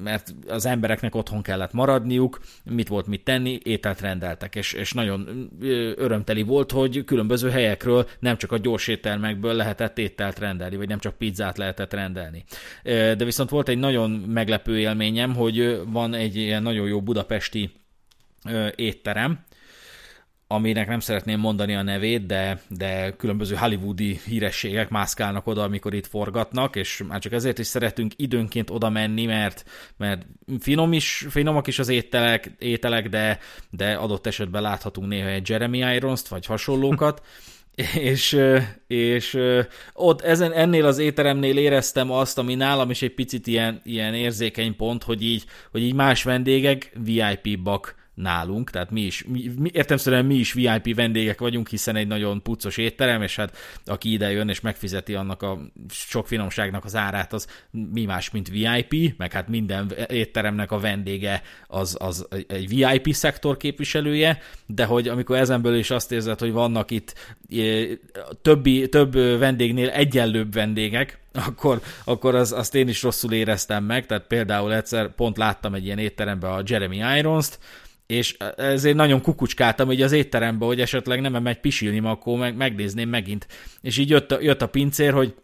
mert 0.03 0.35
az 0.49 0.67
embereknek 0.67 1.15
otthon 1.15 1.43
kellett 1.43 1.73
maradniuk, 1.73 2.41
mit 2.65 2.89
volt 2.89 3.07
mit 3.07 3.25
tenni, 3.25 3.59
ételt 3.63 4.01
rendeltek, 4.01 4.55
és, 4.55 4.73
és 4.73 4.93
nagyon 4.93 5.51
örömteli 5.97 6.43
volt, 6.43 6.71
hogy 6.71 7.05
különböző 7.05 7.51
helyekről, 7.51 8.09
nem 8.19 8.37
csak 8.37 8.53
a 8.53 8.59
gyors 8.59 8.89
éttermekből 8.89 9.55
lehetett 9.55 9.99
ételt 9.99 10.39
rendelni, 10.39 10.77
vagy 10.77 10.89
nem 10.89 10.99
csak 10.99 11.17
pizzát 11.17 11.59
lehetett 11.59 11.93
rendelni. 11.93 12.45
De 12.83 13.25
viszont 13.25 13.51
volt 13.51 13.69
egy 13.69 13.79
nagyon 13.79 14.11
meglepő 14.11 14.79
élményem, 14.79 15.35
hogy 15.35 15.81
van 15.87 16.15
egy 16.15 16.37
ilyen 16.37 16.63
nagyon 16.63 16.89
jó 16.89 17.03
budapesti 17.03 17.71
étterem, 18.75 19.45
aminek 20.53 20.89
nem 20.89 21.01
szeretném 21.01 21.41
mondani 21.41 21.75
a 21.75 21.83
nevét, 21.83 22.27
de, 22.27 22.61
de 22.69 23.15
különböző 23.17 23.55
hollywoodi 23.55 24.21
hírességek 24.27 24.89
mászkálnak 24.89 25.47
oda, 25.47 25.63
amikor 25.63 25.95
itt 25.95 26.07
forgatnak, 26.07 26.77
és 26.77 27.03
már 27.09 27.19
csak 27.19 27.33
ezért 27.33 27.59
is 27.59 27.67
szeretünk 27.67 28.13
időnként 28.17 28.71
oda 28.71 28.89
menni, 28.89 29.27
mert, 29.27 29.65
mert 29.97 30.27
finom 30.61 30.93
is, 30.93 31.27
finomak 31.29 31.67
is 31.67 31.79
az 31.79 31.89
ételek, 31.89 32.51
ételek 32.59 33.09
de, 33.09 33.39
de 33.71 33.95
adott 33.95 34.27
esetben 34.27 34.63
láthatunk 34.63 35.09
néha 35.09 35.29
egy 35.29 35.49
Jeremy 35.49 35.79
Irons-t, 35.79 36.29
vagy 36.29 36.47
hasonlókat, 36.47 37.23
és, 38.13 38.41
és 38.87 39.39
ott 39.93 40.21
ezen, 40.21 40.53
ennél 40.53 40.87
az 40.87 40.99
étteremnél 40.99 41.57
éreztem 41.57 42.11
azt, 42.11 42.39
ami 42.39 42.55
nálam 42.55 42.91
is 42.91 43.03
egy 43.03 43.15
picit 43.15 43.47
ilyen, 43.47 43.81
ilyen 43.85 44.15
érzékeny 44.15 44.77
pont, 44.77 45.03
hogy 45.03 45.23
így, 45.23 45.45
hogy 45.71 45.83
így 45.83 45.95
más 45.95 46.23
vendégek 46.23 46.93
VIP-bak 47.05 48.00
nálunk, 48.21 48.71
tehát 48.71 48.91
mi 48.91 49.01
is, 49.01 49.25
mi, 49.25 49.53
mi, 49.59 49.71
értemszerűen 49.73 50.25
mi 50.25 50.35
is 50.35 50.53
VIP 50.53 50.95
vendégek 50.95 51.41
vagyunk, 51.41 51.69
hiszen 51.69 51.97
egy 51.97 52.07
nagyon 52.07 52.43
puccos 52.43 52.77
étterem, 52.77 53.23
és 53.23 53.37
hát 53.37 53.57
aki 53.85 54.13
ide 54.13 54.31
jön 54.31 54.49
és 54.49 54.61
megfizeti 54.61 55.15
annak 55.15 55.43
a 55.43 55.59
sok 55.89 56.27
finomságnak 56.27 56.85
az 56.85 56.97
árát, 56.97 57.33
az 57.33 57.47
mi 57.71 58.05
más, 58.05 58.31
mint 58.31 58.49
VIP, 58.49 59.17
meg 59.17 59.33
hát 59.33 59.49
minden 59.49 59.93
étteremnek 60.09 60.73
a 60.73 60.79
vendége 60.79 61.43
az, 61.67 61.97
az 62.01 62.27
egy 62.47 62.69
VIP 62.69 63.15
szektor 63.15 63.57
képviselője, 63.57 64.39
de 64.67 64.85
hogy 64.85 65.09
amikor 65.09 65.37
ezenből 65.37 65.77
is 65.77 65.91
azt 65.91 66.13
érzed, 66.13 66.39
hogy 66.39 66.53
vannak 66.53 66.91
itt 66.91 67.15
e, 67.51 67.63
többi, 68.43 68.89
több 68.89 69.13
vendégnél 69.39 69.89
egyenlőbb 69.89 70.53
vendégek, 70.53 71.19
akkor, 71.33 71.81
akkor 72.05 72.35
az, 72.35 72.53
azt 72.53 72.75
én 72.75 72.89
is 72.89 73.03
rosszul 73.03 73.33
éreztem 73.33 73.85
meg, 73.85 74.07
tehát 74.07 74.27
például 74.27 74.75
egyszer 74.75 75.15
pont 75.15 75.37
láttam 75.37 75.75
egy 75.75 75.85
ilyen 75.85 75.99
étteremben 75.99 76.51
a 76.53 76.63
Jeremy 76.67 77.19
Irons-t, 77.19 77.59
és 78.11 78.37
ezért 78.57 78.97
nagyon 78.97 79.21
kukucskáltam 79.21 79.87
hogy 79.87 80.03
az 80.03 80.13
étterembe, 80.13 80.65
hogy 80.65 80.81
esetleg 80.81 81.21
nem 81.21 81.43
megy 81.43 81.61
pisilni, 81.61 81.99
akkor 81.99 82.39
meg, 82.39 82.57
megnézném 82.57 83.09
megint. 83.09 83.47
És 83.81 83.99
így 83.99 84.11
jött 84.11 84.33
a, 84.33 84.41
jött 84.41 84.63
a 84.63 84.69
pincér, 84.69 85.13
hogy 85.13 85.35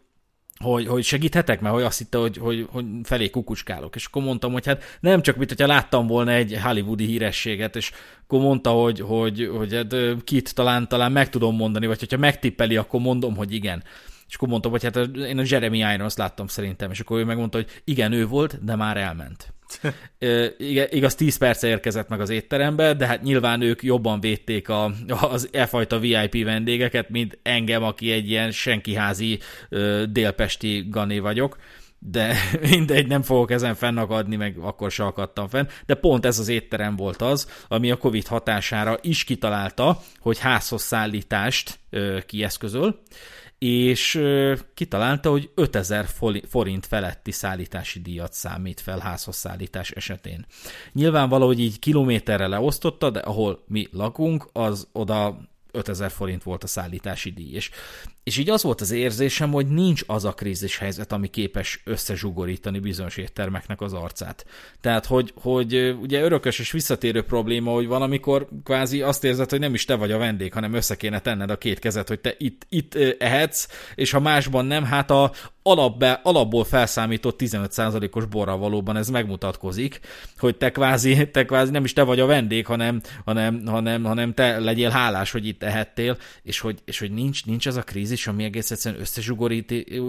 hogy, 0.59 0.87
hogy 0.87 1.05
segíthetek, 1.05 1.61
mert 1.61 1.75
hogy 1.75 1.83
azt 1.83 1.99
hitte, 1.99 2.19
hogy, 2.19 2.37
hogy, 2.37 2.67
hogy 2.71 2.85
felé 3.03 3.31
kukucskálok. 3.31 3.95
És 3.95 4.05
akkor 4.05 4.23
mondtam, 4.23 4.53
hogy 4.53 4.67
hát 4.67 4.99
nem 5.01 5.23
csak, 5.23 5.37
mint 5.37 5.49
hogyha 5.49 5.67
láttam 5.67 6.07
volna 6.07 6.31
egy 6.31 6.59
hollywoodi 6.62 7.05
hírességet, 7.05 7.77
és 7.77 7.91
akkor 8.23 8.41
mondta, 8.41 8.71
hogy, 8.71 9.01
hogy, 9.01 9.51
hogy 9.57 9.75
hát 9.75 9.95
kit 10.25 10.55
talán, 10.55 10.89
talán 10.89 11.12
meg 11.12 11.29
tudom 11.29 11.57
mondani, 11.57 11.87
vagy 11.87 11.99
hogyha 11.99 12.17
megtippeli, 12.17 12.77
akkor 12.77 13.01
mondom, 13.01 13.37
hogy 13.37 13.53
igen. 13.53 13.83
És 14.29 14.35
akkor 14.35 14.49
mondtam, 14.49 14.71
hogy 14.71 14.83
hát 14.83 14.97
én 15.17 15.39
a 15.39 15.43
Jeremy 15.47 15.79
Irons 15.79 16.17
láttam 16.17 16.47
szerintem, 16.47 16.91
és 16.91 17.01
akkor 17.01 17.19
ő 17.19 17.25
megmondta, 17.25 17.57
hogy 17.59 17.83
igen, 17.85 18.12
ő 18.12 18.27
volt, 18.27 18.64
de 18.64 18.77
már 18.77 18.97
elment. 18.97 19.55
Igaz, 20.91 21.14
10 21.14 21.37
perce 21.37 21.69
érkezett 21.69 22.09
meg 22.09 22.21
az 22.21 22.31
étterembe, 22.31 22.95
de 22.95 23.07
hát 23.07 23.23
nyilván 23.23 23.61
ők 23.61 23.83
jobban 23.83 24.21
védték 24.21 24.69
a, 24.69 24.93
az 25.09 25.49
e 25.53 25.67
fajta 25.67 25.99
VIP 25.99 26.45
vendégeket, 26.45 27.09
mint 27.09 27.39
engem, 27.43 27.83
aki 27.83 28.11
egy 28.12 28.31
ilyen 28.31 28.51
senkiházi 28.51 29.39
délpesti 30.11 30.87
gané 30.91 31.19
vagyok. 31.19 31.57
De 31.99 32.37
mindegy, 32.71 33.07
nem 33.07 33.23
fogok 33.23 33.51
ezen 33.51 33.75
fennakadni, 33.75 34.37
meg 34.37 34.57
akkor 34.61 34.91
se 34.91 35.05
akadtam 35.05 35.49
fenn, 35.49 35.67
de 35.87 35.95
pont 35.95 36.27
ez 36.27 36.39
az 36.39 36.49
étterem 36.49 36.97
volt 36.97 37.23
az, 37.23 37.51
ami 37.69 37.91
a 37.91 37.97
Covid 37.97 38.27
hatására 38.27 38.99
is 39.01 39.25
kitalálta, 39.25 40.01
hogy 40.19 40.39
házhoz 40.39 40.83
szállítást 40.83 41.79
ö, 41.91 42.19
kieszközöl, 42.27 43.03
és 43.59 44.22
kitalálta, 44.74 45.30
hogy 45.30 45.50
5000 45.54 46.07
forint 46.48 46.86
feletti 46.86 47.30
szállítási 47.30 48.00
díjat 48.00 48.32
számít 48.32 48.80
fel 48.80 48.98
házhoz 48.98 49.36
szállítás 49.36 49.90
esetén. 49.90 50.46
Nyilván 50.92 51.28
valahogy 51.28 51.61
így 51.61 51.78
kilométerre 51.78 52.46
leosztotta, 52.46 53.11
de 53.11 53.18
ahol 53.18 53.64
mi 53.66 53.88
lakunk, 53.92 54.48
az 54.52 54.88
oda 54.92 55.40
5000 55.70 56.11
forint 56.11 56.42
volt 56.42 56.64
a 56.64 56.66
szállítási 56.66 57.30
díj. 57.30 57.54
És 57.54 57.70
és 58.27 58.37
így 58.37 58.51
az 58.51 58.62
volt 58.62 58.81
az 58.81 58.91
érzésem, 58.91 59.53
hogy 59.53 59.66
nincs 59.66 60.03
az 60.07 60.24
a 60.24 60.33
krízis 60.33 60.79
helyzet, 60.79 61.12
ami 61.12 61.29
képes 61.29 61.81
összezsugorítani 61.85 62.79
bizonyos 62.79 63.16
éttermeknek 63.16 63.81
az 63.81 63.93
arcát. 63.93 64.47
Tehát, 64.81 65.07
hogy, 65.07 65.33
hogy 65.35 65.97
ugye 66.01 66.22
örökös 66.22 66.59
és 66.59 66.70
visszatérő 66.70 67.22
probléma, 67.22 67.72
hogy 67.72 67.87
van, 67.87 68.03
amikor 68.03 68.49
kvázi 68.64 69.03
azt 69.03 69.24
érzed, 69.24 69.51
hogy 69.51 69.61
nem 69.61 69.74
is 69.74 69.85
te 69.85 69.95
vagy 69.95 70.12
a 70.12 70.18
vendég, 70.18 70.53
hanem 70.53 70.74
össze 70.74 70.97
kéne 70.97 71.20
tenned 71.20 71.51
a 71.51 71.59
két 71.59 71.79
kezet, 71.79 72.09
hogy 72.09 72.20
te 72.20 72.35
itt, 72.39 72.66
itt 72.68 72.95
ehetsz, 73.18 73.68
és 73.95 74.11
ha 74.11 74.20
másban 74.20 74.64
nem, 74.64 74.85
hát 74.85 75.11
a 75.11 75.33
alapbe, 75.66 76.20
alapból 76.22 76.64
felszámított 76.64 77.41
15%-os 77.43 78.24
borra 78.24 78.57
valóban 78.57 78.97
ez 78.97 79.09
megmutatkozik, 79.09 80.01
hogy 80.39 80.57
te 80.57 80.70
kvázi, 80.70 81.31
te 81.31 81.45
kvázi 81.45 81.70
nem 81.70 81.85
is 81.85 81.93
te 81.93 82.03
vagy 82.03 82.20
a 82.20 82.27
vendég, 82.27 82.66
hanem, 82.66 83.01
hanem, 83.24 83.62
hanem, 83.66 84.05
hanem 84.05 84.35
te 84.35 84.59
legyél 84.59 84.91
hálás, 84.91 85.31
hogy 85.31 85.47
itt 85.47 85.62
ehettél, 85.62 86.16
és 86.43 86.61
hogy, 86.61 86.79
és 86.85 86.99
hogy 86.99 87.11
nincs, 87.11 87.45
nincs 87.45 87.66
ez 87.66 87.77
a 87.77 87.83
krízis, 87.83 88.16
is, 88.17 88.27
ami 88.27 88.45
egész 88.45 88.71
egyszerűen 88.71 89.03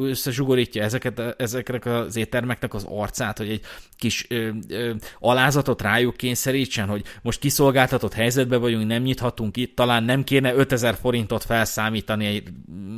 összezsugorítja 0.02 0.84
ezeket, 0.84 1.20
ezeknek 1.38 1.86
az 1.86 2.16
éttermeknek 2.16 2.74
az 2.74 2.86
arcát, 2.90 3.38
hogy 3.38 3.50
egy 3.50 3.62
kis 3.98 4.26
ö, 4.30 4.50
ö, 4.68 4.94
alázatot 5.20 5.82
rájuk 5.82 6.18
kényszerítsen, 6.18 6.88
hogy 6.88 7.04
most 7.22 7.40
kiszolgáltatott 7.40 8.14
helyzetben 8.14 8.60
vagyunk, 8.60 8.88
nem 8.88 9.02
nyithatunk 9.02 9.58
itt, 9.58 9.76
talán 9.76 10.04
nem 10.04 10.24
kéne 10.24 10.54
5000 10.54 10.96
forintot 10.96 11.44
felszámítani 11.44 12.26
egy 12.26 12.50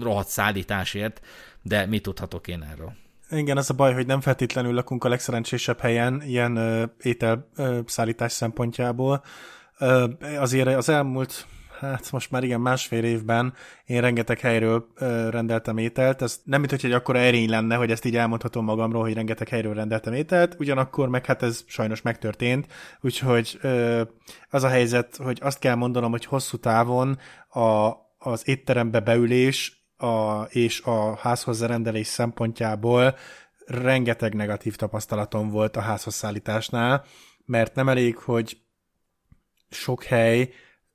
rohadt 0.01 0.27
szállításért, 0.27 1.21
de 1.61 1.85
mit 1.85 2.01
tudhatok 2.01 2.47
én 2.47 2.67
erről? 2.71 2.93
Igen, 3.31 3.57
az 3.57 3.69
a 3.69 3.73
baj, 3.73 3.93
hogy 3.93 4.05
nem 4.05 4.21
feltétlenül 4.21 4.73
lakunk 4.73 5.03
a 5.03 5.09
legszerencsésebb 5.09 5.79
helyen, 5.79 6.21
ilyen 6.25 6.55
ö, 6.55 6.83
étel 7.01 7.49
ö, 7.55 7.79
szállítás 7.85 8.31
szempontjából. 8.31 9.23
Ö, 9.77 10.05
azért 10.37 10.67
az 10.67 10.89
elmúlt 10.89 11.47
hát 11.79 12.11
most 12.11 12.31
már 12.31 12.43
igen, 12.43 12.61
másfél 12.61 13.03
évben 13.03 13.53
én 13.85 14.01
rengeteg 14.01 14.39
helyről 14.39 14.87
ö, 14.95 15.29
rendeltem 15.29 15.77
ételt. 15.77 16.21
Ez 16.21 16.41
nem 16.43 16.59
mint 16.59 16.71
hogy 16.71 16.85
egy 16.85 16.91
akkora 16.91 17.19
erény 17.19 17.49
lenne, 17.49 17.75
hogy 17.75 17.91
ezt 17.91 18.05
így 18.05 18.15
elmondhatom 18.15 18.65
magamról, 18.65 19.01
hogy 19.01 19.13
rengeteg 19.13 19.47
helyről 19.47 19.73
rendeltem 19.73 20.13
ételt, 20.13 20.55
ugyanakkor 20.59 21.09
meg 21.09 21.25
hát 21.25 21.43
ez 21.43 21.63
sajnos 21.67 22.01
megtörtént, 22.01 22.67
úgyhogy 23.01 23.57
ö, 23.61 24.01
az 24.49 24.63
a 24.63 24.69
helyzet, 24.69 25.15
hogy 25.15 25.39
azt 25.41 25.59
kell 25.59 25.75
mondanom, 25.75 26.11
hogy 26.11 26.25
hosszú 26.25 26.57
távon 26.57 27.17
a, 27.49 27.91
az 28.17 28.47
étterembe 28.47 28.99
beülés 28.99 29.87
a, 29.97 30.41
és 30.41 30.81
a 30.81 31.15
házhoz 31.15 31.65
rendelés 31.65 32.07
szempontjából 32.07 33.15
rengeteg 33.65 34.33
negatív 34.33 34.75
tapasztalatom 34.75 35.49
volt 35.49 35.75
a 35.75 35.81
házhoz 35.81 36.13
szállításnál, 36.13 37.05
mert 37.45 37.75
nem 37.75 37.89
elég, 37.89 38.17
hogy 38.17 38.57
sok 39.69 40.03
hely 40.03 40.49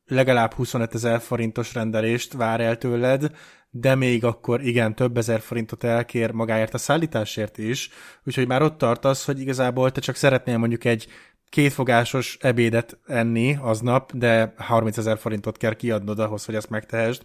legalább 0.07 0.53
25 0.53 0.95
ezer 0.95 1.21
forintos 1.21 1.75
rendelést 1.75 2.33
vár 2.33 2.61
el 2.61 2.79
tőled, 2.79 3.31
de 3.71 3.95
még 3.95 4.25
akkor 4.25 4.63
igen, 4.63 4.95
több 4.95 5.17
ezer 5.17 5.41
forintot 5.41 5.85
elkér 5.85 6.31
magáért 6.31 6.75
a 6.75 6.79
szállításért 6.79 7.59
is, 7.59 7.91
úgyhogy 8.25 8.47
már 8.47 8.63
ott 8.63 8.79
tartasz, 8.79 9.25
hogy 9.25 9.41
igazából 9.41 9.91
te 9.91 10.01
csak 10.01 10.15
szeretnél 10.15 10.59
mondjuk 10.59 10.85
egy 10.85 11.07
kétfogásos 11.49 12.37
ebédet 12.41 12.99
enni 13.07 13.57
aznap, 13.61 14.13
de 14.13 14.55
30 14.57 14.97
ezer 14.97 15.19
forintot 15.19 15.57
kell 15.57 15.75
kiadnod 15.75 16.19
ahhoz, 16.19 16.45
hogy 16.45 16.55
ezt 16.55 16.71
megtehesd 16.71 17.23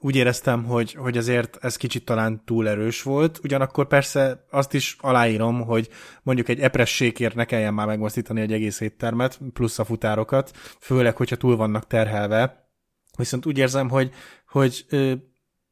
úgy 0.00 0.16
éreztem, 0.16 0.64
hogy, 0.64 0.92
hogy 0.92 1.16
azért 1.16 1.56
ez 1.60 1.76
kicsit 1.76 2.04
talán 2.04 2.42
túl 2.44 2.68
erős 2.68 3.02
volt, 3.02 3.40
ugyanakkor 3.42 3.86
persze 3.86 4.44
azt 4.50 4.74
is 4.74 4.96
aláírom, 5.00 5.60
hogy 5.60 5.88
mondjuk 6.22 6.48
egy 6.48 6.60
epressékért 6.60 7.34
ne 7.34 7.44
kelljen 7.44 7.74
már 7.74 7.86
megmozdítani 7.86 8.40
egy 8.40 8.52
egész 8.52 8.80
éttermet, 8.80 9.38
plusz 9.52 9.78
a 9.78 9.84
futárokat, 9.84 10.56
főleg, 10.80 11.16
hogyha 11.16 11.36
túl 11.36 11.56
vannak 11.56 11.86
terhelve. 11.86 12.68
Viszont 13.16 13.46
úgy 13.46 13.58
érzem, 13.58 13.88
hogy, 13.88 14.10
hogy 14.48 14.86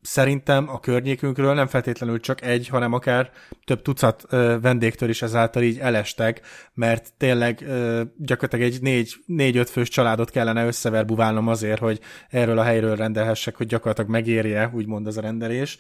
szerintem 0.07 0.69
a 0.69 0.81
környékünkről 0.81 1.55
nem 1.55 1.67
feltétlenül 1.67 2.21
csak 2.21 2.43
egy, 2.43 2.69
hanem 2.69 2.93
akár 2.93 3.31
több 3.65 3.83
tucat 3.83 4.25
ö, 4.29 4.57
vendégtől 4.61 5.09
is 5.09 5.23
ezáltal 5.23 5.63
így 5.63 5.79
elestek, 5.79 6.41
mert 6.75 7.13
tényleg 7.17 7.63
ö, 7.67 8.03
gyakorlatilag 8.17 8.73
egy 8.73 8.83
négy, 8.83 9.15
négy-öt 9.27 9.71
fős 9.71 9.89
családot 9.89 10.31
kellene 10.31 10.67
összeverbuválnom 10.67 11.49
azért, 11.49 11.79
hogy 11.79 12.01
erről 12.29 12.59
a 12.59 12.63
helyről 12.63 12.97
rendelhessek, 12.97 13.57
hogy 13.57 13.67
gyakorlatilag 13.67 14.11
megérje, 14.11 14.71
úgymond 14.75 15.07
ez 15.07 15.17
a 15.17 15.21
rendelés. 15.21 15.79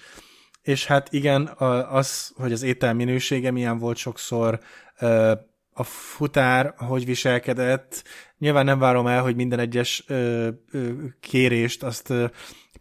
És 0.62 0.86
hát 0.86 1.12
igen, 1.12 1.46
az, 1.90 2.32
hogy 2.36 2.52
az 2.52 2.62
étel 2.62 2.94
minősége 2.94 3.50
milyen 3.50 3.78
volt 3.78 3.96
sokszor, 3.96 4.60
ö, 4.98 5.32
a 5.78 5.82
futár 5.84 6.74
hogy 6.76 7.04
viselkedett, 7.04 8.02
nyilván 8.38 8.64
nem 8.64 8.78
várom 8.78 9.06
el, 9.06 9.22
hogy 9.22 9.36
minden 9.36 9.58
egyes 9.58 10.04
ö, 10.06 10.48
ö, 10.70 10.90
kérést 11.20 11.82
azt 11.82 12.10
ö, 12.10 12.26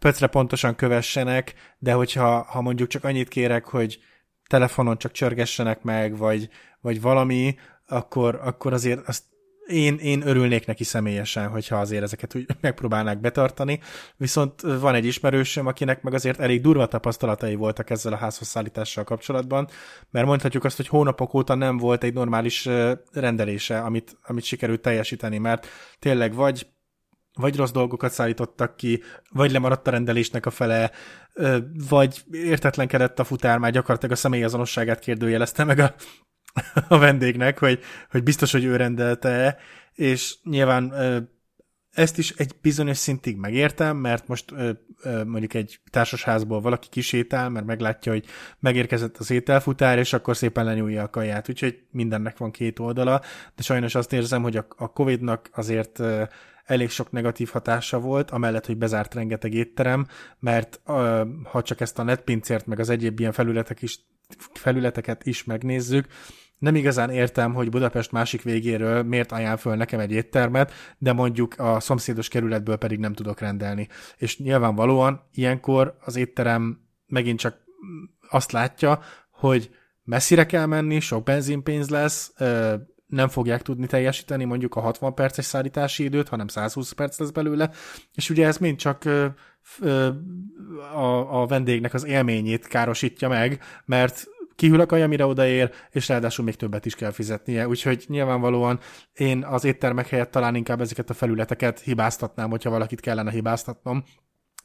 pöcre 0.06 0.26
pontosan 0.26 0.74
kövessenek, 0.74 1.54
de 1.78 1.92
hogyha 1.92 2.42
ha 2.42 2.60
mondjuk 2.60 2.88
csak 2.88 3.04
annyit 3.04 3.28
kérek, 3.28 3.64
hogy 3.64 3.98
telefonon 4.48 4.98
csak 4.98 5.12
csörgessenek 5.12 5.82
meg, 5.82 6.16
vagy, 6.16 6.48
vagy 6.80 7.00
valami, 7.00 7.56
akkor, 7.86 8.40
akkor 8.42 8.72
azért 8.72 9.08
azt 9.08 9.22
én, 9.66 9.96
én 9.96 10.26
örülnék 10.26 10.66
neki 10.66 10.84
személyesen, 10.84 11.48
hogyha 11.48 11.76
azért 11.76 12.02
ezeket 12.02 12.34
úgy 12.34 12.46
megpróbálnák 12.60 13.20
betartani, 13.20 13.80
viszont 14.16 14.60
van 14.60 14.94
egy 14.94 15.04
ismerősöm, 15.04 15.66
akinek 15.66 16.02
meg 16.02 16.14
azért 16.14 16.40
elég 16.40 16.60
durva 16.60 16.86
tapasztalatai 16.86 17.54
voltak 17.54 17.90
ezzel 17.90 18.12
a 18.12 18.16
házhozszállítással 18.16 19.04
kapcsolatban, 19.04 19.68
mert 20.10 20.26
mondhatjuk 20.26 20.64
azt, 20.64 20.76
hogy 20.76 20.88
hónapok 20.88 21.34
óta 21.34 21.54
nem 21.54 21.76
volt 21.76 22.04
egy 22.04 22.14
normális 22.14 22.68
rendelése, 23.12 23.80
amit, 23.80 24.16
amit 24.22 24.44
sikerült 24.44 24.80
teljesíteni, 24.80 25.38
mert 25.38 25.66
tényleg 25.98 26.34
vagy 26.34 26.66
vagy 27.36 27.56
rossz 27.56 27.70
dolgokat 27.70 28.12
szállítottak 28.12 28.76
ki, 28.76 29.02
vagy 29.30 29.50
lemaradt 29.50 29.86
a 29.86 29.90
rendelésnek 29.90 30.46
a 30.46 30.50
fele, 30.50 30.90
vagy 31.88 32.24
értetlenkedett 32.30 33.18
a 33.18 33.24
futár, 33.24 33.58
már 33.58 33.72
gyakorlatilag 33.72 34.14
a 34.14 34.18
személyazonosságát 34.18 34.98
kérdőjelezte 34.98 35.64
meg 35.64 35.78
a, 35.78 35.94
a 36.88 36.98
vendégnek, 36.98 37.58
hogy, 37.58 37.80
hogy 38.10 38.22
biztos, 38.22 38.52
hogy 38.52 38.64
ő 38.64 38.76
rendelte, 38.76 39.58
és 39.92 40.36
nyilván 40.42 40.92
ezt 41.96 42.18
is 42.18 42.30
egy 42.30 42.52
bizonyos 42.60 42.96
szintig 42.96 43.36
megértem, 43.36 43.96
mert 43.96 44.28
most 44.28 44.54
mondjuk 45.26 45.54
egy 45.54 45.80
társasházból 45.90 46.60
valaki 46.60 46.88
kisétál, 46.88 47.48
mert 47.48 47.66
meglátja, 47.66 48.12
hogy 48.12 48.24
megérkezett 48.58 49.16
az 49.16 49.30
ételfutár, 49.30 49.98
és 49.98 50.12
akkor 50.12 50.36
szépen 50.36 50.64
lenyúlja 50.64 51.02
a 51.02 51.10
kaját, 51.10 51.48
úgyhogy 51.48 51.78
mindennek 51.90 52.38
van 52.38 52.50
két 52.50 52.78
oldala, 52.78 53.20
de 53.54 53.62
sajnos 53.62 53.94
azt 53.94 54.12
érzem, 54.12 54.42
hogy 54.42 54.56
a, 54.56 54.66
a 54.76 54.92
Covid-nak 54.92 55.50
azért 55.52 56.02
elég 56.66 56.90
sok 56.90 57.10
negatív 57.10 57.48
hatása 57.48 58.00
volt, 58.00 58.30
amellett, 58.30 58.66
hogy 58.66 58.76
bezárt 58.76 59.14
rengeteg 59.14 59.54
étterem, 59.54 60.06
mert 60.38 60.80
ha 61.44 61.62
csak 61.62 61.80
ezt 61.80 61.98
a 61.98 62.02
netpincért, 62.02 62.66
meg 62.66 62.78
az 62.78 62.90
egyéb 62.90 63.20
ilyen 63.20 63.32
felületek 63.32 63.82
is, 63.82 63.98
felületeket 64.52 65.26
is 65.26 65.44
megnézzük, 65.44 66.06
nem 66.58 66.74
igazán 66.74 67.10
értem, 67.10 67.54
hogy 67.54 67.68
Budapest 67.68 68.12
másik 68.12 68.42
végéről 68.42 69.02
miért 69.02 69.32
ajánl 69.32 69.56
föl 69.56 69.76
nekem 69.76 70.00
egy 70.00 70.12
éttermet, 70.12 70.72
de 70.98 71.12
mondjuk 71.12 71.54
a 71.58 71.80
szomszédos 71.80 72.28
kerületből 72.28 72.76
pedig 72.76 72.98
nem 72.98 73.12
tudok 73.12 73.40
rendelni. 73.40 73.88
És 74.16 74.38
nyilvánvalóan 74.38 75.28
ilyenkor 75.32 75.96
az 76.00 76.16
étterem 76.16 76.80
megint 77.06 77.38
csak 77.38 77.56
azt 78.30 78.52
látja, 78.52 79.00
hogy 79.30 79.70
messzire 80.02 80.46
kell 80.46 80.66
menni, 80.66 81.00
sok 81.00 81.24
benzinpénz 81.24 81.88
lesz, 81.88 82.32
nem 83.06 83.28
fogják 83.28 83.62
tudni 83.62 83.86
teljesíteni 83.86 84.44
mondjuk 84.44 84.74
a 84.74 84.80
60 84.80 85.14
perces 85.14 85.44
szállítási 85.44 86.04
időt, 86.04 86.28
hanem 86.28 86.48
120 86.48 86.92
perc 86.92 87.18
lesz 87.18 87.30
belőle, 87.30 87.70
és 88.14 88.30
ugye 88.30 88.46
ez 88.46 88.58
mind 88.58 88.78
csak 88.78 89.04
a, 90.94 91.40
a 91.40 91.46
vendégnek 91.46 91.94
az 91.94 92.04
élményét 92.04 92.66
károsítja 92.66 93.28
meg, 93.28 93.62
mert 93.84 94.26
kihűl 94.56 94.80
a 94.80 94.86
kaja, 94.86 95.08
mire 95.08 95.26
odaér, 95.26 95.70
és 95.90 96.08
ráadásul 96.08 96.44
még 96.44 96.54
többet 96.54 96.86
is 96.86 96.94
kell 96.94 97.10
fizetnie. 97.10 97.68
Úgyhogy 97.68 98.04
nyilvánvalóan 98.08 98.80
én 99.12 99.44
az 99.44 99.64
éttermek 99.64 100.08
helyett 100.08 100.30
talán 100.30 100.54
inkább 100.54 100.80
ezeket 100.80 101.10
a 101.10 101.14
felületeket 101.14 101.80
hibáztatnám, 101.80 102.50
hogyha 102.50 102.70
valakit 102.70 103.00
kellene 103.00 103.30
hibáztatnom, 103.30 104.04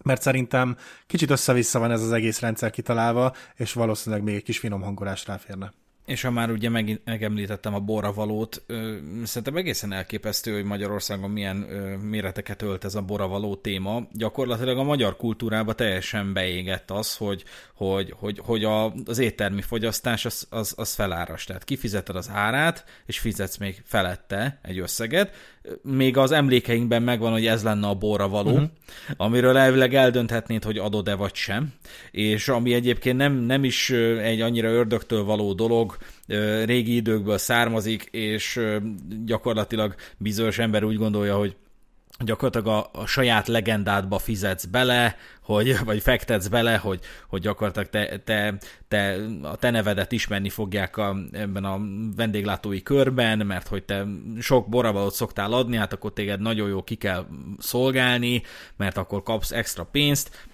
mert 0.04 0.22
szerintem 0.22 0.78
kicsit 1.08 1.30
össze-vissza 1.30 1.80
van 1.80 1.92
ez 1.92 2.02
az 2.02 2.12
egész 2.12 2.40
rendszer 2.40 2.70
kitalálva, 2.70 3.34
és 3.56 3.74
valószínűleg 3.74 4.24
még 4.24 4.36
egy 4.36 4.44
kis 4.44 4.60
finom 4.60 4.82
hangolás 4.82 5.28
ráférne. 5.28 5.74
És 6.12 6.22
ha 6.22 6.32
már 6.32 6.52
ugye 6.52 6.70
meg, 6.70 7.02
megemlítettem 7.06 7.74
a 7.74 7.80
boravalót, 7.80 8.64
ö, 8.68 8.98
szerintem 9.24 9.56
egészen 9.56 9.92
elképesztő, 9.94 10.54
hogy 10.54 10.64
Magyarországon 10.64 11.30
milyen 11.30 11.66
ö, 11.70 11.98
méreteket 11.98 12.62
ölt 12.62 12.84
ez 12.84 12.96
a 12.96 13.02
boravaló 13.02 13.56
téma. 13.56 14.08
Gyakorlatilag 14.12 14.78
a 14.78 14.84
magyar 14.84 15.16
kultúrába 15.18 15.74
teljesen 15.74 16.34
beégett 16.34 16.92
az, 16.92 17.16
hogy, 17.18 17.44
hogy, 17.74 18.14
hogy, 18.18 18.40
hogy 18.44 18.64
a, 18.64 18.94
az 19.06 19.20
éttermi 19.20 19.62
fogyasztás 19.62 20.26
az, 20.26 20.48
az, 20.50 20.74
az 20.78 20.94
feláras. 20.94 21.44
Tehát 21.44 21.64
kifizeted 21.64 22.16
az 22.16 22.30
árát, 22.34 22.86
és 23.06 23.20
fizetsz 23.20 23.58
még 23.58 23.82
felette 23.86 24.60
egy 24.62 24.80
összeget. 24.80 25.36
Még 25.82 26.18
az 26.18 26.32
emlékeinkben 26.32 27.04
megvan, 27.04 27.32
hogy 27.32 27.46
ez 27.46 27.64
lenne 27.64 27.88
a 27.88 27.94
boravaló, 27.94 28.52
uh-huh. 28.52 28.70
amiről 29.18 29.58
elvileg 29.58 29.94
eldönthetnéd, 29.94 30.64
hogy 30.64 30.78
adod-e 30.78 31.16
vagy 31.16 31.36
sem. 31.36 31.74
És 32.12 32.48
ami 32.48 32.74
egyébként 32.74 33.18
nem, 33.18 33.34
nem 33.34 33.64
is 33.64 33.90
egy 34.22 34.42
annyira 34.42 34.70
ördögtől 34.70 35.24
való 35.24 35.54
dolog, 35.54 35.98
régi 36.66 36.96
időkből 36.96 37.38
származik, 37.38 38.04
és 38.12 38.60
gyakorlatilag 39.26 39.96
bizonyos 40.18 40.58
ember 40.58 40.84
úgy 40.84 40.98
gondolja, 40.98 41.38
hogy 41.38 41.56
gyakorlatilag 42.24 42.68
a, 42.68 43.00
a 43.00 43.06
saját 43.06 43.48
legendádba 43.48 44.20
fizetsz 44.20 44.66
bele, 44.66 45.16
hogy, 45.42 45.76
vagy 45.86 46.02
fektetsz 46.02 46.48
bele, 46.48 46.78
hogy, 46.78 47.00
hogy 47.28 47.42
gyakorlatilag 47.42 47.90
te, 47.90 48.18
te, 48.18 48.58
te, 48.88 49.16
a 49.42 49.56
te 49.56 49.70
nevedet 49.70 50.12
ismerni 50.12 50.50
fogják 50.50 50.98
a, 50.98 51.18
ebben 51.32 51.64
a 51.64 51.80
vendéglátói 52.16 52.84
körben, 52.84 53.46
mert 53.46 53.68
hogy 53.68 53.84
te 53.84 54.06
sok 54.40 54.70
boravalót 54.70 55.14
szoktál 55.14 55.54
adni, 55.54 55.78
hát 55.78 55.94
akkor 55.94 56.14
téged 56.14 56.40
nagyon 56.40 56.70
jó 56.70 56.84
ki 56.84 56.96
kell 56.96 57.26
szolgálni, 57.60 58.42
mert 58.78 58.98
akkor 58.98 59.24
kapsz 59.24 59.52
extra 59.52 59.84
pénzt. 59.84 60.48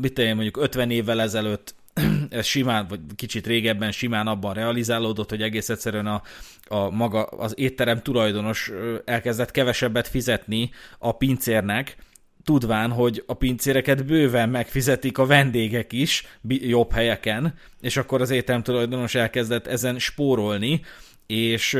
Mit 0.00 0.12
tudom, 0.14 0.34
mondjuk 0.34 0.56
50 0.56 0.90
évvel 0.90 1.20
ezelőtt 1.20 1.74
ez 2.30 2.46
simán, 2.46 2.86
vagy 2.88 3.00
kicsit 3.16 3.46
régebben 3.46 3.92
simán 3.92 4.26
abban 4.26 4.54
realizálódott, 4.54 5.30
hogy 5.30 5.42
egész 5.42 5.68
egyszerűen 5.68 6.06
a, 6.06 6.22
a 6.68 6.90
maga, 6.90 7.22
az 7.22 7.54
étterem 7.56 8.02
tulajdonos 8.02 8.72
elkezdett 9.04 9.50
kevesebbet 9.50 10.08
fizetni 10.08 10.70
a 10.98 11.16
pincérnek, 11.16 11.96
tudván, 12.44 12.90
hogy 12.90 13.22
a 13.26 13.34
pincéreket 13.34 14.06
bőven 14.06 14.48
megfizetik 14.48 15.18
a 15.18 15.26
vendégek 15.26 15.92
is 15.92 16.26
jobb 16.48 16.92
helyeken, 16.92 17.54
és 17.80 17.96
akkor 17.96 18.20
az 18.20 18.30
étterem 18.30 18.62
tulajdonos 18.62 19.14
elkezdett 19.14 19.66
ezen 19.66 19.98
spórolni, 19.98 20.80
és 21.26 21.78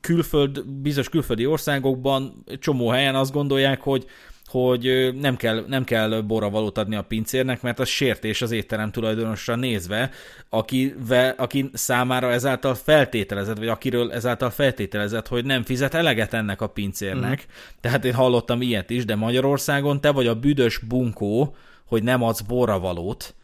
külföld, 0.00 0.66
bizonyos 0.66 1.08
külföldi 1.08 1.46
országokban 1.46 2.44
csomó 2.58 2.88
helyen 2.88 3.14
azt 3.14 3.32
gondolják, 3.32 3.80
hogy 3.80 4.06
hogy 4.54 5.14
nem 5.20 5.36
kell, 5.36 5.64
nem 5.68 5.84
kell 5.84 6.20
boravalót 6.20 6.78
adni 6.78 6.96
a 6.96 7.02
pincérnek, 7.02 7.62
mert 7.62 7.78
az 7.78 7.88
sértés 7.88 8.42
az 8.42 8.50
étterem 8.50 8.90
tulajdonosra 8.90 9.56
nézve, 9.56 10.10
aki, 10.48 10.94
aki 11.36 11.70
számára 11.72 12.32
ezáltal 12.32 12.74
feltételezett, 12.74 13.58
vagy 13.58 13.68
akiről 13.68 14.12
ezáltal 14.12 14.50
feltételezett, 14.50 15.28
hogy 15.28 15.44
nem 15.44 15.62
fizet 15.62 15.94
eleget 15.94 16.34
ennek 16.34 16.60
a 16.60 16.66
pincérnek. 16.66 17.46
Mm. 17.46 17.52
Tehát 17.80 18.04
én 18.04 18.14
hallottam 18.14 18.62
ilyet 18.62 18.90
is, 18.90 19.04
de 19.04 19.14
Magyarországon 19.14 20.00
te 20.00 20.10
vagy 20.10 20.26
a 20.26 20.34
büdös 20.34 20.78
bunkó, 20.78 21.56
hogy 21.86 22.02
nem 22.02 22.22
adsz 22.22 22.40
boravalót, 22.40 23.34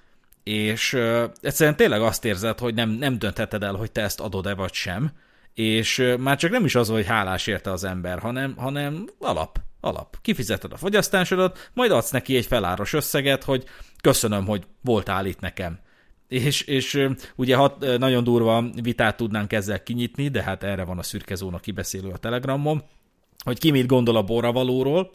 és 0.44 0.92
uh, 0.92 1.22
egyszerűen 1.40 1.76
tényleg 1.76 2.00
azt 2.00 2.24
érzed, 2.24 2.58
hogy 2.58 2.74
nem, 2.74 2.90
nem 2.90 3.18
döntheted 3.18 3.62
el, 3.62 3.74
hogy 3.74 3.92
te 3.92 4.02
ezt 4.02 4.20
adod-e 4.20 4.54
vagy 4.54 4.72
sem, 4.72 5.11
és 5.54 5.98
uh, 5.98 6.16
már 6.16 6.36
csak 6.36 6.50
nem 6.50 6.64
is 6.64 6.74
az, 6.74 6.88
hogy 6.88 7.06
hálás 7.06 7.46
érte 7.46 7.70
az 7.70 7.84
ember, 7.84 8.18
hanem, 8.18 8.54
hanem 8.56 9.08
alap 9.18 9.58
alap. 9.81 10.16
Kifizeted 10.22 10.72
a 10.72 10.76
fogyasztásodat, 10.76 11.70
majd 11.72 11.91
adsz 11.91 12.11
neki 12.11 12.37
egy 12.37 12.47
feláros 12.47 12.93
összeget, 12.93 13.45
hogy 13.45 13.64
köszönöm, 14.01 14.47
hogy 14.47 14.66
voltál 14.81 15.26
itt 15.26 15.41
nekem. 15.41 15.78
És, 16.28 16.62
és 16.62 17.09
ugye 17.37 17.57
hat, 17.57 17.99
nagyon 17.99 18.24
durva 18.24 18.64
vitát 18.83 19.16
tudnánk 19.16 19.53
ezzel 19.53 19.83
kinyitni, 19.83 20.28
de 20.28 20.43
hát 20.43 20.62
erre 20.62 20.85
van 20.85 20.99
a 20.99 21.03
szürke 21.03 21.35
zóna 21.35 21.59
kibeszélő 21.59 22.09
a 22.09 22.16
Telegramon, 22.16 22.83
hogy 23.45 23.59
ki 23.59 23.70
mit 23.70 23.87
gondol 23.87 24.16
a 24.16 24.22
borravalóról 24.22 25.11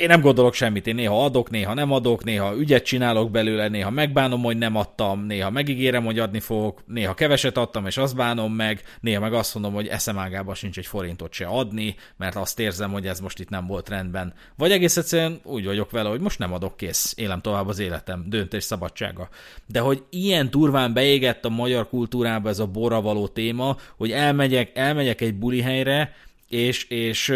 én 0.00 0.06
nem 0.06 0.20
gondolok 0.20 0.54
semmit, 0.54 0.86
én 0.86 0.94
néha 0.94 1.24
adok, 1.24 1.50
néha 1.50 1.74
nem 1.74 1.92
adok, 1.92 2.24
néha 2.24 2.56
ügyet 2.56 2.84
csinálok 2.84 3.30
belőle, 3.30 3.68
néha 3.68 3.90
megbánom, 3.90 4.42
hogy 4.42 4.56
nem 4.56 4.76
adtam, 4.76 5.26
néha 5.26 5.50
megígérem, 5.50 6.04
hogy 6.04 6.18
adni 6.18 6.40
fogok, 6.40 6.82
néha 6.86 7.14
keveset 7.14 7.56
adtam, 7.56 7.86
és 7.86 7.96
azt 7.96 8.16
bánom 8.16 8.52
meg, 8.52 8.82
néha 9.00 9.20
meg 9.20 9.32
azt 9.32 9.54
mondom, 9.54 9.72
hogy 9.72 9.86
eszemágában 9.86 10.54
sincs 10.54 10.78
egy 10.78 10.86
forintot 10.86 11.32
se 11.32 11.46
adni, 11.46 11.94
mert 12.16 12.36
azt 12.36 12.60
érzem, 12.60 12.92
hogy 12.92 13.06
ez 13.06 13.20
most 13.20 13.40
itt 13.40 13.48
nem 13.48 13.66
volt 13.66 13.88
rendben. 13.88 14.34
Vagy 14.56 14.70
egész 14.70 14.96
egyszerűen 14.96 15.40
úgy 15.42 15.64
vagyok 15.64 15.90
vele, 15.90 16.08
hogy 16.08 16.20
most 16.20 16.38
nem 16.38 16.52
adok 16.52 16.76
kész, 16.76 17.14
élem 17.16 17.40
tovább 17.40 17.68
az 17.68 17.78
életem, 17.78 18.24
döntés 18.28 18.64
szabadsága. 18.64 19.28
De 19.66 19.80
hogy 19.80 20.02
ilyen 20.10 20.50
durván 20.50 20.92
beégett 20.92 21.44
a 21.44 21.48
magyar 21.48 21.88
kultúrába 21.88 22.48
ez 22.48 22.58
a 22.58 22.66
borra 22.66 23.00
való 23.00 23.28
téma, 23.28 23.76
hogy 23.96 24.10
elmegyek, 24.10 24.70
elmegyek 24.74 25.20
egy 25.20 25.34
buli 25.34 25.60
helyre, 25.60 26.14
és, 26.50 26.84
és 26.84 27.34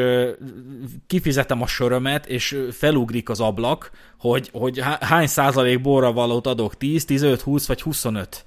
kifizetem 1.06 1.62
a 1.62 1.66
sörömet, 1.66 2.26
és 2.26 2.58
felugrik 2.70 3.28
az 3.28 3.40
ablak, 3.40 3.90
hogy, 4.18 4.48
hogy 4.52 4.80
hány 5.00 5.26
százalék 5.26 5.80
borra 5.80 6.12
valót 6.12 6.46
adok, 6.46 6.76
10, 6.76 7.04
15, 7.04 7.40
20 7.40 7.66
vagy 7.66 7.82
25 7.82 8.44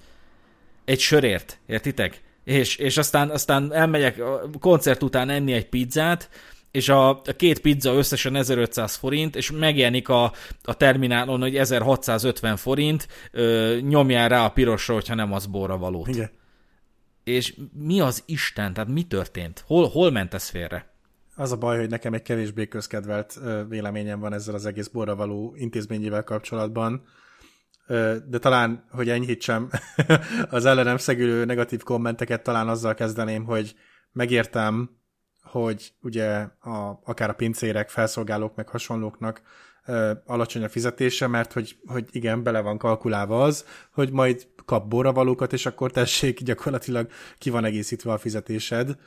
egy 0.85 0.99
sörért, 0.99 1.59
értitek? 1.67 2.21
És, 2.43 2.75
és 2.75 2.97
aztán, 2.97 3.29
aztán 3.29 3.73
elmegyek 3.73 4.19
a 4.19 4.49
koncert 4.59 5.03
után 5.03 5.29
enni 5.29 5.53
egy 5.53 5.69
pizzát, 5.69 6.29
és 6.71 6.89
a, 6.89 7.09
a 7.09 7.33
két 7.37 7.59
pizza 7.59 7.93
összesen 7.93 8.35
1500 8.35 8.95
forint, 8.95 9.35
és 9.35 9.51
megjelenik 9.51 10.09
a, 10.09 10.31
a 10.63 10.73
terminálon, 10.73 11.41
hogy 11.41 11.57
1650 11.57 12.55
forint, 12.55 13.07
ö, 13.31 13.77
nyomjál 13.81 14.29
rá 14.29 14.45
a 14.45 14.49
pirosra, 14.49 14.93
hogyha 14.93 15.15
nem 15.15 15.33
az 15.33 15.45
borra 15.45 15.77
valót. 15.77 16.07
Igen 16.07 16.29
és 17.27 17.55
mi 17.73 17.99
az 17.99 18.23
Isten, 18.25 18.73
tehát 18.73 18.89
mi 18.89 19.03
történt? 19.03 19.63
Hol, 19.65 19.87
hol 19.87 20.11
ment 20.11 20.33
ez 20.33 20.49
félre? 20.49 20.95
Az 21.35 21.51
a 21.51 21.57
baj, 21.57 21.77
hogy 21.77 21.89
nekem 21.89 22.13
egy 22.13 22.21
kevésbé 22.21 22.67
közkedvelt 22.67 23.39
véleményem 23.69 24.19
van 24.19 24.33
ezzel 24.33 24.55
az 24.55 24.65
egész 24.65 24.87
borra 24.87 25.15
való 25.15 25.53
intézményével 25.57 26.23
kapcsolatban. 26.23 27.03
de 28.27 28.39
talán, 28.39 28.85
hogy 28.91 29.09
enyhítsem 29.09 29.69
az 30.49 30.65
ellenem 30.65 30.97
szegülő 30.97 31.45
negatív 31.45 31.83
kommenteket, 31.83 32.43
talán 32.43 32.67
azzal 32.67 32.93
kezdeném, 32.93 33.45
hogy 33.45 33.75
megértem, 34.11 34.89
hogy 35.41 35.93
ugye 36.01 36.29
a, 36.59 36.99
akár 37.03 37.29
a 37.29 37.33
pincérek, 37.33 37.89
felszolgálók, 37.89 38.55
meg 38.55 38.69
hasonlóknak 38.69 39.41
alacsony 40.25 40.63
a 40.63 40.69
fizetése, 40.69 41.27
mert 41.27 41.53
hogy, 41.53 41.77
hogy 41.85 42.07
igen, 42.11 42.43
bele 42.43 42.61
van 42.61 42.77
kalkulálva 42.77 43.43
az, 43.43 43.65
hogy 43.91 44.11
majd 44.11 44.47
kap 44.67 44.87
borravalókat, 44.87 45.53
és 45.53 45.65
akkor 45.65 45.91
tessék, 45.91 46.39
gyakorlatilag 46.43 47.09
ki 47.37 47.49
van 47.49 47.65
egészítve 47.65 48.11
a 48.11 48.17
fizetésed, 48.17 48.97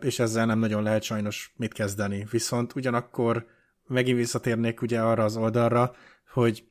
és 0.00 0.18
ezzel 0.18 0.46
nem 0.46 0.58
nagyon 0.58 0.82
lehet 0.82 1.02
sajnos 1.02 1.52
mit 1.56 1.72
kezdeni. 1.72 2.26
Viszont 2.30 2.74
ugyanakkor 2.74 3.46
megint 3.86 4.18
visszatérnék 4.18 4.82
ugye 4.82 5.00
arra 5.00 5.24
az 5.24 5.36
oldalra, 5.36 5.94
hogy 6.32 6.64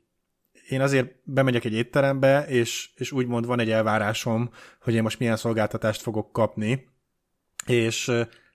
én 0.70 0.82
azért 0.82 1.16
bemegyek 1.24 1.66
egy 1.66 1.74
étterembe, 1.74 2.46
és, 2.48 2.90
és 2.96 3.12
úgymond 3.12 3.46
van 3.46 3.60
egy 3.60 3.70
elvárásom, 3.70 4.52
hogy 4.82 4.94
én 4.94 5.02
most 5.02 5.20
milyen 5.20 5.38
szolgáltatást 5.38 6.02
fogok 6.02 6.32
kapni, 6.32 6.88
és 7.66 8.12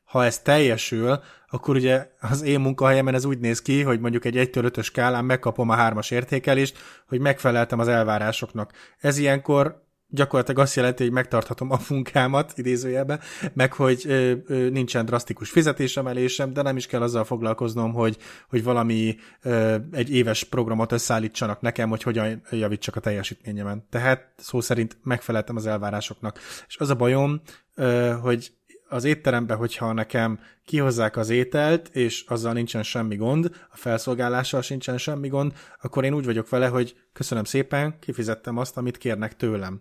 ha 0.06 0.24
ez 0.24 0.38
teljesül, 0.38 1.20
akkor 1.48 1.76
ugye 1.76 2.08
az 2.20 2.42
én 2.42 2.60
munkahelyemen 2.60 3.14
ez 3.14 3.24
úgy 3.24 3.38
néz 3.38 3.62
ki, 3.62 3.82
hogy 3.82 4.00
mondjuk 4.00 4.24
egy 4.24 4.36
1 4.36 4.50
5 4.52 4.82
skálán 4.82 5.24
megkapom 5.24 5.68
a 5.68 5.74
hármas 5.74 6.10
értékelést, 6.10 6.78
hogy 7.08 7.20
megfeleltem 7.20 7.78
az 7.78 7.88
elvárásoknak. 7.88 8.72
Ez 8.98 9.18
ilyenkor 9.18 9.84
gyakorlatilag 10.08 10.60
azt 10.60 10.76
jelenti, 10.76 11.02
hogy 11.02 11.12
megtarthatom 11.12 11.70
a 11.70 11.78
munkámat, 11.88 12.52
idézőjelben, 12.56 13.20
meg 13.52 13.72
hogy 13.72 14.02
ö, 14.06 14.32
ö, 14.46 14.68
nincsen 14.70 15.04
drasztikus 15.04 15.50
fizetésemelésem, 15.50 16.52
de 16.52 16.62
nem 16.62 16.76
is 16.76 16.86
kell 16.86 17.02
azzal 17.02 17.24
foglalkoznom, 17.24 17.92
hogy, 17.92 18.16
hogy 18.48 18.62
valami 18.62 19.16
ö, 19.42 19.76
egy 19.92 20.10
éves 20.14 20.44
programot 20.44 20.92
összeállítsanak 20.92 21.60
nekem, 21.60 21.88
hogy 21.88 22.02
hogyan 22.02 22.42
javítsak 22.50 22.96
a 22.96 23.00
teljesítményemen. 23.00 23.86
Tehát 23.90 24.32
szó 24.36 24.60
szerint 24.60 24.96
megfeleltem 25.02 25.56
az 25.56 25.66
elvárásoknak. 25.66 26.38
És 26.68 26.76
az 26.76 26.90
a 26.90 26.94
bajom, 26.94 27.40
ö, 27.74 28.14
hogy 28.20 28.52
az 28.88 29.04
étterembe, 29.04 29.54
hogyha 29.54 29.92
nekem 29.92 30.38
kihozzák 30.64 31.16
az 31.16 31.30
ételt, 31.30 31.88
és 31.88 32.24
azzal 32.28 32.52
nincsen 32.52 32.82
semmi 32.82 33.16
gond, 33.16 33.50
a 33.70 33.76
felszolgálással 33.76 34.62
sincsen 34.62 34.98
semmi 34.98 35.28
gond, 35.28 35.52
akkor 35.82 36.04
én 36.04 36.14
úgy 36.14 36.24
vagyok 36.24 36.48
vele, 36.48 36.66
hogy 36.66 36.96
köszönöm 37.12 37.44
szépen, 37.44 37.98
kifizettem 38.00 38.56
azt, 38.56 38.76
amit 38.76 38.98
kérnek 38.98 39.36
tőlem. 39.36 39.80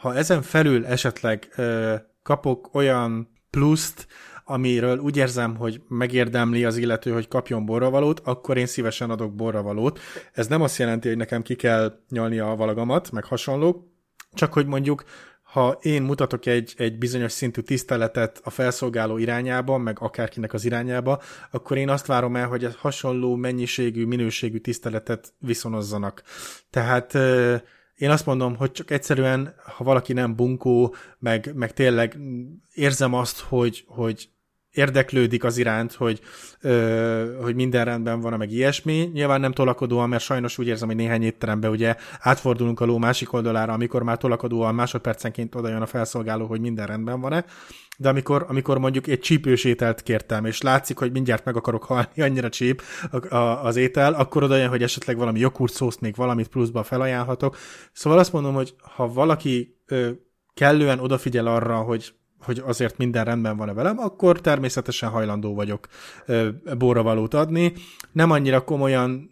Ha 0.00 0.14
ezen 0.14 0.42
felül 0.42 0.86
esetleg 0.86 1.48
ö, 1.56 1.94
kapok 2.22 2.74
olyan 2.74 3.28
pluszt, 3.50 4.06
amiről 4.44 4.98
úgy 4.98 5.16
érzem, 5.16 5.56
hogy 5.56 5.80
megérdemli 5.88 6.64
az 6.64 6.76
illető, 6.76 7.12
hogy 7.12 7.28
kapjon 7.28 7.66
borravalót, 7.66 8.20
akkor 8.24 8.56
én 8.56 8.66
szívesen 8.66 9.10
adok 9.10 9.34
borravalót. 9.34 10.00
Ez 10.32 10.46
nem 10.46 10.62
azt 10.62 10.78
jelenti, 10.78 11.08
hogy 11.08 11.16
nekem 11.16 11.42
ki 11.42 11.54
kell 11.54 11.98
nyalni 12.08 12.38
a 12.38 12.54
valagamat, 12.54 13.10
meg 13.10 13.24
hasonlók, 13.24 13.86
csak 14.32 14.52
hogy 14.52 14.66
mondjuk 14.66 15.04
ha 15.54 15.78
én 15.82 16.02
mutatok 16.02 16.46
egy, 16.46 16.74
egy 16.76 16.98
bizonyos 16.98 17.32
szintű 17.32 17.60
tiszteletet 17.60 18.40
a 18.44 18.50
felszolgáló 18.50 19.18
irányába, 19.18 19.78
meg 19.78 19.96
akárkinek 20.00 20.52
az 20.52 20.64
irányába, 20.64 21.22
akkor 21.50 21.76
én 21.76 21.88
azt 21.88 22.06
várom 22.06 22.36
el, 22.36 22.48
hogy 22.48 22.76
hasonló 22.76 23.34
mennyiségű, 23.34 24.06
minőségű 24.06 24.58
tiszteletet 24.58 25.32
viszonozzanak. 25.38 26.22
Tehát 26.70 27.14
én 27.94 28.10
azt 28.10 28.26
mondom, 28.26 28.56
hogy 28.56 28.72
csak 28.72 28.90
egyszerűen, 28.90 29.54
ha 29.76 29.84
valaki 29.84 30.12
nem 30.12 30.36
bunkó, 30.36 30.94
meg, 31.18 31.50
meg 31.54 31.72
tényleg 31.72 32.18
érzem 32.72 33.14
azt, 33.14 33.40
hogy, 33.40 33.84
hogy 33.86 34.28
érdeklődik 34.74 35.44
az 35.44 35.56
iránt, 35.58 35.92
hogy, 35.92 36.20
ö, 36.60 37.36
hogy 37.42 37.54
minden 37.54 37.84
rendben 37.84 38.20
van, 38.20 38.38
meg 38.38 38.50
ilyesmi. 38.50 39.10
Nyilván 39.12 39.40
nem 39.40 39.52
tolakodóan, 39.52 40.08
mert 40.08 40.22
sajnos 40.22 40.58
úgy 40.58 40.66
érzem, 40.66 40.88
hogy 40.88 40.96
néhány 40.96 41.22
étteremben 41.22 41.70
ugye 41.70 41.96
átfordulunk 42.18 42.80
a 42.80 42.84
ló 42.84 42.98
másik 42.98 43.32
oldalára, 43.32 43.72
amikor 43.72 44.02
már 44.02 44.16
tolakodóan 44.16 44.74
másodpercenként 44.74 45.54
oda 45.54 45.68
jön 45.68 45.82
a 45.82 45.86
felszolgáló, 45.86 46.46
hogy 46.46 46.60
minden 46.60 46.86
rendben 46.86 47.20
van-e. 47.20 47.44
De 47.98 48.08
amikor, 48.08 48.44
amikor 48.48 48.78
mondjuk 48.78 49.06
egy 49.06 49.20
csípős 49.20 49.64
ételt 49.64 50.02
kértem, 50.02 50.44
és 50.44 50.62
látszik, 50.62 50.98
hogy 50.98 51.12
mindjárt 51.12 51.44
meg 51.44 51.56
akarok 51.56 51.84
halni, 51.84 52.22
annyira 52.22 52.48
csíp 52.48 52.82
az 53.62 53.76
étel, 53.76 54.12
akkor 54.12 54.42
oda 54.42 54.56
jön, 54.56 54.68
hogy 54.68 54.82
esetleg 54.82 55.16
valami 55.16 55.38
joghurt 55.38 56.00
még 56.00 56.16
valamit 56.16 56.48
pluszba 56.48 56.82
felajánlhatok. 56.82 57.56
Szóval 57.92 58.18
azt 58.18 58.32
mondom, 58.32 58.54
hogy 58.54 58.74
ha 58.80 59.12
valaki 59.12 59.78
ö, 59.86 60.10
kellően 60.54 60.98
odafigyel 60.98 61.46
arra, 61.46 61.76
hogy 61.76 62.14
hogy 62.44 62.62
azért 62.66 62.96
minden 62.96 63.24
rendben 63.24 63.56
van-e 63.56 63.72
velem, 63.72 63.98
akkor 63.98 64.40
természetesen 64.40 65.08
hajlandó 65.08 65.54
vagyok 65.54 65.86
bóravalót 66.78 67.34
adni. 67.34 67.72
Nem 68.12 68.30
annyira 68.30 68.64
komolyan 68.64 69.30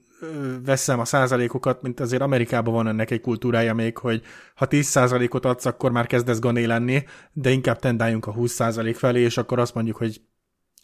veszem 0.64 1.00
a 1.00 1.04
százalékokat, 1.04 1.82
mint 1.82 2.00
azért 2.00 2.22
Amerikában 2.22 2.74
van 2.74 2.86
ennek 2.86 3.10
egy 3.10 3.20
kultúrája 3.20 3.74
még, 3.74 3.98
hogy 3.98 4.22
ha 4.54 4.66
10 4.66 4.86
százalékot 4.86 5.44
adsz, 5.44 5.66
akkor 5.66 5.90
már 5.90 6.06
kezdesz 6.06 6.38
gané 6.38 6.64
lenni, 6.64 7.04
de 7.32 7.50
inkább 7.50 7.78
tendáljunk 7.78 8.26
a 8.26 8.32
20 8.32 8.52
százalék 8.52 8.96
felé, 8.96 9.20
és 9.20 9.36
akkor 9.36 9.58
azt 9.58 9.74
mondjuk, 9.74 9.96
hogy 9.96 10.20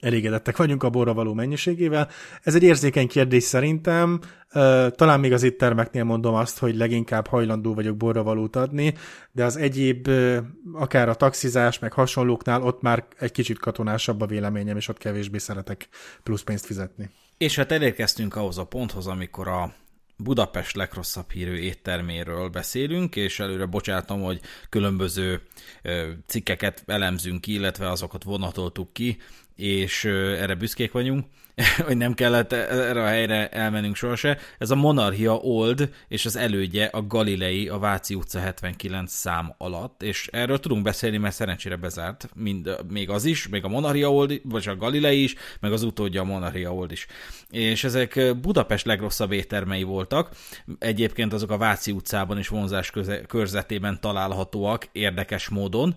elégedettek 0.01 0.57
vagyunk 0.57 0.82
a 0.82 0.90
borra 0.90 1.14
való 1.14 1.34
mennyiségével. 1.34 2.09
Ez 2.42 2.55
egy 2.55 2.62
érzékeny 2.62 3.09
kérdés 3.09 3.42
szerintem, 3.42 4.20
talán 4.90 5.20
még 5.20 5.32
az 5.32 5.42
éttermeknél 5.42 6.05
mondom 6.05 6.34
azt, 6.34 6.59
hogy 6.59 6.76
leginkább 6.76 7.26
hajlandó 7.26 7.74
vagyok 7.74 7.96
borra 7.96 8.22
valót 8.22 8.57
adni, 8.57 8.94
de 9.32 9.44
az 9.44 9.57
egyéb, 9.57 10.11
akár 10.72 11.09
a 11.09 11.14
taxizás, 11.14 11.78
meg 11.78 11.92
hasonlóknál 11.92 12.62
ott 12.62 12.82
már 12.82 13.07
egy 13.18 13.32
kicsit 13.32 13.59
katonásabb 13.59 14.20
a 14.20 14.26
véleményem, 14.26 14.76
és 14.76 14.88
ott 14.88 14.99
kevésbé 14.99 15.38
szeretek 15.38 15.88
plusz 16.22 16.42
pénzt 16.42 16.66
fizetni. 16.66 17.11
És 17.38 17.57
hát 17.57 17.72
elérkeztünk 17.72 18.36
ahhoz 18.36 18.59
a 18.59 18.64
ponthoz, 18.64 19.07
amikor 19.07 19.49
a 19.49 19.74
Budapest 20.16 20.76
legrosszabb 20.76 21.30
hírű 21.30 21.55
étterméről 21.55 22.49
beszélünk, 22.49 23.16
és 23.16 23.40
előre 23.40 23.66
bocsátom, 23.66 24.22
hogy 24.22 24.40
különböző 24.68 25.40
cikkeket 26.26 26.82
elemzünk 26.86 27.40
ki, 27.40 27.53
illetve 27.53 27.90
azokat 27.90 28.24
vonatoltuk 28.24 28.92
ki, 28.92 29.16
és 29.59 30.04
erre 30.04 30.54
büszkék 30.54 30.92
vagyunk, 30.92 31.24
hogy 31.86 31.96
nem 31.96 32.14
kellett 32.14 32.52
erre 32.52 33.02
a 33.02 33.06
helyre 33.06 33.48
elmennünk 33.48 33.96
sohasem. 33.96 34.36
Ez 34.59 34.70
a 34.70 34.74
Monarchia 34.74 35.34
Old, 35.34 35.90
és 36.09 36.26
az 36.26 36.36
elődje 36.36 36.84
a 36.84 37.06
Galilei, 37.06 37.68
a 37.68 37.78
Váci 37.78 38.14
utca 38.14 38.38
79 38.38 39.12
szám 39.12 39.54
alatt, 39.59 40.02
és 40.02 40.28
erről 40.32 40.61
tudunk 40.61 40.82
beszélni, 40.82 41.16
mert 41.16 41.34
szerencsére 41.34 41.76
bezárt, 41.76 42.28
mind, 42.34 42.76
még 42.88 43.11
az 43.11 43.24
is, 43.24 43.48
még 43.48 43.64
a 43.64 43.68
Monarchia 43.68 44.12
Old, 44.12 44.40
vagy 44.44 44.68
a 44.68 44.76
Galilei 44.76 45.22
is, 45.22 45.34
meg 45.61 45.72
az 45.72 45.82
utódja 45.82 46.20
a 46.20 46.24
Monarchia 46.24 46.74
Old 46.74 46.92
is. 46.92 47.06
És 47.50 47.84
ezek 47.84 48.36
Budapest 48.40 48.86
legrosszabb 48.86 49.32
éttermei 49.32 49.82
voltak, 49.82 50.30
egyébként 50.78 51.32
azok 51.32 51.50
a 51.50 51.59
Váci 51.59 51.90
utcában 51.90 52.38
és 52.38 52.48
vonzás 52.48 52.92
körzetében 53.26 54.00
találhatóak 54.00 54.88
érdekes 54.92 55.48
módon, 55.48 55.96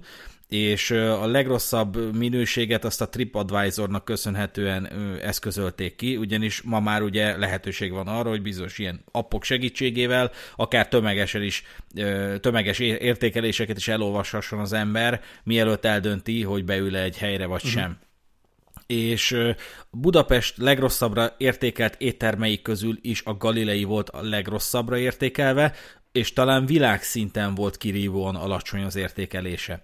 és 0.52 0.92
a 0.92 1.26
legrosszabb 1.26 2.16
minőséget 2.16 2.86
azt 2.86 3.02
a 3.02 3.10
TripAdvisornak 3.10 4.06
köszönhetően 4.06 4.90
eszközölték 5.22 5.96
ki, 5.96 6.18
ugyanis 6.18 6.62
ma 6.62 6.80
már 6.80 7.02
ugye 7.02 7.38
lehetőség 7.38 7.92
van 7.92 8.08
arra, 8.08 8.30
hogy 8.30 8.42
bizonyos 8.42 8.78
ilyen 8.78 9.04
appok 9.12 9.44
segítségével, 9.44 10.32
akár 10.56 10.88
tömegesen 10.88 11.44
is, 11.44 11.64
tömeges 12.40 12.80
értékeléseket 12.80 13.78
is 13.78 13.88
elolvashasson 13.88 14.60
az 14.60 14.74
ember, 14.74 15.22
mielőtt 15.44 15.86
eldönti, 15.86 16.44
hogy 16.44 16.66
beül 16.66 16.96
egy 16.96 17.18
helyre 17.18 17.46
vagy 17.46 17.64
uh-huh. 17.64 17.82
sem 17.82 18.00
és 18.86 19.38
Budapest 19.90 20.58
legrosszabbra 20.58 21.36
értékelt 21.38 21.96
éttermei 21.98 22.62
közül 22.62 22.98
is 23.02 23.22
a 23.26 23.38
Galilei 23.38 23.84
volt 23.84 24.10
a 24.10 24.22
legrosszabbra 24.22 24.98
értékelve, 24.98 25.74
és 26.12 26.34
talán 26.34 26.66
világszinten 26.66 27.56
volt 27.56 27.78
kirívóan 27.78 28.36
alacsony 28.36 28.84
az 28.84 28.96
értékelése. 28.96 29.84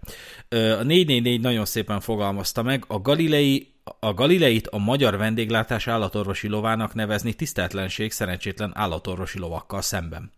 A 0.49 0.83
444 0.83 1.41
nagyon 1.41 1.65
szépen 1.65 1.99
fogalmazta 1.99 2.63
meg, 2.63 2.83
a 2.87 2.99
Galilei 2.99 3.75
a 3.99 4.13
Galileit 4.13 4.67
a 4.67 4.77
magyar 4.77 5.17
vendéglátás 5.17 5.87
állatorvosi 5.87 6.47
lovának 6.47 6.93
nevezni 6.93 7.33
tiszteltlenség 7.33 8.11
szerencsétlen 8.11 8.71
állatorvosi 8.75 9.39
lovakkal 9.39 9.81
szemben. 9.81 10.31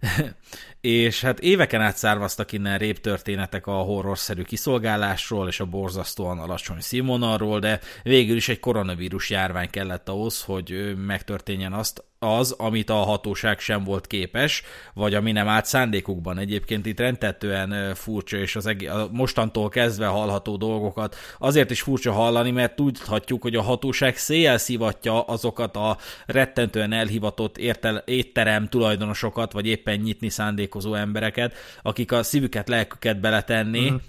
és 0.80 1.20
hát 1.20 1.40
éveken 1.40 1.80
át 1.80 1.96
származtak 1.96 2.52
innen 2.52 2.78
rép 2.78 3.00
történetek 3.00 3.66
a 3.66 3.72
horrorszerű 3.72 4.42
kiszolgálásról 4.42 5.48
és 5.48 5.60
a 5.60 5.64
borzasztóan 5.64 6.38
alacsony 6.38 6.80
színvonalról, 6.80 7.58
de 7.58 7.80
végül 8.02 8.36
is 8.36 8.48
egy 8.48 8.60
koronavírus 8.60 9.30
járvány 9.30 9.70
kellett 9.70 10.08
ahhoz, 10.08 10.42
hogy 10.42 10.96
megtörténjen 11.06 11.72
azt, 11.72 12.04
az, 12.26 12.50
amit 12.50 12.90
a 12.90 12.94
hatóság 12.94 13.58
sem 13.58 13.84
volt 13.84 14.06
képes, 14.06 14.62
vagy 14.94 15.14
ami 15.14 15.32
nem 15.32 15.48
állt 15.48 15.64
szándékukban. 15.64 16.38
Egyébként 16.38 16.86
itt 16.86 16.98
rendtetően 16.98 17.94
furcsa, 17.94 18.36
és 18.36 18.56
az 18.56 18.66
egész, 18.66 18.90
a 18.90 19.08
mostantól 19.12 19.68
kezdve 19.68 20.06
hallható 20.06 20.56
dolgokat 20.56 21.16
azért 21.38 21.70
is 21.70 21.80
furcsa 21.80 22.12
hallani, 22.12 22.50
mert 22.50 22.76
tudhatjuk, 22.76 23.42
hogy 23.42 23.54
a 23.54 23.62
hatóság 23.62 24.16
széjjel 24.16 24.58
szivatja 24.58 25.22
azokat 25.22 25.76
a 25.76 25.96
rettentően 26.26 26.92
elhivatott 26.92 27.58
értel, 27.58 27.96
étterem 27.96 28.68
tulajdonosokat, 28.68 29.52
vagy 29.52 29.66
éppen 29.66 29.98
nyitni 29.98 30.28
szándékozó 30.28 30.94
embereket, 30.94 31.54
akik 31.82 32.12
a 32.12 32.22
szívüket, 32.22 32.68
lelküket 32.68 33.20
beletenni, 33.20 33.84
uh-huh 33.84 34.00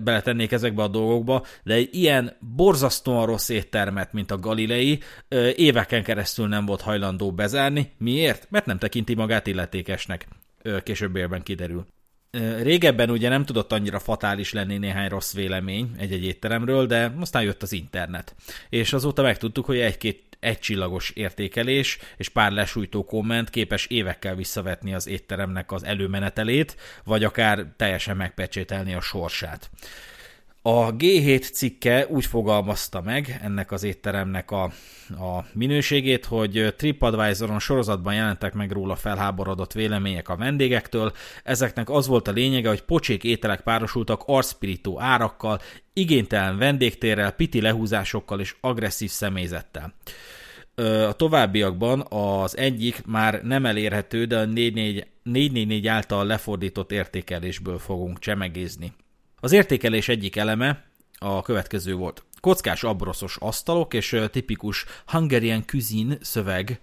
beletennék 0.00 0.52
ezekbe 0.52 0.82
a 0.82 0.88
dolgokba, 0.88 1.46
de 1.62 1.74
egy 1.74 1.88
ilyen 1.94 2.36
borzasztóan 2.56 3.26
rossz 3.26 3.48
éttermet, 3.48 4.12
mint 4.12 4.30
a 4.30 4.38
Galilei, 4.38 4.98
éveken 5.56 6.02
keresztül 6.02 6.48
nem 6.48 6.66
volt 6.66 6.80
hajlandó 6.80 7.32
bezárni. 7.32 7.92
Miért? 7.98 8.46
Mert 8.50 8.66
nem 8.66 8.78
tekinti 8.78 9.14
magát 9.14 9.46
illetékesnek. 9.46 10.28
későbbiekben 10.82 11.42
kiderül. 11.42 11.86
Régebben 12.62 13.10
ugye 13.10 13.28
nem 13.28 13.44
tudott 13.44 13.72
annyira 13.72 13.98
fatális 13.98 14.52
lenni 14.52 14.78
néhány 14.78 15.08
rossz 15.08 15.34
vélemény 15.34 15.90
egy-egy 15.98 16.24
étteremről, 16.24 16.86
de 16.86 17.12
aztán 17.20 17.42
jött 17.42 17.62
az 17.62 17.72
internet. 17.72 18.34
És 18.68 18.92
azóta 18.92 19.22
megtudtuk, 19.22 19.64
hogy 19.64 19.78
egy-két 19.78 20.29
egycsillagos 20.40 21.10
értékelés 21.10 21.98
és 22.16 22.28
pár 22.28 22.52
lesújtó 22.52 23.04
komment 23.04 23.50
képes 23.50 23.86
évekkel 23.86 24.34
visszavetni 24.34 24.94
az 24.94 25.06
étteremnek 25.06 25.72
az 25.72 25.84
előmenetelét, 25.84 26.76
vagy 27.04 27.24
akár 27.24 27.66
teljesen 27.76 28.16
megpecsételni 28.16 28.94
a 28.94 29.00
sorsát. 29.00 29.70
A 30.62 30.96
G7 30.96 31.52
cikke 31.52 32.06
úgy 32.08 32.26
fogalmazta 32.26 33.00
meg 33.00 33.40
ennek 33.42 33.72
az 33.72 33.82
étteremnek 33.82 34.50
a, 34.50 34.62
a 35.08 35.44
minőségét, 35.52 36.24
hogy 36.24 36.74
TripAdvisoron 36.76 37.58
sorozatban 37.58 38.14
jelentek 38.14 38.54
meg 38.54 38.70
róla 38.70 38.96
felháborodott 38.96 39.72
vélemények 39.72 40.28
a 40.28 40.36
vendégektől. 40.36 41.12
Ezeknek 41.44 41.90
az 41.90 42.06
volt 42.06 42.28
a 42.28 42.32
lényege, 42.32 42.68
hogy 42.68 42.82
pocsék 42.82 43.24
ételek 43.24 43.60
párosultak 43.60 44.22
arszpirító 44.26 45.00
árakkal, 45.00 45.60
igénytelen 45.92 46.58
vendégtérrel, 46.58 47.32
piti 47.32 47.60
lehúzásokkal 47.60 48.40
és 48.40 48.56
agresszív 48.60 49.10
személyzettel. 49.10 49.94
A 51.08 51.12
továbbiakban 51.12 52.06
az 52.08 52.56
egyik 52.56 53.02
már 53.06 53.42
nem 53.42 53.66
elérhető, 53.66 54.24
de 54.24 54.38
a 54.38 54.44
444 54.44 55.86
által 55.86 56.26
lefordított 56.26 56.92
értékelésből 56.92 57.78
fogunk 57.78 58.18
csemegézni. 58.18 58.92
Az 59.40 59.52
értékelés 59.52 60.08
egyik 60.08 60.36
eleme 60.36 60.84
a 61.18 61.42
következő 61.42 61.94
volt. 61.94 62.24
Kockás 62.40 62.84
abroszos 62.84 63.36
asztalok 63.40 63.94
és 63.94 64.20
tipikus 64.30 64.84
Hungarian 65.06 65.64
cuisine 65.66 66.16
szöveg 66.20 66.80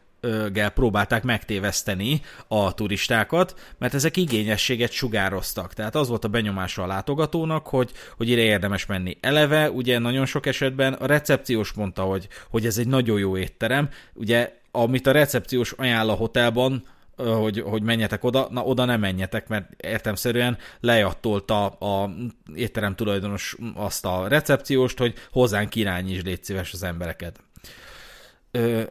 gel 0.52 0.70
próbálták 0.70 1.24
megtéveszteni 1.24 2.22
a 2.48 2.74
turistákat, 2.74 3.74
mert 3.78 3.94
ezek 3.94 4.18
igényességet 4.18 4.92
sugároztak. 4.92 5.74
Tehát 5.74 5.96
az 5.96 6.08
volt 6.08 6.24
a 6.24 6.28
benyomása 6.28 6.84
a 6.84 6.88
látogatónak, 6.88 7.68
hogy, 7.68 7.92
hogy 8.18 8.30
ide 8.30 8.42
érdemes 8.42 8.86
menni. 8.86 9.18
Eleve, 9.22 9.72
ugye 9.72 10.00
nagyon 10.00 10.26
sok 10.26 10.46
esetben 10.46 10.94
a 10.94 11.06
recepciós 11.06 11.74
mondta, 11.74 12.04
hogy, 12.04 12.28
hogy 12.50 12.66
ez 12.66 12.78
egy 12.78 12.88
nagyon 12.88 13.20
jó 13.20 13.38
étterem. 13.38 13.90
Ugye, 14.14 14.60
amit 14.72 15.08
a 15.08 15.12
recepciós 15.12 15.72
ajánl 15.72 16.10
a 16.10 16.14
hotelban, 16.14 16.84
hogy, 17.18 17.60
hogy 17.60 17.82
menjetek 17.82 18.24
oda, 18.24 18.48
na 18.52 18.64
oda 18.64 18.86
nem 18.86 19.00
menjetek, 19.00 19.48
mert 19.48 19.84
értemszerűen 19.84 20.58
lejattolta 20.80 21.66
a 21.66 22.10
étterem 22.56 22.96
tulajdonos 22.96 23.58
azt 23.76 24.06
a 24.06 24.28
recepcióst, 24.28 24.98
hogy 24.98 25.14
hozzánk 25.32 25.76
irányíts, 25.76 26.24
légy 26.24 26.44
szíves 26.44 26.74
az 26.74 26.84
embereket 26.84 27.40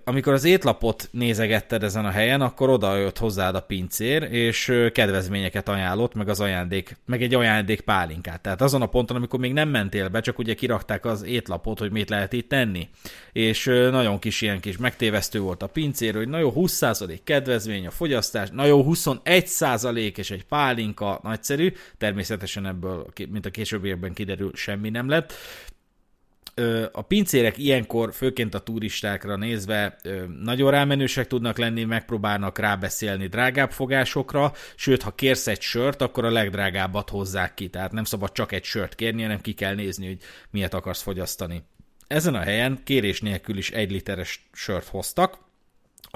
amikor 0.05 0.33
az 0.33 0.45
étlapot 0.45 1.09
nézegetted 1.11 1.83
ezen 1.83 2.05
a 2.05 2.11
helyen, 2.11 2.41
akkor 2.41 2.69
oda 2.69 2.97
jött 2.97 3.19
hozzád 3.19 3.55
a 3.55 3.61
pincér, 3.61 4.23
és 4.23 4.73
kedvezményeket 4.93 5.69
ajánlott, 5.69 6.15
meg 6.15 6.29
az 6.29 6.41
ajándék, 6.41 6.97
meg 7.07 7.23
egy 7.23 7.35
ajándék 7.35 7.81
pálinkát. 7.81 8.41
Tehát 8.41 8.61
azon 8.61 8.83
a 8.83 8.87
ponton, 8.87 9.17
amikor 9.17 9.39
még 9.39 9.53
nem 9.53 9.69
mentél 9.69 10.09
be, 10.09 10.21
csak 10.21 10.39
ugye 10.39 10.55
kirakták 10.55 11.05
az 11.05 11.25
étlapot, 11.25 11.79
hogy 11.79 11.91
mit 11.91 12.09
lehet 12.09 12.33
itt 12.33 12.49
tenni. 12.49 12.89
És 13.33 13.65
nagyon 13.65 14.19
kis 14.19 14.41
ilyen 14.41 14.61
kis 14.61 14.77
megtévesztő 14.77 15.41
volt 15.41 15.63
a 15.63 15.67
pincér, 15.67 16.15
hogy 16.15 16.29
na 16.29 16.39
jó, 16.39 16.53
20% 16.57 17.19
kedvezmény 17.25 17.87
a 17.87 17.91
fogyasztás, 17.91 18.49
na 18.51 18.65
jó, 18.65 18.85
21% 18.89 20.19
és 20.19 20.31
egy 20.31 20.45
pálinka, 20.45 21.21
nagyszerű. 21.23 21.73
Természetesen 21.99 22.67
ebből, 22.67 23.07
mint 23.31 23.47
a 23.47 23.51
későbbiekben 23.51 24.13
kiderül, 24.13 24.51
semmi 24.55 24.91
nem 24.91 25.09
lett 25.09 25.33
a 26.93 27.03
pincérek 27.03 27.59
ilyenkor, 27.59 28.15
főként 28.15 28.55
a 28.55 28.59
turistákra 28.59 29.37
nézve, 29.37 29.97
nagyon 30.43 30.71
rámenősek 30.71 31.27
tudnak 31.27 31.59
lenni, 31.59 31.85
megpróbálnak 31.85 32.59
rábeszélni 32.59 33.27
drágább 33.27 33.71
fogásokra, 33.71 34.53
sőt, 34.77 35.03
ha 35.03 35.15
kérsz 35.15 35.47
egy 35.47 35.61
sört, 35.61 36.03
akkor 36.03 36.25
a 36.25 36.31
legdrágábbat 36.31 37.11
hozzák 37.11 37.55
ki, 37.55 37.69
tehát 37.69 37.93
nem 37.93 38.05
szabad 38.05 38.33
csak 38.33 38.53
egy 38.53 38.65
sört 38.65 38.95
kérni, 38.95 39.23
hanem 39.23 39.41
ki 39.41 39.53
kell 39.53 39.75
nézni, 39.75 40.07
hogy 40.07 40.19
miért 40.51 40.75
akarsz 40.75 41.03
fogyasztani. 41.03 41.63
Ezen 42.07 42.35
a 42.35 42.41
helyen 42.41 42.81
kérés 42.85 43.21
nélkül 43.21 43.57
is 43.57 43.71
egy 43.71 43.91
literes 43.91 44.49
sört 44.53 44.89
hoztak, 44.89 45.39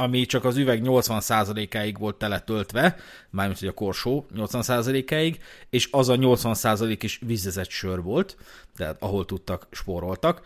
ami 0.01 0.26
csak 0.26 0.44
az 0.44 0.57
üveg 0.57 0.80
80%-áig 0.84 1.98
volt 1.98 2.16
teletöltve, 2.16 2.96
mármint 3.30 3.59
hogy 3.59 3.68
a 3.68 3.72
korsó 3.72 4.26
80%-áig, 4.34 5.38
és 5.70 5.88
az 5.90 6.09
a 6.09 6.16
80% 6.16 6.98
is 7.01 7.20
vízezett 7.26 7.68
sör 7.68 8.03
volt, 8.03 8.36
tehát 8.76 9.03
ahol 9.03 9.24
tudtak, 9.24 9.66
spóroltak. 9.70 10.42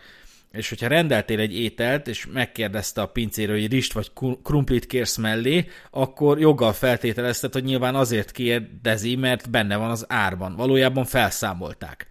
És 0.51 0.69
hogyha 0.69 0.87
rendeltél 0.87 1.39
egy 1.39 1.59
ételt, 1.59 2.07
és 2.07 2.27
megkérdezte 2.33 3.01
a 3.01 3.07
pincér, 3.07 3.49
hogy 3.49 3.71
rist 3.71 3.93
vagy 3.93 4.11
krumplit 4.43 4.87
kérsz 4.87 5.17
mellé, 5.17 5.67
akkor 5.91 6.39
joggal 6.39 6.73
feltételezted, 6.73 7.53
hogy 7.53 7.63
nyilván 7.63 7.95
azért 7.95 8.31
kérdezi, 8.31 9.15
mert 9.15 9.49
benne 9.49 9.75
van 9.75 9.89
az 9.89 10.05
árban. 10.07 10.55
Valójában 10.55 11.05
felszámolták 11.05 12.07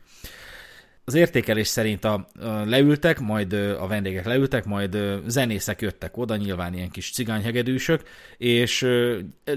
az 1.05 1.15
értékelés 1.15 1.67
szerint 1.67 2.05
a, 2.05 2.27
a 2.41 2.47
leültek, 2.47 3.21
majd 3.21 3.53
a 3.53 3.87
vendégek 3.87 4.25
leültek, 4.25 4.65
majd 4.65 4.99
zenészek 5.27 5.81
jöttek 5.81 6.17
oda, 6.17 6.37
nyilván 6.37 6.75
ilyen 6.75 6.91
kis 6.91 7.11
cigányhegedűsök, 7.11 8.03
és 8.37 8.87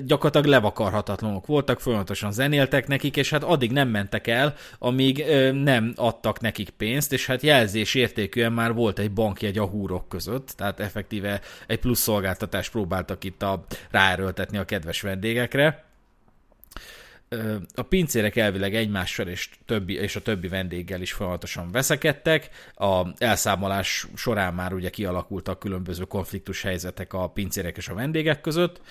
gyakorlatilag 0.05 0.45
levakarhatatlanok 0.45 1.45
voltak, 1.45 1.79
folyamatosan 1.79 2.31
zenéltek 2.31 2.87
nekik, 2.87 3.17
és 3.17 3.29
hát 3.29 3.43
addig 3.43 3.71
nem 3.71 3.89
mentek 3.89 4.27
el, 4.27 4.55
amíg 4.79 5.25
nem 5.53 5.93
adtak 5.95 6.39
nekik 6.39 6.69
pénzt, 6.69 7.13
és 7.13 7.25
hát 7.25 7.41
jelzés 7.41 7.95
értékűen 7.95 8.53
már 8.53 8.73
volt 8.73 8.99
egy 8.99 9.11
bankjegy 9.11 9.57
a 9.57 9.65
húrok 9.65 10.09
között, 10.09 10.53
tehát 10.55 10.79
effektíve 10.79 11.41
egy 11.67 11.79
plusz 11.79 11.99
szolgáltatást 11.99 12.71
próbáltak 12.71 13.23
itt 13.23 13.41
a, 13.41 13.65
ráerőltetni 13.91 14.57
a 14.57 14.65
kedves 14.65 15.01
vendégekre 15.01 15.86
a 17.75 17.81
pincérek 17.81 18.35
elvileg 18.35 18.75
egymással 18.75 19.27
és, 19.27 19.49
többi, 19.65 19.93
és 19.93 20.15
a 20.15 20.21
többi 20.21 20.47
vendéggel 20.47 21.01
is 21.01 21.13
folyamatosan 21.13 21.71
veszekedtek. 21.71 22.49
A 22.73 23.23
elszámolás 23.23 24.07
során 24.15 24.53
már 24.53 24.73
ugye 24.73 24.89
kialakultak 24.89 25.59
különböző 25.59 26.03
konfliktus 26.03 26.61
helyzetek 26.61 27.13
a 27.13 27.29
pincérek 27.29 27.77
és 27.77 27.87
a 27.87 27.93
vendégek 27.93 28.41
között. 28.41 28.81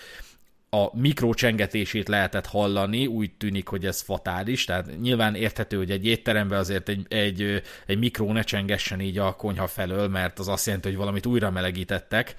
A 0.71 0.99
mikrocsengetését 0.99 2.09
lehetett 2.09 2.47
hallani, 2.47 3.07
úgy 3.07 3.31
tűnik, 3.37 3.69
hogy 3.69 3.87
ez 3.87 4.01
fatális, 4.01 4.65
tehát 4.65 5.01
nyilván 5.01 5.35
érthető, 5.35 5.77
hogy 5.77 5.91
egy 5.91 6.07
étteremben 6.07 6.59
azért 6.59 6.89
egy, 6.89 7.07
egy, 7.09 7.63
egy 7.87 7.99
mikró 7.99 8.33
ne 8.33 8.43
csengessen 8.43 9.01
így 9.01 9.19
a 9.19 9.37
konyha 9.37 9.67
felől, 9.67 10.09
mert 10.09 10.39
az 10.39 10.49
azt 10.49 10.67
jelenti, 10.67 10.89
hogy 10.89 10.97
valamit 10.97 11.27
újra 11.27 11.51
melegítettek, 11.51 12.35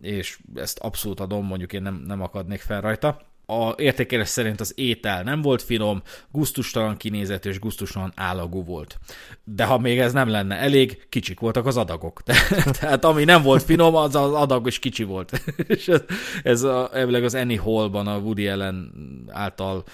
és 0.00 0.38
ezt 0.54 0.78
abszolút 0.78 1.20
adom, 1.20 1.46
mondjuk 1.46 1.72
én 1.72 1.82
nem, 1.82 2.02
nem 2.06 2.22
akadnék 2.22 2.60
fel 2.60 2.80
rajta 2.80 3.29
a 3.50 3.74
értékelés 3.76 4.28
szerint 4.28 4.60
az 4.60 4.72
étel 4.76 5.22
nem 5.22 5.42
volt 5.42 5.62
finom, 5.62 6.02
guztustalan 6.30 6.96
kinézet 6.96 7.46
és 7.46 7.58
guztustalan 7.58 8.12
állagú 8.16 8.64
volt. 8.64 8.98
De 9.44 9.64
ha 9.64 9.78
még 9.78 9.98
ez 9.98 10.12
nem 10.12 10.28
lenne 10.28 10.56
elég, 10.56 11.06
kicsik 11.08 11.40
voltak 11.40 11.66
az 11.66 11.76
adagok. 11.76 12.22
Tehát 12.80 13.04
ami 13.04 13.24
nem 13.24 13.42
volt 13.42 13.62
finom, 13.62 13.94
az 13.94 14.14
az 14.14 14.32
adag 14.32 14.66
is 14.66 14.78
kicsi 14.78 15.02
volt. 15.04 15.42
és 15.66 15.88
ez, 15.88 16.02
ez 16.42 16.62
a, 16.62 16.90
az 17.24 17.34
Annie 17.34 17.60
Hall-ban 17.60 18.06
a 18.06 18.18
Woody 18.18 18.48
Allen 18.48 18.92
által 19.28 19.84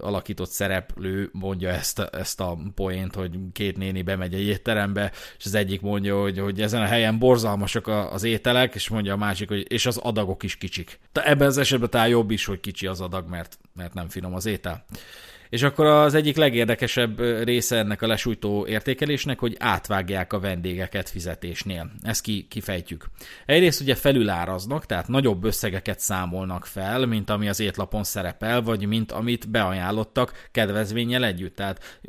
alakított 0.00 0.50
szereplő 0.50 1.28
mondja 1.32 1.68
ezt, 1.68 1.98
ezt 1.98 2.40
a 2.40 2.58
poént, 2.74 3.14
hogy 3.14 3.38
két 3.52 3.76
néni 3.76 4.02
bemegy 4.02 4.34
egy 4.34 4.46
étterembe, 4.46 5.12
és 5.38 5.44
az 5.44 5.54
egyik 5.54 5.80
mondja, 5.80 6.20
hogy, 6.20 6.38
hogy 6.38 6.60
ezen 6.60 6.82
a 6.82 6.86
helyen 6.86 7.18
borzalmasak 7.18 7.86
az 7.86 8.22
ételek, 8.22 8.74
és 8.74 8.88
mondja 8.88 9.12
a 9.12 9.16
másik, 9.16 9.48
hogy 9.48 9.72
és 9.72 9.86
az 9.86 9.96
adagok 9.96 10.42
is 10.42 10.56
kicsik. 10.56 10.98
De 11.12 11.24
ebben 11.24 11.46
az 11.46 11.58
esetben 11.58 11.90
talán 11.90 12.08
jobb 12.08 12.30
is, 12.30 12.44
hogy 12.44 12.60
kicsi 12.60 12.86
az 12.86 13.00
adag, 13.00 13.28
mert, 13.28 13.58
mert 13.74 13.94
nem 13.94 14.08
finom 14.08 14.34
az 14.34 14.46
étel. 14.46 14.84
És 15.48 15.62
akkor 15.62 15.86
az 15.86 16.14
egyik 16.14 16.36
legérdekesebb 16.36 17.20
része 17.44 17.76
ennek 17.76 18.02
a 18.02 18.06
lesújtó 18.06 18.66
értékelésnek, 18.66 19.38
hogy 19.38 19.56
átvágják 19.58 20.32
a 20.32 20.40
vendégeket 20.40 21.08
fizetésnél. 21.08 21.90
Ezt 22.02 22.22
ki, 22.22 22.46
kifejtjük. 22.48 23.06
Egyrészt 23.46 23.80
ugye 23.80 23.94
felüláraznak, 23.94 24.86
tehát 24.86 25.08
nagyobb 25.08 25.44
összegeket 25.44 26.00
számolnak 26.00 26.66
fel, 26.66 27.06
mint 27.06 27.30
ami 27.30 27.48
az 27.48 27.60
étlapon 27.60 28.04
szerepel, 28.04 28.62
vagy 28.62 28.86
mint 28.86 29.12
amit 29.12 29.50
beajánlottak 29.50 30.48
kedvezménnyel 30.52 31.24
együtt. 31.24 31.56
Tehát 31.56 32.00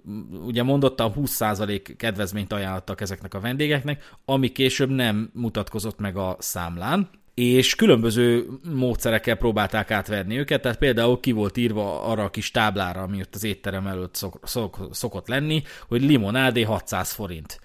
ugye 0.46 0.64
mondottam, 0.64 1.14
20% 1.16 1.94
kedvezményt 1.98 2.54
ajánlottak 2.54 3.02
ezeknek 3.02 3.34
a 3.34 3.40
vendégeknek, 3.40 4.10
ami 4.26 4.52
később 4.52 4.90
nem 4.90 5.30
mutatkozott 5.34 6.00
meg 6.00 6.18
a 6.18 6.36
számlán, 6.40 7.10
és 7.38 7.76
különböző 7.76 8.48
módszerekkel 8.74 9.36
próbálták 9.36 9.92
átverni 9.92 10.38
őket, 10.38 10.62
tehát 10.62 10.78
például 10.78 11.20
ki 11.20 11.32
volt 11.32 11.58
írva 11.58 12.04
arra 12.04 12.24
a 12.24 12.30
kis 12.30 12.52
táblára, 12.52 13.02
ami 13.02 13.20
ott 13.20 13.36
az 13.36 13.44
étterem 13.44 13.88
előtt 13.88 14.16
szok, 14.16 14.40
szok, 14.44 14.88
szokott 14.92 15.28
lenni, 15.28 15.64
hogy 15.88 16.02
limonádé 16.02 16.62
600 16.62 17.12
forint. 17.12 17.60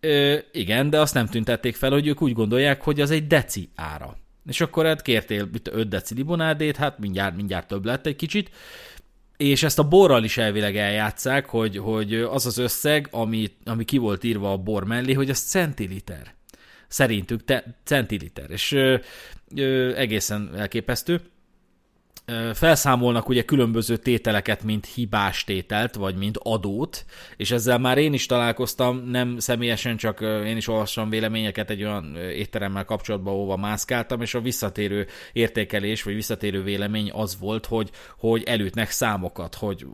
Ö, 0.00 0.36
igen, 0.52 0.90
de 0.90 1.00
azt 1.00 1.14
nem 1.14 1.26
tüntették 1.26 1.74
fel, 1.76 1.90
hogy 1.90 2.06
ők 2.06 2.22
úgy 2.22 2.32
gondolják, 2.32 2.82
hogy 2.82 3.00
az 3.00 3.10
egy 3.10 3.26
deci 3.26 3.70
ára. 3.74 4.16
És 4.46 4.60
akkor 4.60 4.86
hát 4.86 5.02
kértél 5.02 5.48
5 5.70 5.88
deci 5.88 6.14
limonádét, 6.14 6.76
hát 6.76 6.98
mindjárt, 6.98 7.36
mindjárt 7.36 7.68
több 7.68 7.84
lett 7.84 8.06
egy 8.06 8.16
kicsit, 8.16 8.50
és 9.36 9.62
ezt 9.62 9.78
a 9.78 9.88
borral 9.88 10.24
is 10.24 10.36
elvileg 10.38 10.76
eljátszák, 10.76 11.46
hogy, 11.46 11.76
hogy 11.76 12.14
az 12.14 12.46
az 12.46 12.58
összeg, 12.58 13.08
ami, 13.10 13.50
ami 13.64 13.84
ki 13.84 13.98
volt 13.98 14.24
írva 14.24 14.52
a 14.52 14.56
bor 14.56 14.84
mellé, 14.84 15.12
hogy 15.12 15.30
az 15.30 15.38
centiliter 15.38 16.34
szerintük 16.92 17.44
te, 17.44 17.64
centiliter, 17.84 18.50
és 18.50 18.72
ö, 18.72 18.96
ö, 19.56 19.96
egészen 19.96 20.54
elképesztő. 20.56 21.20
Felszámolnak 22.52 23.28
ugye 23.28 23.42
különböző 23.42 23.96
tételeket, 23.96 24.62
mint 24.62 24.86
hibás 24.86 25.44
tételt, 25.44 25.94
vagy 25.94 26.16
mint 26.16 26.38
adót, 26.42 27.04
és 27.36 27.50
ezzel 27.50 27.78
már 27.78 27.98
én 27.98 28.12
is 28.12 28.26
találkoztam, 28.26 28.96
nem 28.96 29.38
személyesen, 29.38 29.96
csak 29.96 30.20
én 30.20 30.56
is 30.56 30.68
olvastam 30.68 31.10
véleményeket 31.10 31.70
egy 31.70 31.82
olyan 31.82 32.16
étteremmel 32.16 32.84
kapcsolatban, 32.84 33.34
ahova 33.34 33.56
mászkáltam, 33.56 34.20
és 34.20 34.34
a 34.34 34.40
visszatérő 34.40 35.06
értékelés, 35.32 36.02
vagy 36.02 36.14
visszatérő 36.14 36.62
vélemény 36.62 37.10
az 37.12 37.38
volt, 37.38 37.66
hogy, 37.66 37.90
hogy 38.18 38.42
előtnek 38.42 38.90
számokat, 38.90 39.54
hogy 39.54 39.86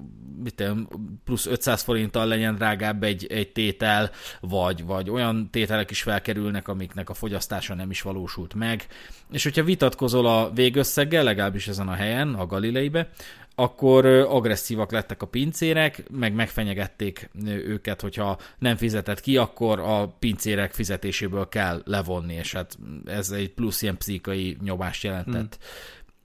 mit 0.43 0.55
tudom, 0.55 0.89
plusz 1.25 1.47
500 1.47 1.83
forinttal 1.83 2.27
legyen 2.27 2.55
drágább 2.55 3.03
egy, 3.03 3.27
egy 3.27 3.53
tétel, 3.53 4.11
vagy, 4.41 4.85
vagy 4.85 5.11
olyan 5.11 5.51
tételek 5.51 5.91
is 5.91 6.03
felkerülnek, 6.03 6.69
amiknek 6.69 7.11
a 7.11 7.15
fogyasztása 7.15 7.75
nem 7.75 7.91
is 7.91 8.03
valósult 8.03 8.55
meg, 8.55 8.87
és 9.31 9.43
hogyha 9.43 9.65
vitatkozol 9.65 10.27
a 10.27 10.51
végösszeggel, 10.55 11.25
legalábbis 11.25 11.69
ezen 11.69 11.89
a 11.89 11.95
helyen, 11.95 12.18
a 12.27 12.47
Galileibe, 12.47 13.09
akkor 13.55 14.07
agresszívak 14.07 14.93
lettek 14.93 15.23
a 15.23 15.27
pincérek, 15.27 16.03
meg 16.11 16.35
megfenyegették 16.35 17.31
őket, 17.47 18.01
hogyha 18.01 18.39
nem 18.59 18.77
fizetett 18.77 19.21
ki, 19.21 19.37
akkor 19.37 19.79
a 19.79 20.07
pincérek 20.19 20.73
fizetéséből 20.73 21.49
kell 21.49 21.83
levonni, 21.85 22.35
és 22.35 22.53
hát 22.53 22.79
ez 23.07 23.31
egy 23.31 23.51
plusz 23.51 23.83
ilyen 23.83 23.97
pszichai 23.97 24.57
nyomás 24.63 25.03
jelentett. 25.05 25.59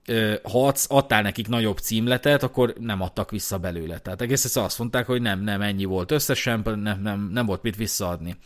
Hmm. 0.04 0.34
Ha 0.42 0.72
adtál 0.88 1.22
nekik 1.22 1.48
nagyobb 1.48 1.78
címletet, 1.78 2.42
akkor 2.42 2.74
nem 2.80 3.00
adtak 3.00 3.30
vissza 3.30 3.58
belőle. 3.58 3.98
Tehát 3.98 4.20
egész 4.20 4.56
azt 4.56 4.78
mondták, 4.78 5.06
hogy 5.06 5.22
nem, 5.22 5.40
nem 5.40 5.60
ennyi 5.60 5.84
volt 5.84 6.10
összesen, 6.10 6.60
nem, 6.64 7.00
nem, 7.02 7.28
nem 7.32 7.46
volt 7.46 7.62
mit 7.62 7.76
visszaadni 7.76 8.36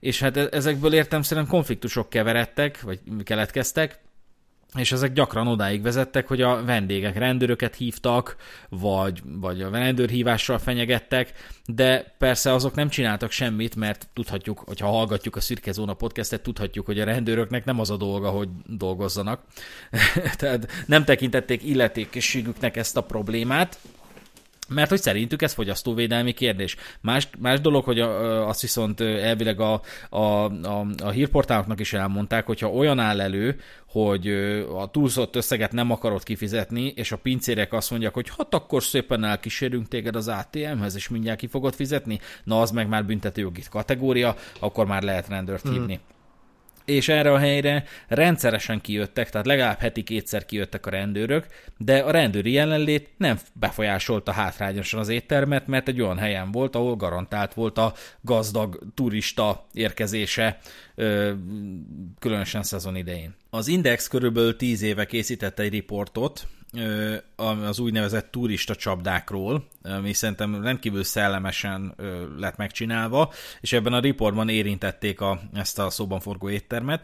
és 0.00 0.20
hát 0.20 0.36
e- 0.36 0.48
ezekből 0.50 0.94
értem 0.94 1.22
szerint 1.22 1.48
konfliktusok 1.48 2.08
keveredtek, 2.08 2.80
vagy 2.80 3.00
keletkeztek, 3.24 3.98
és 4.76 4.92
ezek 4.92 5.12
gyakran 5.12 5.46
odáig 5.46 5.82
vezettek, 5.82 6.26
hogy 6.26 6.42
a 6.42 6.64
vendégek 6.64 7.18
rendőröket 7.18 7.74
hívtak, 7.74 8.36
vagy, 8.68 9.22
vagy 9.24 9.62
a 9.62 9.70
rendőrhívással 9.70 10.58
fenyegettek, 10.58 11.32
de 11.66 12.14
persze 12.18 12.52
azok 12.52 12.74
nem 12.74 12.88
csináltak 12.88 13.30
semmit, 13.30 13.76
mert 13.76 14.08
tudhatjuk, 14.12 14.58
hogyha 14.58 14.88
hallgatjuk 14.88 15.36
a 15.36 15.40
Szürke 15.40 15.72
Zóna 15.72 15.94
podcastet, 15.94 16.42
tudhatjuk, 16.42 16.86
hogy 16.86 17.00
a 17.00 17.04
rendőröknek 17.04 17.64
nem 17.64 17.80
az 17.80 17.90
a 17.90 17.96
dolga, 17.96 18.30
hogy 18.30 18.48
dolgozzanak. 18.66 19.40
Tehát 20.38 20.84
nem 20.86 21.04
tekintették 21.04 21.64
illetékességüknek 21.64 22.76
ezt 22.76 22.96
a 22.96 23.02
problémát, 23.02 23.78
mert 24.68 24.88
hogy 24.88 25.00
szerintük 25.00 25.42
ez 25.42 25.52
fogyasztóvédelmi 25.52 26.32
kérdés. 26.32 26.76
Más, 27.00 27.28
más 27.38 27.60
dolog, 27.60 27.84
hogy 27.84 28.00
a, 28.00 28.48
azt 28.48 28.60
viszont 28.60 29.00
elvileg 29.00 29.60
a, 29.60 29.80
a, 30.10 30.18
a, 30.18 30.86
a 31.02 31.10
hírportáloknak 31.10 31.80
is 31.80 31.92
elmondták, 31.92 32.46
hogyha 32.46 32.72
olyan 32.72 32.98
áll 32.98 33.20
elő, 33.20 33.60
hogy 33.86 34.28
a 34.74 34.90
túlzott 34.90 35.36
összeget 35.36 35.72
nem 35.72 35.90
akarod 35.90 36.22
kifizetni, 36.22 36.92
és 36.96 37.12
a 37.12 37.16
pincérek 37.16 37.72
azt 37.72 37.90
mondják, 37.90 38.14
hogy 38.14 38.30
hát 38.38 38.54
akkor 38.54 38.82
szépen 38.82 39.24
elkísérünk 39.24 39.88
téged 39.88 40.16
az 40.16 40.28
ATM-hez, 40.28 40.94
és 40.94 41.08
mindjárt 41.08 41.38
ki 41.38 41.46
fogod 41.46 41.74
fizetni, 41.74 42.20
na 42.44 42.60
az 42.60 42.70
meg 42.70 42.88
már 42.88 43.04
büntetőjogi 43.04 43.62
kategória, 43.70 44.36
akkor 44.60 44.86
már 44.86 45.02
lehet 45.02 45.28
rendőrt 45.28 45.68
hívni. 45.68 45.94
Mm 45.94 46.16
és 46.88 47.08
erre 47.08 47.32
a 47.32 47.38
helyre 47.38 47.84
rendszeresen 48.08 48.80
kijöttek, 48.80 49.30
tehát 49.30 49.46
legalább 49.46 49.78
heti 49.78 50.02
kétszer 50.02 50.44
kijöttek 50.44 50.86
a 50.86 50.90
rendőrök, 50.90 51.46
de 51.76 51.98
a 51.98 52.10
rendőri 52.10 52.52
jelenlét 52.52 53.08
nem 53.16 53.38
befolyásolta 53.52 54.32
hátrányosan 54.32 55.00
az 55.00 55.08
éttermet, 55.08 55.66
mert 55.66 55.88
egy 55.88 56.00
olyan 56.00 56.18
helyen 56.18 56.50
volt, 56.50 56.74
ahol 56.74 56.96
garantált 56.96 57.54
volt 57.54 57.78
a 57.78 57.94
gazdag 58.20 58.78
turista 58.94 59.66
érkezése, 59.72 60.58
különösen 62.18 62.62
szezon 62.62 62.96
idején. 62.96 63.34
Az 63.50 63.68
Index 63.68 64.08
körülbelül 64.08 64.56
10 64.56 64.82
éve 64.82 65.06
készített 65.06 65.58
egy 65.58 65.70
riportot, 65.70 66.46
az 67.36 67.78
úgynevezett 67.78 68.30
turista 68.30 68.74
csapdákról, 68.74 69.68
ami 69.82 70.12
szerintem 70.12 70.62
rendkívül 70.62 71.04
szellemesen 71.04 71.94
lett 72.38 72.56
megcsinálva, 72.56 73.32
és 73.60 73.72
ebben 73.72 73.92
a 73.92 74.00
riportban 74.00 74.48
érintették 74.48 75.20
a, 75.20 75.40
ezt 75.54 75.78
a 75.78 75.90
szóban 75.90 76.20
forgó 76.20 76.48
éttermet, 76.48 77.02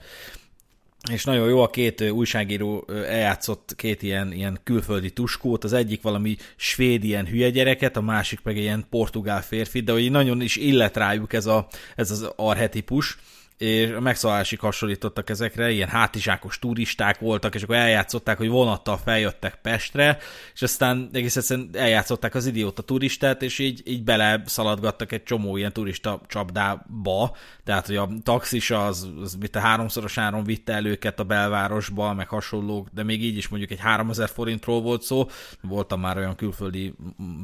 és 1.11 1.25
nagyon 1.25 1.49
jó, 1.49 1.63
a 1.63 1.71
két 1.71 2.01
újságíró 2.01 2.87
eljátszott 2.89 3.75
két 3.77 4.03
ilyen, 4.03 4.33
ilyen 4.33 4.61
külföldi 4.65 5.11
tuskót, 5.11 5.65
az 5.65 5.73
egyik 5.73 6.03
valami 6.03 6.37
svéd 6.57 7.05
ilyen 7.05 7.27
hülye 7.27 7.51
gyereket, 7.51 7.97
a 7.97 8.01
másik 8.01 8.43
meg 8.43 8.57
ilyen 8.57 8.87
portugál 8.91 9.43
férfi, 9.43 9.81
de 9.81 9.93
hogy 9.93 10.11
nagyon 10.11 10.41
is 10.41 10.57
illet 10.57 10.97
rájuk 10.97 11.33
ez, 11.33 11.47
a, 11.47 11.67
ez 11.97 12.11
az 12.11 12.31
arhetipus, 12.37 13.19
és 13.59 13.91
a 13.91 14.01
megszállásig 14.01 14.59
hasonlítottak 14.59 15.31
ezekre, 15.31 15.71
ilyen 15.71 15.89
hátizsákos 15.89 16.59
turisták 16.59 17.19
voltak, 17.19 17.55
és 17.55 17.63
akkor 17.63 17.77
eljátszották, 17.77 18.37
hogy 18.37 18.49
vonattal 18.49 18.97
feljöttek 18.97 19.59
Pestre, 19.63 20.19
és 20.55 20.63
aztán 20.63 21.09
egész 21.13 21.37
egyszerűen 21.37 21.71
eljátszották 21.73 22.35
az 22.35 22.47
idióta 22.47 22.83
turistát, 22.83 23.43
és 23.43 23.59
így, 23.59 23.83
így 23.85 24.05
bele 24.05 24.43
szaladgattak 24.47 25.13
egy 25.13 25.23
csomó 25.23 25.57
ilyen 25.57 25.73
turista 25.73 26.21
csapdába, 26.27 27.37
tehát 27.65 27.87
hogy 27.87 27.97
a 27.97 28.09
taxis 28.23 28.71
az, 28.71 29.11
az 29.23 29.35
mit 29.35 29.57
a 29.57 29.61
háromszoros 29.61 30.19
áron 30.19 30.45
vitte 30.45 30.73
el 30.73 30.87
őket 30.87 31.21
a 31.21 31.25
belvárosba, 31.25 32.15
meg 32.15 32.29
hasonlók, 32.29 32.89
de 32.93 33.03
még 33.03 33.25
így 33.25 33.37
is 33.37 33.49
mondjuk 33.49 33.71
egy 33.71 33.81
3000 33.81 34.29
forintról 34.29 34.81
volt 34.81 35.03
szó, 35.03 35.27
voltam 35.61 36.01
már 36.01 36.17
olyan 36.17 36.37
külföldi 36.37 36.95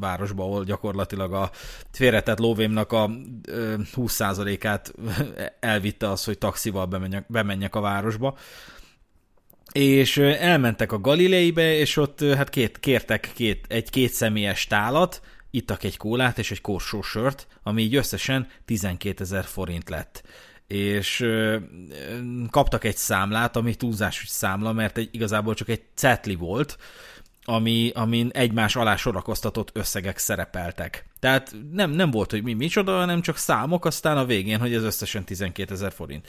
városban, 0.00 0.46
ahol 0.46 0.64
gyakorlatilag 0.64 1.32
a 1.32 1.50
félretett 1.92 2.38
lóvémnak 2.38 2.92
a 2.92 3.10
20%-át 3.96 4.92
elvitte 6.02 6.10
az, 6.10 6.24
hogy 6.24 6.38
taxival 6.38 6.86
bemenjek, 6.86 7.24
bemenjek 7.28 7.74
a 7.74 7.80
városba. 7.80 8.36
És 9.72 10.16
elmentek 10.18 10.92
a 10.92 11.00
Galileibe, 11.00 11.74
és 11.74 11.96
ott 11.96 12.20
hát 12.20 12.50
két, 12.50 12.80
kértek 12.80 13.30
két, 13.34 13.64
egy 13.68 13.90
két 13.90 14.12
személyes 14.12 14.66
tálat, 14.66 15.22
ittak 15.50 15.82
egy 15.84 15.96
kólát 15.96 16.38
és 16.38 16.50
egy 16.50 16.60
korsó 16.60 17.02
sört, 17.02 17.46
ami 17.62 17.82
így 17.82 17.94
összesen 17.94 18.48
12 18.64 19.22
ezer 19.22 19.44
forint 19.44 19.88
lett. 19.88 20.22
És 20.66 21.26
kaptak 22.50 22.84
egy 22.84 22.96
számlát, 22.96 23.56
ami 23.56 23.74
túlzásos 23.74 24.28
számla, 24.28 24.72
mert 24.72 24.98
egy, 24.98 25.08
igazából 25.12 25.54
csak 25.54 25.68
egy 25.68 25.82
cetli 25.94 26.34
volt, 26.34 26.78
ami, 27.44 27.90
amin 27.94 28.30
egymás 28.32 28.76
alá 28.76 28.96
sorakoztatott 28.96 29.70
összegek 29.72 30.18
szerepeltek. 30.18 31.04
Tehát 31.18 31.54
nem, 31.72 31.90
nem 31.90 32.10
volt, 32.10 32.30
hogy 32.30 32.42
mi 32.42 32.52
micsoda, 32.52 32.98
hanem 32.98 33.20
csak 33.20 33.36
számok, 33.36 33.84
aztán 33.84 34.16
a 34.16 34.24
végén, 34.24 34.58
hogy 34.58 34.74
ez 34.74 34.82
összesen 34.82 35.24
12 35.24 35.74
ezer 35.74 35.92
forint. 35.92 36.26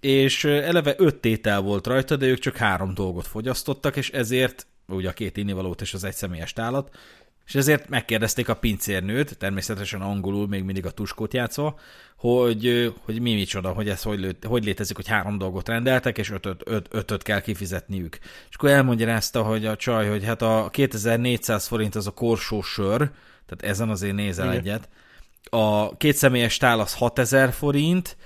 És 0.00 0.44
eleve 0.44 0.94
öt 0.98 1.16
tétel 1.16 1.60
volt 1.60 1.86
rajta, 1.86 2.16
de 2.16 2.26
ők 2.26 2.38
csak 2.38 2.56
három 2.56 2.94
dolgot 2.94 3.26
fogyasztottak, 3.26 3.96
és 3.96 4.10
ezért, 4.10 4.66
ugye 4.86 5.08
a 5.08 5.12
két 5.12 5.36
innivalót 5.36 5.80
és 5.80 5.94
az 5.94 6.04
egy 6.04 6.14
személyes 6.14 6.52
tálat, 6.52 6.96
és 7.46 7.54
ezért 7.54 7.88
megkérdezték 7.88 8.48
a 8.48 8.54
pincérnőt, 8.54 9.38
természetesen 9.38 10.00
angolul 10.00 10.48
még 10.48 10.62
mindig 10.62 10.86
a 10.86 10.90
tuskót 10.90 11.34
játszva, 11.34 11.78
hogy, 12.16 12.94
hogy 13.04 13.20
mi 13.20 13.34
micsoda, 13.34 13.72
hogy 13.72 13.88
ez 13.88 14.02
hogy, 14.02 14.36
hogy 14.42 14.64
létezik, 14.64 14.96
hogy 14.96 15.08
három 15.08 15.38
dolgot 15.38 15.68
rendeltek, 15.68 16.18
és 16.18 16.30
ötöt, 16.30 16.62
öt, 16.64 16.86
ötöt 16.90 17.22
kell 17.22 17.40
kifizetniük. 17.40 18.18
És 18.48 18.54
akkor 18.54 18.70
elmagyarázta, 18.70 19.42
hogy 19.42 19.66
a 19.66 19.76
csaj, 19.76 20.08
hogy 20.08 20.24
hát 20.24 20.42
a 20.42 20.68
2400 20.70 21.66
forint 21.66 21.94
az 21.94 22.06
a 22.06 22.10
korsó 22.10 22.62
sör, 22.62 22.98
tehát 23.46 23.74
ezen 23.74 23.88
azért 23.88 24.14
nézel 24.14 24.46
Igen. 24.46 24.58
egyet. 24.58 24.88
A 25.50 25.96
két 25.96 26.16
személyes 26.16 26.56
tál 26.56 26.80
az 26.80 26.94
6000 26.94 27.52
forint, 27.52 28.16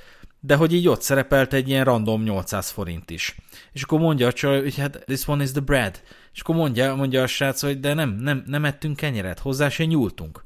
de 0.41 0.55
hogy 0.55 0.73
így 0.73 0.89
ott 0.89 1.03
szerepelt 1.03 1.53
egy 1.53 1.69
ilyen 1.69 1.85
random 1.85 2.23
800 2.23 2.71
forint 2.71 3.11
is. 3.11 3.37
És 3.73 3.83
akkor 3.83 3.99
mondja 4.01 4.27
a 4.27 4.33
csaj, 4.33 4.63
hogy 4.63 4.77
hát 4.77 5.03
this 5.07 5.29
one 5.29 5.43
is 5.43 5.51
the 5.51 5.61
bread. 5.61 6.03
És 6.37 6.43
akkor 6.43 6.55
mondja, 6.55 6.95
mondja 6.95 7.23
a 7.23 7.27
srác, 7.27 7.63
hogy 7.63 7.81
de 7.81 7.95
nem, 7.95 8.11
nem, 8.11 8.43
nem 8.47 8.65
ettünk 8.65 8.97
kenyeret, 8.97 9.39
hozzá 9.39 9.69
se 9.69 9.85
nyúltunk. 9.85 10.45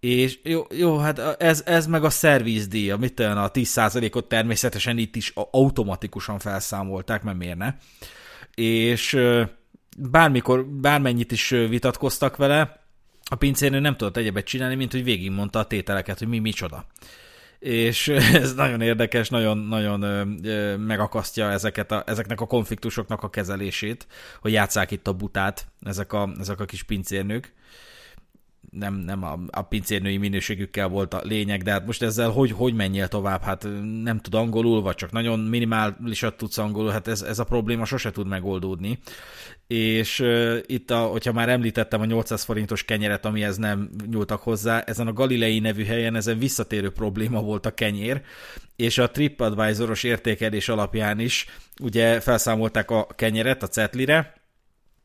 És 0.00 0.38
jó, 0.42 0.66
jó 0.70 0.96
hát 0.96 1.18
ez, 1.38 1.62
ez 1.66 1.86
meg 1.86 2.04
a 2.04 2.10
szervizdíja, 2.10 2.96
mit 2.96 3.20
olyan 3.20 3.38
a 3.38 3.50
10%-ot 3.50 4.28
természetesen 4.28 4.98
itt 4.98 5.16
is 5.16 5.32
automatikusan 5.34 6.38
felszámolták, 6.38 7.22
mert 7.22 7.38
miért 7.38 7.56
ne. 7.56 7.74
És 8.54 9.18
bármikor, 9.98 10.66
bármennyit 10.66 11.32
is 11.32 11.48
vitatkoztak 11.48 12.36
vele, 12.36 12.80
a 13.30 13.34
pincérnő 13.34 13.80
nem 13.80 13.96
tudott 13.96 14.16
egyebet 14.16 14.44
csinálni, 14.46 14.74
mint 14.74 14.92
hogy 14.92 15.04
végigmondta 15.04 15.58
a 15.58 15.66
tételeket, 15.66 16.18
hogy 16.18 16.28
mi 16.28 16.38
micsoda 16.38 16.86
és 17.58 18.08
ez 18.42 18.54
nagyon 18.54 18.80
érdekes, 18.80 19.28
nagyon, 19.28 19.58
nagyon 19.58 20.00
megakasztja 20.80 21.50
ezeket 21.50 21.92
a, 21.92 22.02
ezeknek 22.06 22.40
a 22.40 22.46
konfliktusoknak 22.46 23.22
a 23.22 23.30
kezelését, 23.30 24.06
hogy 24.40 24.52
játszák 24.52 24.90
itt 24.90 25.06
a 25.06 25.12
butát 25.12 25.66
ezek 25.80 26.12
a, 26.12 26.30
ezek 26.40 26.60
a 26.60 26.64
kis 26.64 26.82
pincérnők 26.82 27.52
nem, 28.78 28.94
nem 28.94 29.24
a, 29.24 29.38
a 29.50 29.62
pincérnői 29.62 30.16
minőségükkel 30.16 30.88
volt 30.88 31.14
a 31.14 31.20
lényeg, 31.24 31.62
de 31.62 31.70
hát 31.70 31.86
most 31.86 32.02
ezzel 32.02 32.30
hogy, 32.30 32.50
hogy 32.50 32.74
menjél 32.74 33.08
tovább? 33.08 33.42
Hát 33.42 33.66
nem 34.02 34.18
tud 34.18 34.34
angolul, 34.34 34.82
vagy 34.82 34.94
csak 34.94 35.12
nagyon 35.12 35.40
minimálisat 35.40 36.36
tudsz 36.36 36.58
angolul, 36.58 36.90
hát 36.90 37.08
ez, 37.08 37.22
ez 37.22 37.38
a 37.38 37.44
probléma 37.44 37.84
sose 37.84 38.10
tud 38.10 38.26
megoldódni. 38.26 38.98
És 39.66 40.20
uh, 40.20 40.58
itt, 40.66 40.90
a, 40.90 40.98
hogyha 40.98 41.32
már 41.32 41.48
említettem 41.48 42.00
a 42.00 42.04
800 42.04 42.44
forintos 42.44 42.84
kenyeret, 42.84 43.24
amihez 43.24 43.56
nem 43.56 43.90
nyúltak 44.10 44.42
hozzá, 44.42 44.80
ezen 44.80 45.06
a 45.06 45.12
Galilei 45.12 45.58
nevű 45.58 45.84
helyen 45.84 46.16
ezen 46.16 46.38
visszatérő 46.38 46.90
probléma 46.90 47.40
volt 47.40 47.66
a 47.66 47.74
kenyér, 47.74 48.22
és 48.76 48.98
a 48.98 49.10
TripAdvisoros 49.10 50.02
értékelés 50.02 50.68
alapján 50.68 51.18
is 51.18 51.46
ugye 51.80 52.20
felszámolták 52.20 52.90
a 52.90 53.06
kenyeret 53.16 53.62
a 53.62 53.68
cetlire, 53.68 54.37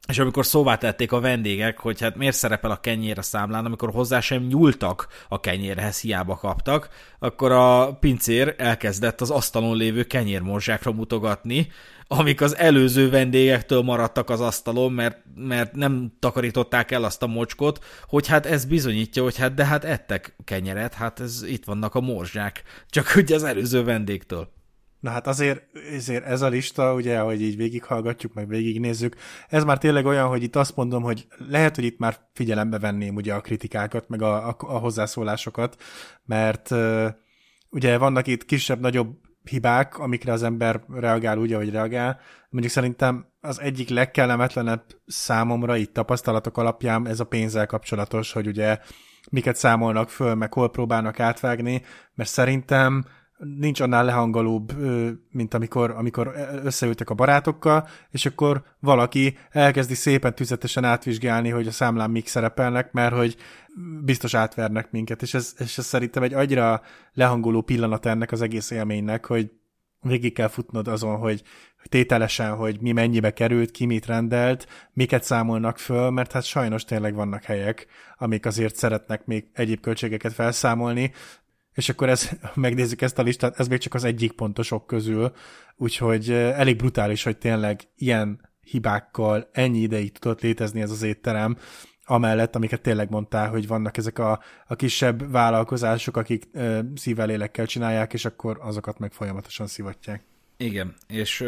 és 0.08 0.20
amikor 0.20 0.45
szóvá 0.45 0.76
tették 0.76 1.12
a 1.12 1.20
vendégek, 1.20 1.80
hogy 1.80 2.01
hát 2.01 2.16
miért 2.16 2.36
szerepel 2.36 2.72
a 2.72 2.80
kenyér 2.80 3.18
a 3.18 3.22
számlán, 3.22 3.66
amikor 3.66 3.91
hozzá 3.91 4.20
sem 4.20 4.43
nyúltak 4.43 5.08
a 5.28 5.39
kenyérhez, 5.39 6.01
hiába 6.01 6.36
kaptak, 6.36 6.89
akkor 7.20 7.51
a 7.51 7.93
pincér 7.99 8.56
elkezdett 8.58 9.22
az 9.22 9.30
asztalon 9.30 9.78
lévő 9.78 10.04
kenyérmorzsákra 10.04 10.91
mutogatni, 10.91 11.68
amik 12.08 12.41
az 12.41 12.58
előző 12.58 13.10
vendégektől 13.10 13.82
maradtak 13.82 14.30
az 14.30 14.41
asztalon, 14.41 14.91
mert, 14.91 15.18
mert 15.36 15.76
nem 15.76 16.14
takarították 16.20 16.91
el 16.91 17.04
azt 17.04 17.24
a 17.24 17.28
mocskot, 17.28 17.86
hogy 18.08 18.28
hát 18.28 18.45
ez 18.45 18.66
bizonyítja, 18.66 19.24
hogy 19.24 19.38
hát 19.38 19.54
de 19.54 19.66
hát 19.66 19.84
ettek 19.84 20.36
kenyeret, 20.43 20.93
hát 20.93 21.20
ez 21.20 21.43
itt 21.43 21.66
vannak 21.66 21.95
a 21.95 22.01
morzsák, 22.01 22.64
csak 22.89 23.14
ugye 23.16 23.36
az 23.36 23.43
előző 23.43 23.84
vendégtől. 23.84 24.49
Na 25.04 25.10
hát 25.10 25.28
azért, 25.28 25.64
azért 25.95 26.26
ez 26.26 26.41
a 26.41 26.47
lista, 26.47 26.93
ugye, 26.93 27.20
hogy 27.20 27.41
így 27.41 27.56
végighallgatjuk, 27.56 28.34
meg 28.34 28.47
végignézzük, 28.47 29.16
ez 29.47 29.64
már 29.64 29.78
tényleg 29.78 30.06
olyan, 30.06 30.28
hogy 30.28 30.43
itt 30.43 30.56
azt 30.56 30.76
mondom, 30.76 31.04
hogy 31.04 31.28
lehet, 31.38 31.76
hogy 31.76 31.84
itt 31.84 31.97
már 31.97 32.18
figyelembe 32.34 32.80
venném 32.80 33.16
ugye 33.16 33.34
a 33.34 33.41
kritikákat, 33.41 34.10
meg 34.10 34.22
a, 34.22 34.47
a, 34.47 34.56
a 34.58 34.78
hozzászólásokat, 34.78 35.82
mert 36.26 36.72
uh, 36.72 37.08
ugye 37.70 37.97
vannak 37.97 38.28
itt 38.28 38.45
kisebb-nagyobb 38.45 39.16
hibák, 39.43 39.99
amikre 39.99 40.32
az 40.32 40.43
ember 40.43 40.84
reagál 40.88 41.38
úgy, 41.38 41.54
ahogy 41.54 41.70
reagál. 41.70 42.20
Mondjuk 42.49 42.74
szerintem 42.74 43.26
az 43.41 43.62
egyik 43.62 43.89
legkellemetlenebb 43.89 44.84
számomra 45.06 45.76
itt 45.76 45.93
tapasztalatok 45.93 46.58
alapján 46.58 47.08
ez 47.08 47.20
a 47.20 47.26
pénzzel 47.26 47.66
kapcsolatos, 47.66 48.32
hogy 48.32 48.47
ugye 48.47 48.80
miket 49.32 49.56
számolnak 49.56 50.10
föl, 50.10 50.36
meg 50.36 50.54
hol 50.54 50.72
próbálnak 50.72 51.20
átvágni, 51.20 51.82
mert 52.16 52.30
szerintem 52.30 53.06
nincs 53.60 53.80
annál 53.80 54.06
lehangolóbb, 54.06 54.74
mint 55.32 55.54
amikor, 55.54 55.91
amikor 55.91 56.34
összeültek 56.64 57.10
a 57.10 57.14
barátokkal, 57.14 57.88
és 58.10 58.26
akkor 58.26 58.64
valaki 58.80 59.38
elkezdi 59.50 59.94
szépen 59.94 60.36
tüzetesen 60.36 60.84
átvizsgálni, 60.84 61.50
hogy 61.50 61.68
a 61.68 61.72
számlán 61.72 62.12
mik 62.12 62.28
szerepelnek, 62.28 62.91
mert 62.91 63.16
hogy 63.16 63.36
biztos 64.04 64.34
átvernek 64.34 64.91
minket, 64.91 65.22
és 65.22 65.34
ez, 65.34 65.54
és 65.58 65.78
ez 65.78 65.86
szerintem 65.86 66.24
egy 66.24 66.34
annyira 66.34 66.82
lehangoló 67.14 67.62
pillanat 67.62 68.06
ennek 68.06 68.32
az 68.32 68.41
egész 68.41 68.72
élménynek, 68.72 69.26
hogy 69.26 69.52
végig 70.02 70.34
kell 70.34 70.48
futnod 70.48 70.88
azon, 70.88 71.18
hogy 71.18 71.44
tételesen, 71.89 72.56
hogy 72.56 72.82
mi 72.82 72.91
mennyibe 72.91 73.34
került, 73.34 73.72
ki 73.72 73.86
mit 73.86 74.06
rendelt, 74.06 74.68
miket 74.94 75.24
számolnak 75.24 75.78
föl, 75.78 76.10
mert 76.10 76.32
hát 76.32 76.44
sajnos 76.44 76.84
tényleg 76.84 77.16
vannak 77.16 77.44
helyek, 77.44 77.88
amik 78.18 78.46
azért 78.46 78.76
szeretnek 78.76 79.26
még 79.26 79.46
egyéb 79.54 79.80
költségeket 79.80 80.34
felszámolni, 80.34 81.12
és 81.74 81.89
akkor 81.89 82.09
ez, 82.09 82.30
megnézzük 82.53 83.01
ezt 83.01 83.19
a 83.19 83.24
listát, 83.24 83.59
ez 83.59 83.67
még 83.67 83.80
csak 83.80 83.93
az 83.93 84.03
egyik 84.03 84.32
pontosok 84.32 84.88
közül, 84.88 85.32
úgyhogy 85.76 86.32
elég 86.32 86.76
brutális, 86.76 87.24
hogy 87.24 87.38
tényleg 87.38 87.82
ilyen 87.95 88.49
hibákkal 88.61 89.49
ennyi 89.51 89.80
ideig 89.80 90.17
tudott 90.17 90.41
létezni 90.41 90.82
ez 90.82 90.91
az 90.91 91.01
étterem, 91.01 91.57
amellett, 92.05 92.55
amiket 92.55 92.82
tényleg 92.82 93.09
mondtál, 93.09 93.49
hogy 93.49 93.67
vannak 93.67 93.97
ezek 93.97 94.19
a, 94.19 94.39
a 94.67 94.76
kisebb 94.76 95.32
vállalkozások, 95.32 96.17
akik 96.17 96.49
ö, 96.53 96.80
szívvel 96.95 97.28
lélekkel 97.28 97.65
csinálják, 97.65 98.13
és 98.13 98.26
akkor 98.26 98.57
azokat 98.61 98.99
meg 98.99 99.11
folyamatosan 99.11 99.67
szivatják. 99.67 100.24
Igen, 100.64 100.95
és 101.07 101.41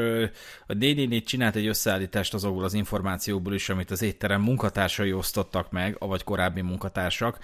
a 0.67 0.73
DD4 0.73 1.23
csinált 1.25 1.55
egy 1.55 1.67
összeállítást 1.67 2.33
azokból 2.33 2.63
az 2.63 2.73
információból 2.73 3.53
is, 3.53 3.69
amit 3.69 3.91
az 3.91 4.01
étterem 4.01 4.41
munkatársai 4.41 5.13
osztottak 5.13 5.71
meg, 5.71 5.95
vagy 5.99 6.23
korábbi 6.23 6.61
munkatársak, 6.61 7.39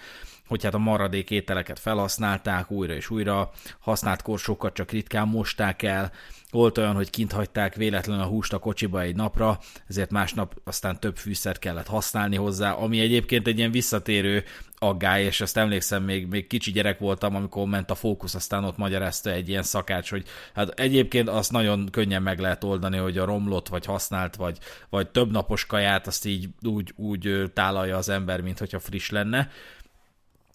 hogy 0.48 0.64
hát 0.64 0.74
a 0.74 0.78
maradék 0.78 1.32
ételeket 1.32 1.80
felhasználták 1.80 2.72
újra 2.72 2.94
és 2.94 3.10
újra, 3.10 3.52
használt 3.80 4.22
korsókat 4.22 4.74
csak 4.74 4.92
ritkán 4.92 5.28
mosták 5.28 5.82
el, 5.84 6.12
volt 6.52 6.78
olyan, 6.78 6.96
hogy 6.96 7.10
kint 7.10 7.32
hagyták 7.32 7.76
véletlenül 7.76 8.24
a 8.24 8.28
húst 8.28 8.54
a 8.54 8.58
kocsiba 8.58 9.02
egy 9.02 9.16
napra, 9.16 9.60
ezért 9.88 10.12
másnap 10.12 10.54
aztán 10.64 11.00
több 11.00 11.18
fűszert 11.18 11.60
kellett 11.60 11.88
használni 11.88 12.36
hozzá, 12.36 12.72
ami 12.72 13.00
egyébként 13.00 13.48
egy 13.48 13.58
ilyen 13.58 13.72
visszatérő 13.72 14.44
aggály, 14.84 15.24
és 15.24 15.42
ezt 15.42 15.58
emlékszem, 15.58 16.04
még, 16.04 16.28
még 16.28 16.48
kicsi 16.48 16.72
gyerek 16.72 17.00
voltam, 17.00 17.36
amikor 17.36 17.68
ment 17.68 17.92
a 17.92 17.96
fókusz, 17.96 18.36
aztán 18.36 18.64
ott 18.64 18.78
magyarázta 18.78 19.32
egy 19.32 19.50
ilyen 19.50 19.64
szakács, 19.64 20.10
hogy 20.10 20.26
hát 20.54 20.80
egyébként 20.80 21.30
azt 21.30 21.52
nagyon 21.52 21.90
könnyen 21.92 22.22
meg 22.22 22.40
lehet 22.40 22.64
oldani, 22.64 22.98
hogy 22.98 23.18
a 23.18 23.26
romlott, 23.26 23.68
vagy 23.68 23.86
használt, 23.86 24.36
vagy, 24.36 24.58
vagy 24.90 25.10
több 25.10 25.32
napos 25.32 25.66
kaját 25.66 26.08
azt 26.08 26.26
így 26.26 26.48
úgy, 26.62 26.94
úgy 26.96 27.52
tálalja 27.54 27.98
az 27.98 28.10
ember, 28.10 28.42
mint 28.42 28.60
hogyha 28.60 28.80
friss 28.80 29.10
lenne 29.10 29.50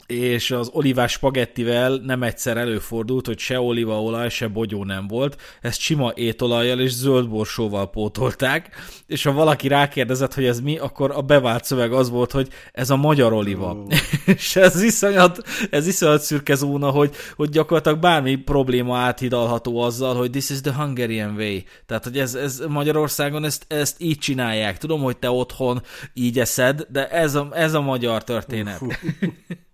és 0.06 0.50
az 0.50 0.70
olivás 0.72 1.12
spagettivel 1.12 1.96
nem 1.96 2.22
egyszer 2.22 2.56
előfordult, 2.56 3.26
hogy 3.26 3.38
se 3.38 3.60
olívaolaj, 3.60 4.28
se 4.28 4.48
bogyó 4.48 4.84
nem 4.84 5.06
volt, 5.06 5.40
ezt 5.60 5.80
sima 5.80 6.12
étolajjal 6.14 6.80
és 6.80 6.92
zöld 6.92 7.28
borsóval 7.28 7.90
pótolták, 7.90 8.76
és 9.06 9.22
ha 9.22 9.32
valaki 9.32 9.68
rákérdezett, 9.68 10.34
hogy 10.34 10.44
ez 10.44 10.60
mi, 10.60 10.78
akkor 10.78 11.10
a 11.10 11.20
bevált 11.20 11.64
szöveg 11.64 11.92
az 11.92 12.10
volt, 12.10 12.32
hogy 12.32 12.48
ez 12.72 12.90
a 12.90 12.96
magyar 12.96 13.32
oliva. 13.32 13.70
Oh. 13.70 13.86
és 14.36 14.56
ez 14.56 14.82
iszonyat, 14.82 15.42
ez 15.70 15.86
iszonyat 15.86 16.20
szürke 16.20 16.54
zóna, 16.54 16.90
hogy, 16.90 17.14
hogy 17.36 17.48
gyakorlatilag 17.48 17.98
bármi 17.98 18.36
probléma 18.36 18.98
áthidalható 18.98 19.80
azzal, 19.80 20.14
hogy 20.14 20.30
this 20.30 20.50
is 20.50 20.60
the 20.60 20.74
Hungarian 20.74 21.34
way. 21.36 21.58
Tehát, 21.86 22.04
hogy 22.04 22.18
ez, 22.18 22.34
ez 22.34 22.62
Magyarországon 22.68 23.44
ezt, 23.44 23.64
ezt 23.68 23.96
így 24.00 24.18
csinálják. 24.18 24.78
Tudom, 24.78 25.02
hogy 25.02 25.16
te 25.16 25.30
otthon 25.30 25.82
így 26.14 26.38
eszed, 26.38 26.86
de 26.90 27.08
ez 27.08 27.34
a, 27.34 27.48
ez 27.52 27.74
a 27.74 27.80
magyar 27.80 28.24
történet. 28.24 28.80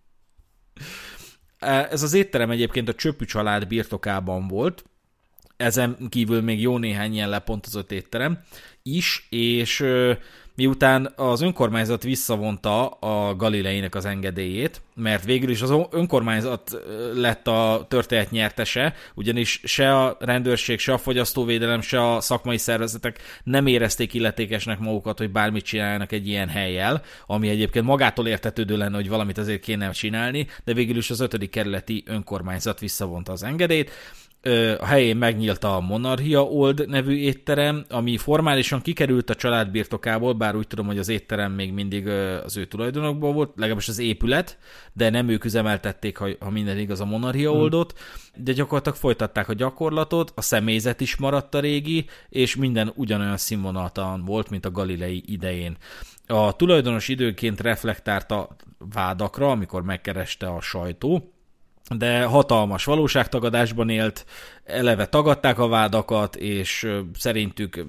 Ez 1.90 2.02
az 2.02 2.12
étterem 2.12 2.50
egyébként 2.50 2.88
a 2.88 2.94
Csöpű 2.94 3.24
család 3.24 3.66
birtokában 3.66 4.48
volt, 4.48 4.84
ezen 5.56 5.96
kívül 6.08 6.40
még 6.40 6.60
jó 6.60 6.78
néhány 6.78 7.12
ilyen 7.12 7.28
lepontozott 7.28 7.92
étterem 7.92 8.38
is, 8.82 9.26
és 9.30 9.84
miután 10.54 11.12
az 11.16 11.40
önkormányzat 11.40 12.02
visszavonta 12.02 12.86
a 12.88 13.36
Galileinek 13.36 13.94
az 13.94 14.04
engedélyét, 14.04 14.82
mert 14.94 15.24
végül 15.24 15.50
is 15.50 15.62
az 15.62 15.74
önkormányzat 15.90 16.78
lett 17.14 17.46
a 17.48 17.86
történet 17.88 18.30
nyertese, 18.30 18.94
ugyanis 19.14 19.60
se 19.64 19.98
a 19.98 20.16
rendőrség, 20.20 20.78
se 20.78 20.92
a 20.92 20.98
fogyasztóvédelem, 20.98 21.80
se 21.80 22.12
a 22.12 22.20
szakmai 22.20 22.58
szervezetek 22.58 23.20
nem 23.44 23.66
érezték 23.66 24.14
illetékesnek 24.14 24.78
magukat, 24.78 25.18
hogy 25.18 25.30
bármit 25.30 25.64
csináljanak 25.64 26.12
egy 26.12 26.28
ilyen 26.28 26.48
helyjel, 26.48 27.02
ami 27.26 27.48
egyébként 27.48 27.84
magától 27.84 28.26
értetődő 28.26 28.76
lenne, 28.76 28.96
hogy 28.96 29.08
valamit 29.08 29.38
azért 29.38 29.60
kéne 29.60 29.90
csinálni, 29.90 30.46
de 30.64 30.72
végül 30.74 30.96
is 30.96 31.10
az 31.10 31.20
ötödik 31.20 31.50
kerületi 31.50 32.02
önkormányzat 32.06 32.80
visszavonta 32.80 33.32
az 33.32 33.42
engedélyt, 33.42 33.90
a 34.78 34.86
helyén 34.86 35.16
megnyílt 35.16 35.64
a 35.64 35.80
Monarchia 35.80 36.44
Old 36.44 36.88
nevű 36.88 37.16
étterem, 37.16 37.84
ami 37.88 38.16
formálisan 38.16 38.82
kikerült 38.82 39.30
a 39.30 39.34
család 39.34 39.70
birtokából, 39.70 40.32
bár 40.32 40.56
úgy 40.56 40.66
tudom, 40.66 40.86
hogy 40.86 40.98
az 40.98 41.08
étterem 41.08 41.52
még 41.52 41.72
mindig 41.72 42.08
az 42.44 42.56
ő 42.56 42.64
tulajdonokból 42.64 43.32
volt, 43.32 43.52
legalábbis 43.56 43.88
az 43.88 43.98
épület, 43.98 44.58
de 44.92 45.10
nem 45.10 45.28
ők 45.28 45.44
üzemeltették, 45.44 46.16
ha, 46.16 46.28
ha 46.40 46.50
minden 46.50 46.78
igaz, 46.78 47.00
a 47.00 47.04
Monarchia 47.04 47.50
hmm. 47.50 47.60
Oldot, 47.60 47.98
de 48.36 48.52
gyakorlatilag 48.52 48.98
folytatták 48.98 49.48
a 49.48 49.54
gyakorlatot, 49.54 50.32
a 50.34 50.40
személyzet 50.40 51.00
is 51.00 51.16
maradt 51.16 51.54
a 51.54 51.60
régi, 51.60 52.06
és 52.28 52.56
minden 52.56 52.92
ugyanolyan 52.94 53.36
színvonaltan 53.36 54.24
volt, 54.24 54.50
mint 54.50 54.64
a 54.64 54.70
Galilei 54.70 55.22
idején. 55.26 55.76
A 56.26 56.56
tulajdonos 56.56 57.08
időként 57.08 57.60
reflektálta 57.60 58.56
vádakra, 58.78 59.50
amikor 59.50 59.82
megkereste 59.82 60.46
a 60.46 60.60
sajtó, 60.60 61.31
de 61.98 62.24
hatalmas 62.24 62.84
valóságtagadásban 62.84 63.88
élt, 63.88 64.26
eleve 64.64 65.06
tagadták 65.06 65.58
a 65.58 65.68
vádakat, 65.68 66.36
és 66.36 66.92
szerintük 67.14 67.84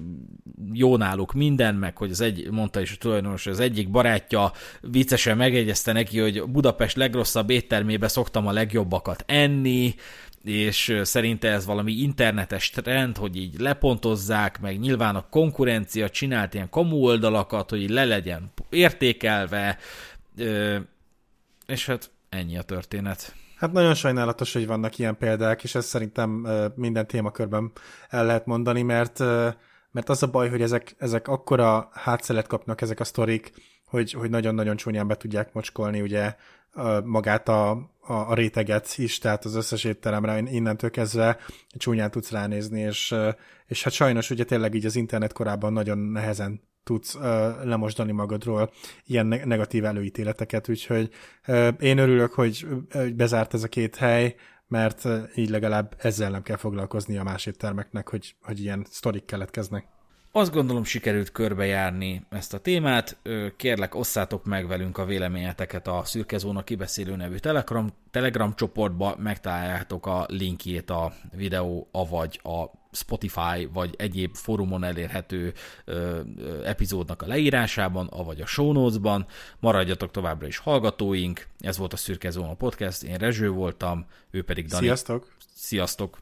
jó 0.72 0.96
náluk 0.96 1.32
minden, 1.32 1.74
meg 1.74 1.96
hogy 1.96 2.10
az 2.10 2.20
egy, 2.20 2.50
mondta 2.50 2.80
is 2.80 2.92
a 2.92 2.96
tulajdonos, 2.98 3.46
az 3.46 3.60
egyik 3.60 3.90
barátja 3.90 4.52
viccesen 4.80 5.36
megegyezte 5.36 5.92
neki, 5.92 6.18
hogy 6.18 6.42
Budapest 6.42 6.96
legrosszabb 6.96 7.50
éttermébe 7.50 8.08
szoktam 8.08 8.46
a 8.46 8.52
legjobbakat 8.52 9.24
enni, 9.26 9.94
és 10.44 11.00
szerinte 11.02 11.48
ez 11.48 11.66
valami 11.66 11.92
internetes 11.92 12.70
trend, 12.70 13.16
hogy 13.16 13.36
így 13.36 13.58
lepontozzák, 13.58 14.60
meg 14.60 14.78
nyilván 14.78 15.16
a 15.16 15.26
konkurencia 15.30 16.10
csinált 16.10 16.54
ilyen 16.54 16.70
kamu 16.70 16.96
oldalakat, 16.96 17.70
hogy 17.70 17.90
le 17.90 18.04
legyen 18.04 18.52
értékelve, 18.70 19.78
és 21.66 21.86
hát 21.86 22.10
ennyi 22.28 22.58
a 22.58 22.62
történet. 22.62 23.34
Hát 23.64 23.72
nagyon 23.72 23.94
sajnálatos, 23.94 24.52
hogy 24.52 24.66
vannak 24.66 24.98
ilyen 24.98 25.16
példák, 25.16 25.62
és 25.62 25.74
ezt 25.74 25.88
szerintem 25.88 26.46
minden 26.74 27.06
témakörben 27.06 27.72
el 28.08 28.26
lehet 28.26 28.46
mondani, 28.46 28.82
mert, 28.82 29.18
mert 29.90 30.08
az 30.08 30.22
a 30.22 30.26
baj, 30.26 30.48
hogy 30.48 30.62
ezek, 30.62 30.94
ezek 30.98 31.28
akkora 31.28 31.88
hátszelet 31.92 32.46
kapnak 32.46 32.80
ezek 32.80 33.00
a 33.00 33.04
sztorik, 33.04 33.52
hogy, 33.86 34.12
hogy 34.12 34.30
nagyon-nagyon 34.30 34.76
csúnyán 34.76 35.06
be 35.06 35.16
tudják 35.16 35.52
mocskolni 35.52 36.00
ugye 36.00 36.34
magát 37.04 37.48
a, 37.48 37.70
a, 37.70 38.12
a 38.12 38.34
réteget 38.34 38.94
is, 38.96 39.18
tehát 39.18 39.44
az 39.44 39.54
összes 39.54 39.84
étteremre 39.84 40.38
innentől 40.38 40.90
kezdve 40.90 41.38
csúnyán 41.78 42.10
tudsz 42.10 42.30
ránézni, 42.30 42.80
és, 42.80 43.14
és 43.66 43.82
hát 43.82 43.92
sajnos 43.92 44.30
ugye 44.30 44.44
tényleg 44.44 44.74
így 44.74 44.86
az 44.86 44.96
internet 44.96 45.32
korában 45.32 45.72
nagyon 45.72 45.98
nehezen 45.98 46.60
tudsz 46.84 47.14
uh, 47.14 47.22
lemosdani 47.64 48.12
magadról 48.12 48.70
ilyen 49.04 49.26
negatív 49.26 49.84
előítéleteket, 49.84 50.68
úgyhogy 50.68 51.10
uh, 51.46 51.68
én 51.78 51.98
örülök, 51.98 52.32
hogy, 52.32 52.66
bezárt 53.14 53.54
ez 53.54 53.62
a 53.62 53.68
két 53.68 53.96
hely, 53.96 54.34
mert 54.68 55.08
így 55.34 55.50
legalább 55.50 55.94
ezzel 55.98 56.30
nem 56.30 56.42
kell 56.42 56.56
foglalkozni 56.56 57.16
a 57.16 57.22
másik 57.22 57.56
termeknek, 57.56 58.08
hogy, 58.08 58.36
hogy 58.42 58.60
ilyen 58.60 58.86
sztorik 58.90 59.24
keletkeznek. 59.24 59.93
Azt 60.36 60.52
gondolom 60.52 60.84
sikerült 60.84 61.32
körbejárni 61.32 62.26
ezt 62.30 62.54
a 62.54 62.58
témát. 62.58 63.16
Kérlek, 63.56 63.94
osszátok 63.94 64.44
meg 64.44 64.66
velünk 64.66 64.98
a 64.98 65.04
véleményeteket 65.04 65.86
a 65.86 66.02
Szürkezóna 66.04 66.64
kibeszélő 66.64 67.16
nevű 67.16 67.36
Telegram, 67.36 67.88
Telegram 68.10 68.54
csoportba, 68.54 69.16
megtaláljátok 69.18 70.06
a 70.06 70.26
linkjét 70.28 70.90
a 70.90 71.12
videó, 71.36 71.88
avagy 71.92 72.40
a 72.42 72.64
Spotify 72.92 73.68
vagy 73.72 73.94
egyéb 73.98 74.34
fórumon 74.34 74.84
elérhető 74.84 75.52
ö, 75.84 76.20
ö, 76.36 76.64
epizódnak 76.64 77.22
a 77.22 77.26
leírásában, 77.26 78.06
avagy 78.06 78.40
a 78.40 78.46
show 78.46 78.72
notes-ban. 78.72 79.26
Maradjatok 79.60 80.10
továbbra 80.10 80.46
is 80.46 80.58
hallgatóink. 80.58 81.46
Ez 81.58 81.76
volt 81.76 81.92
a 81.92 81.96
Szürkezóna 81.96 82.54
podcast, 82.54 83.02
én 83.02 83.16
Rezső 83.16 83.50
voltam, 83.50 84.06
ő 84.30 84.42
pedig 84.42 84.66
Dani. 84.66 84.84
Sziasztok! 84.84 85.32
Sziasztok! 85.54 86.18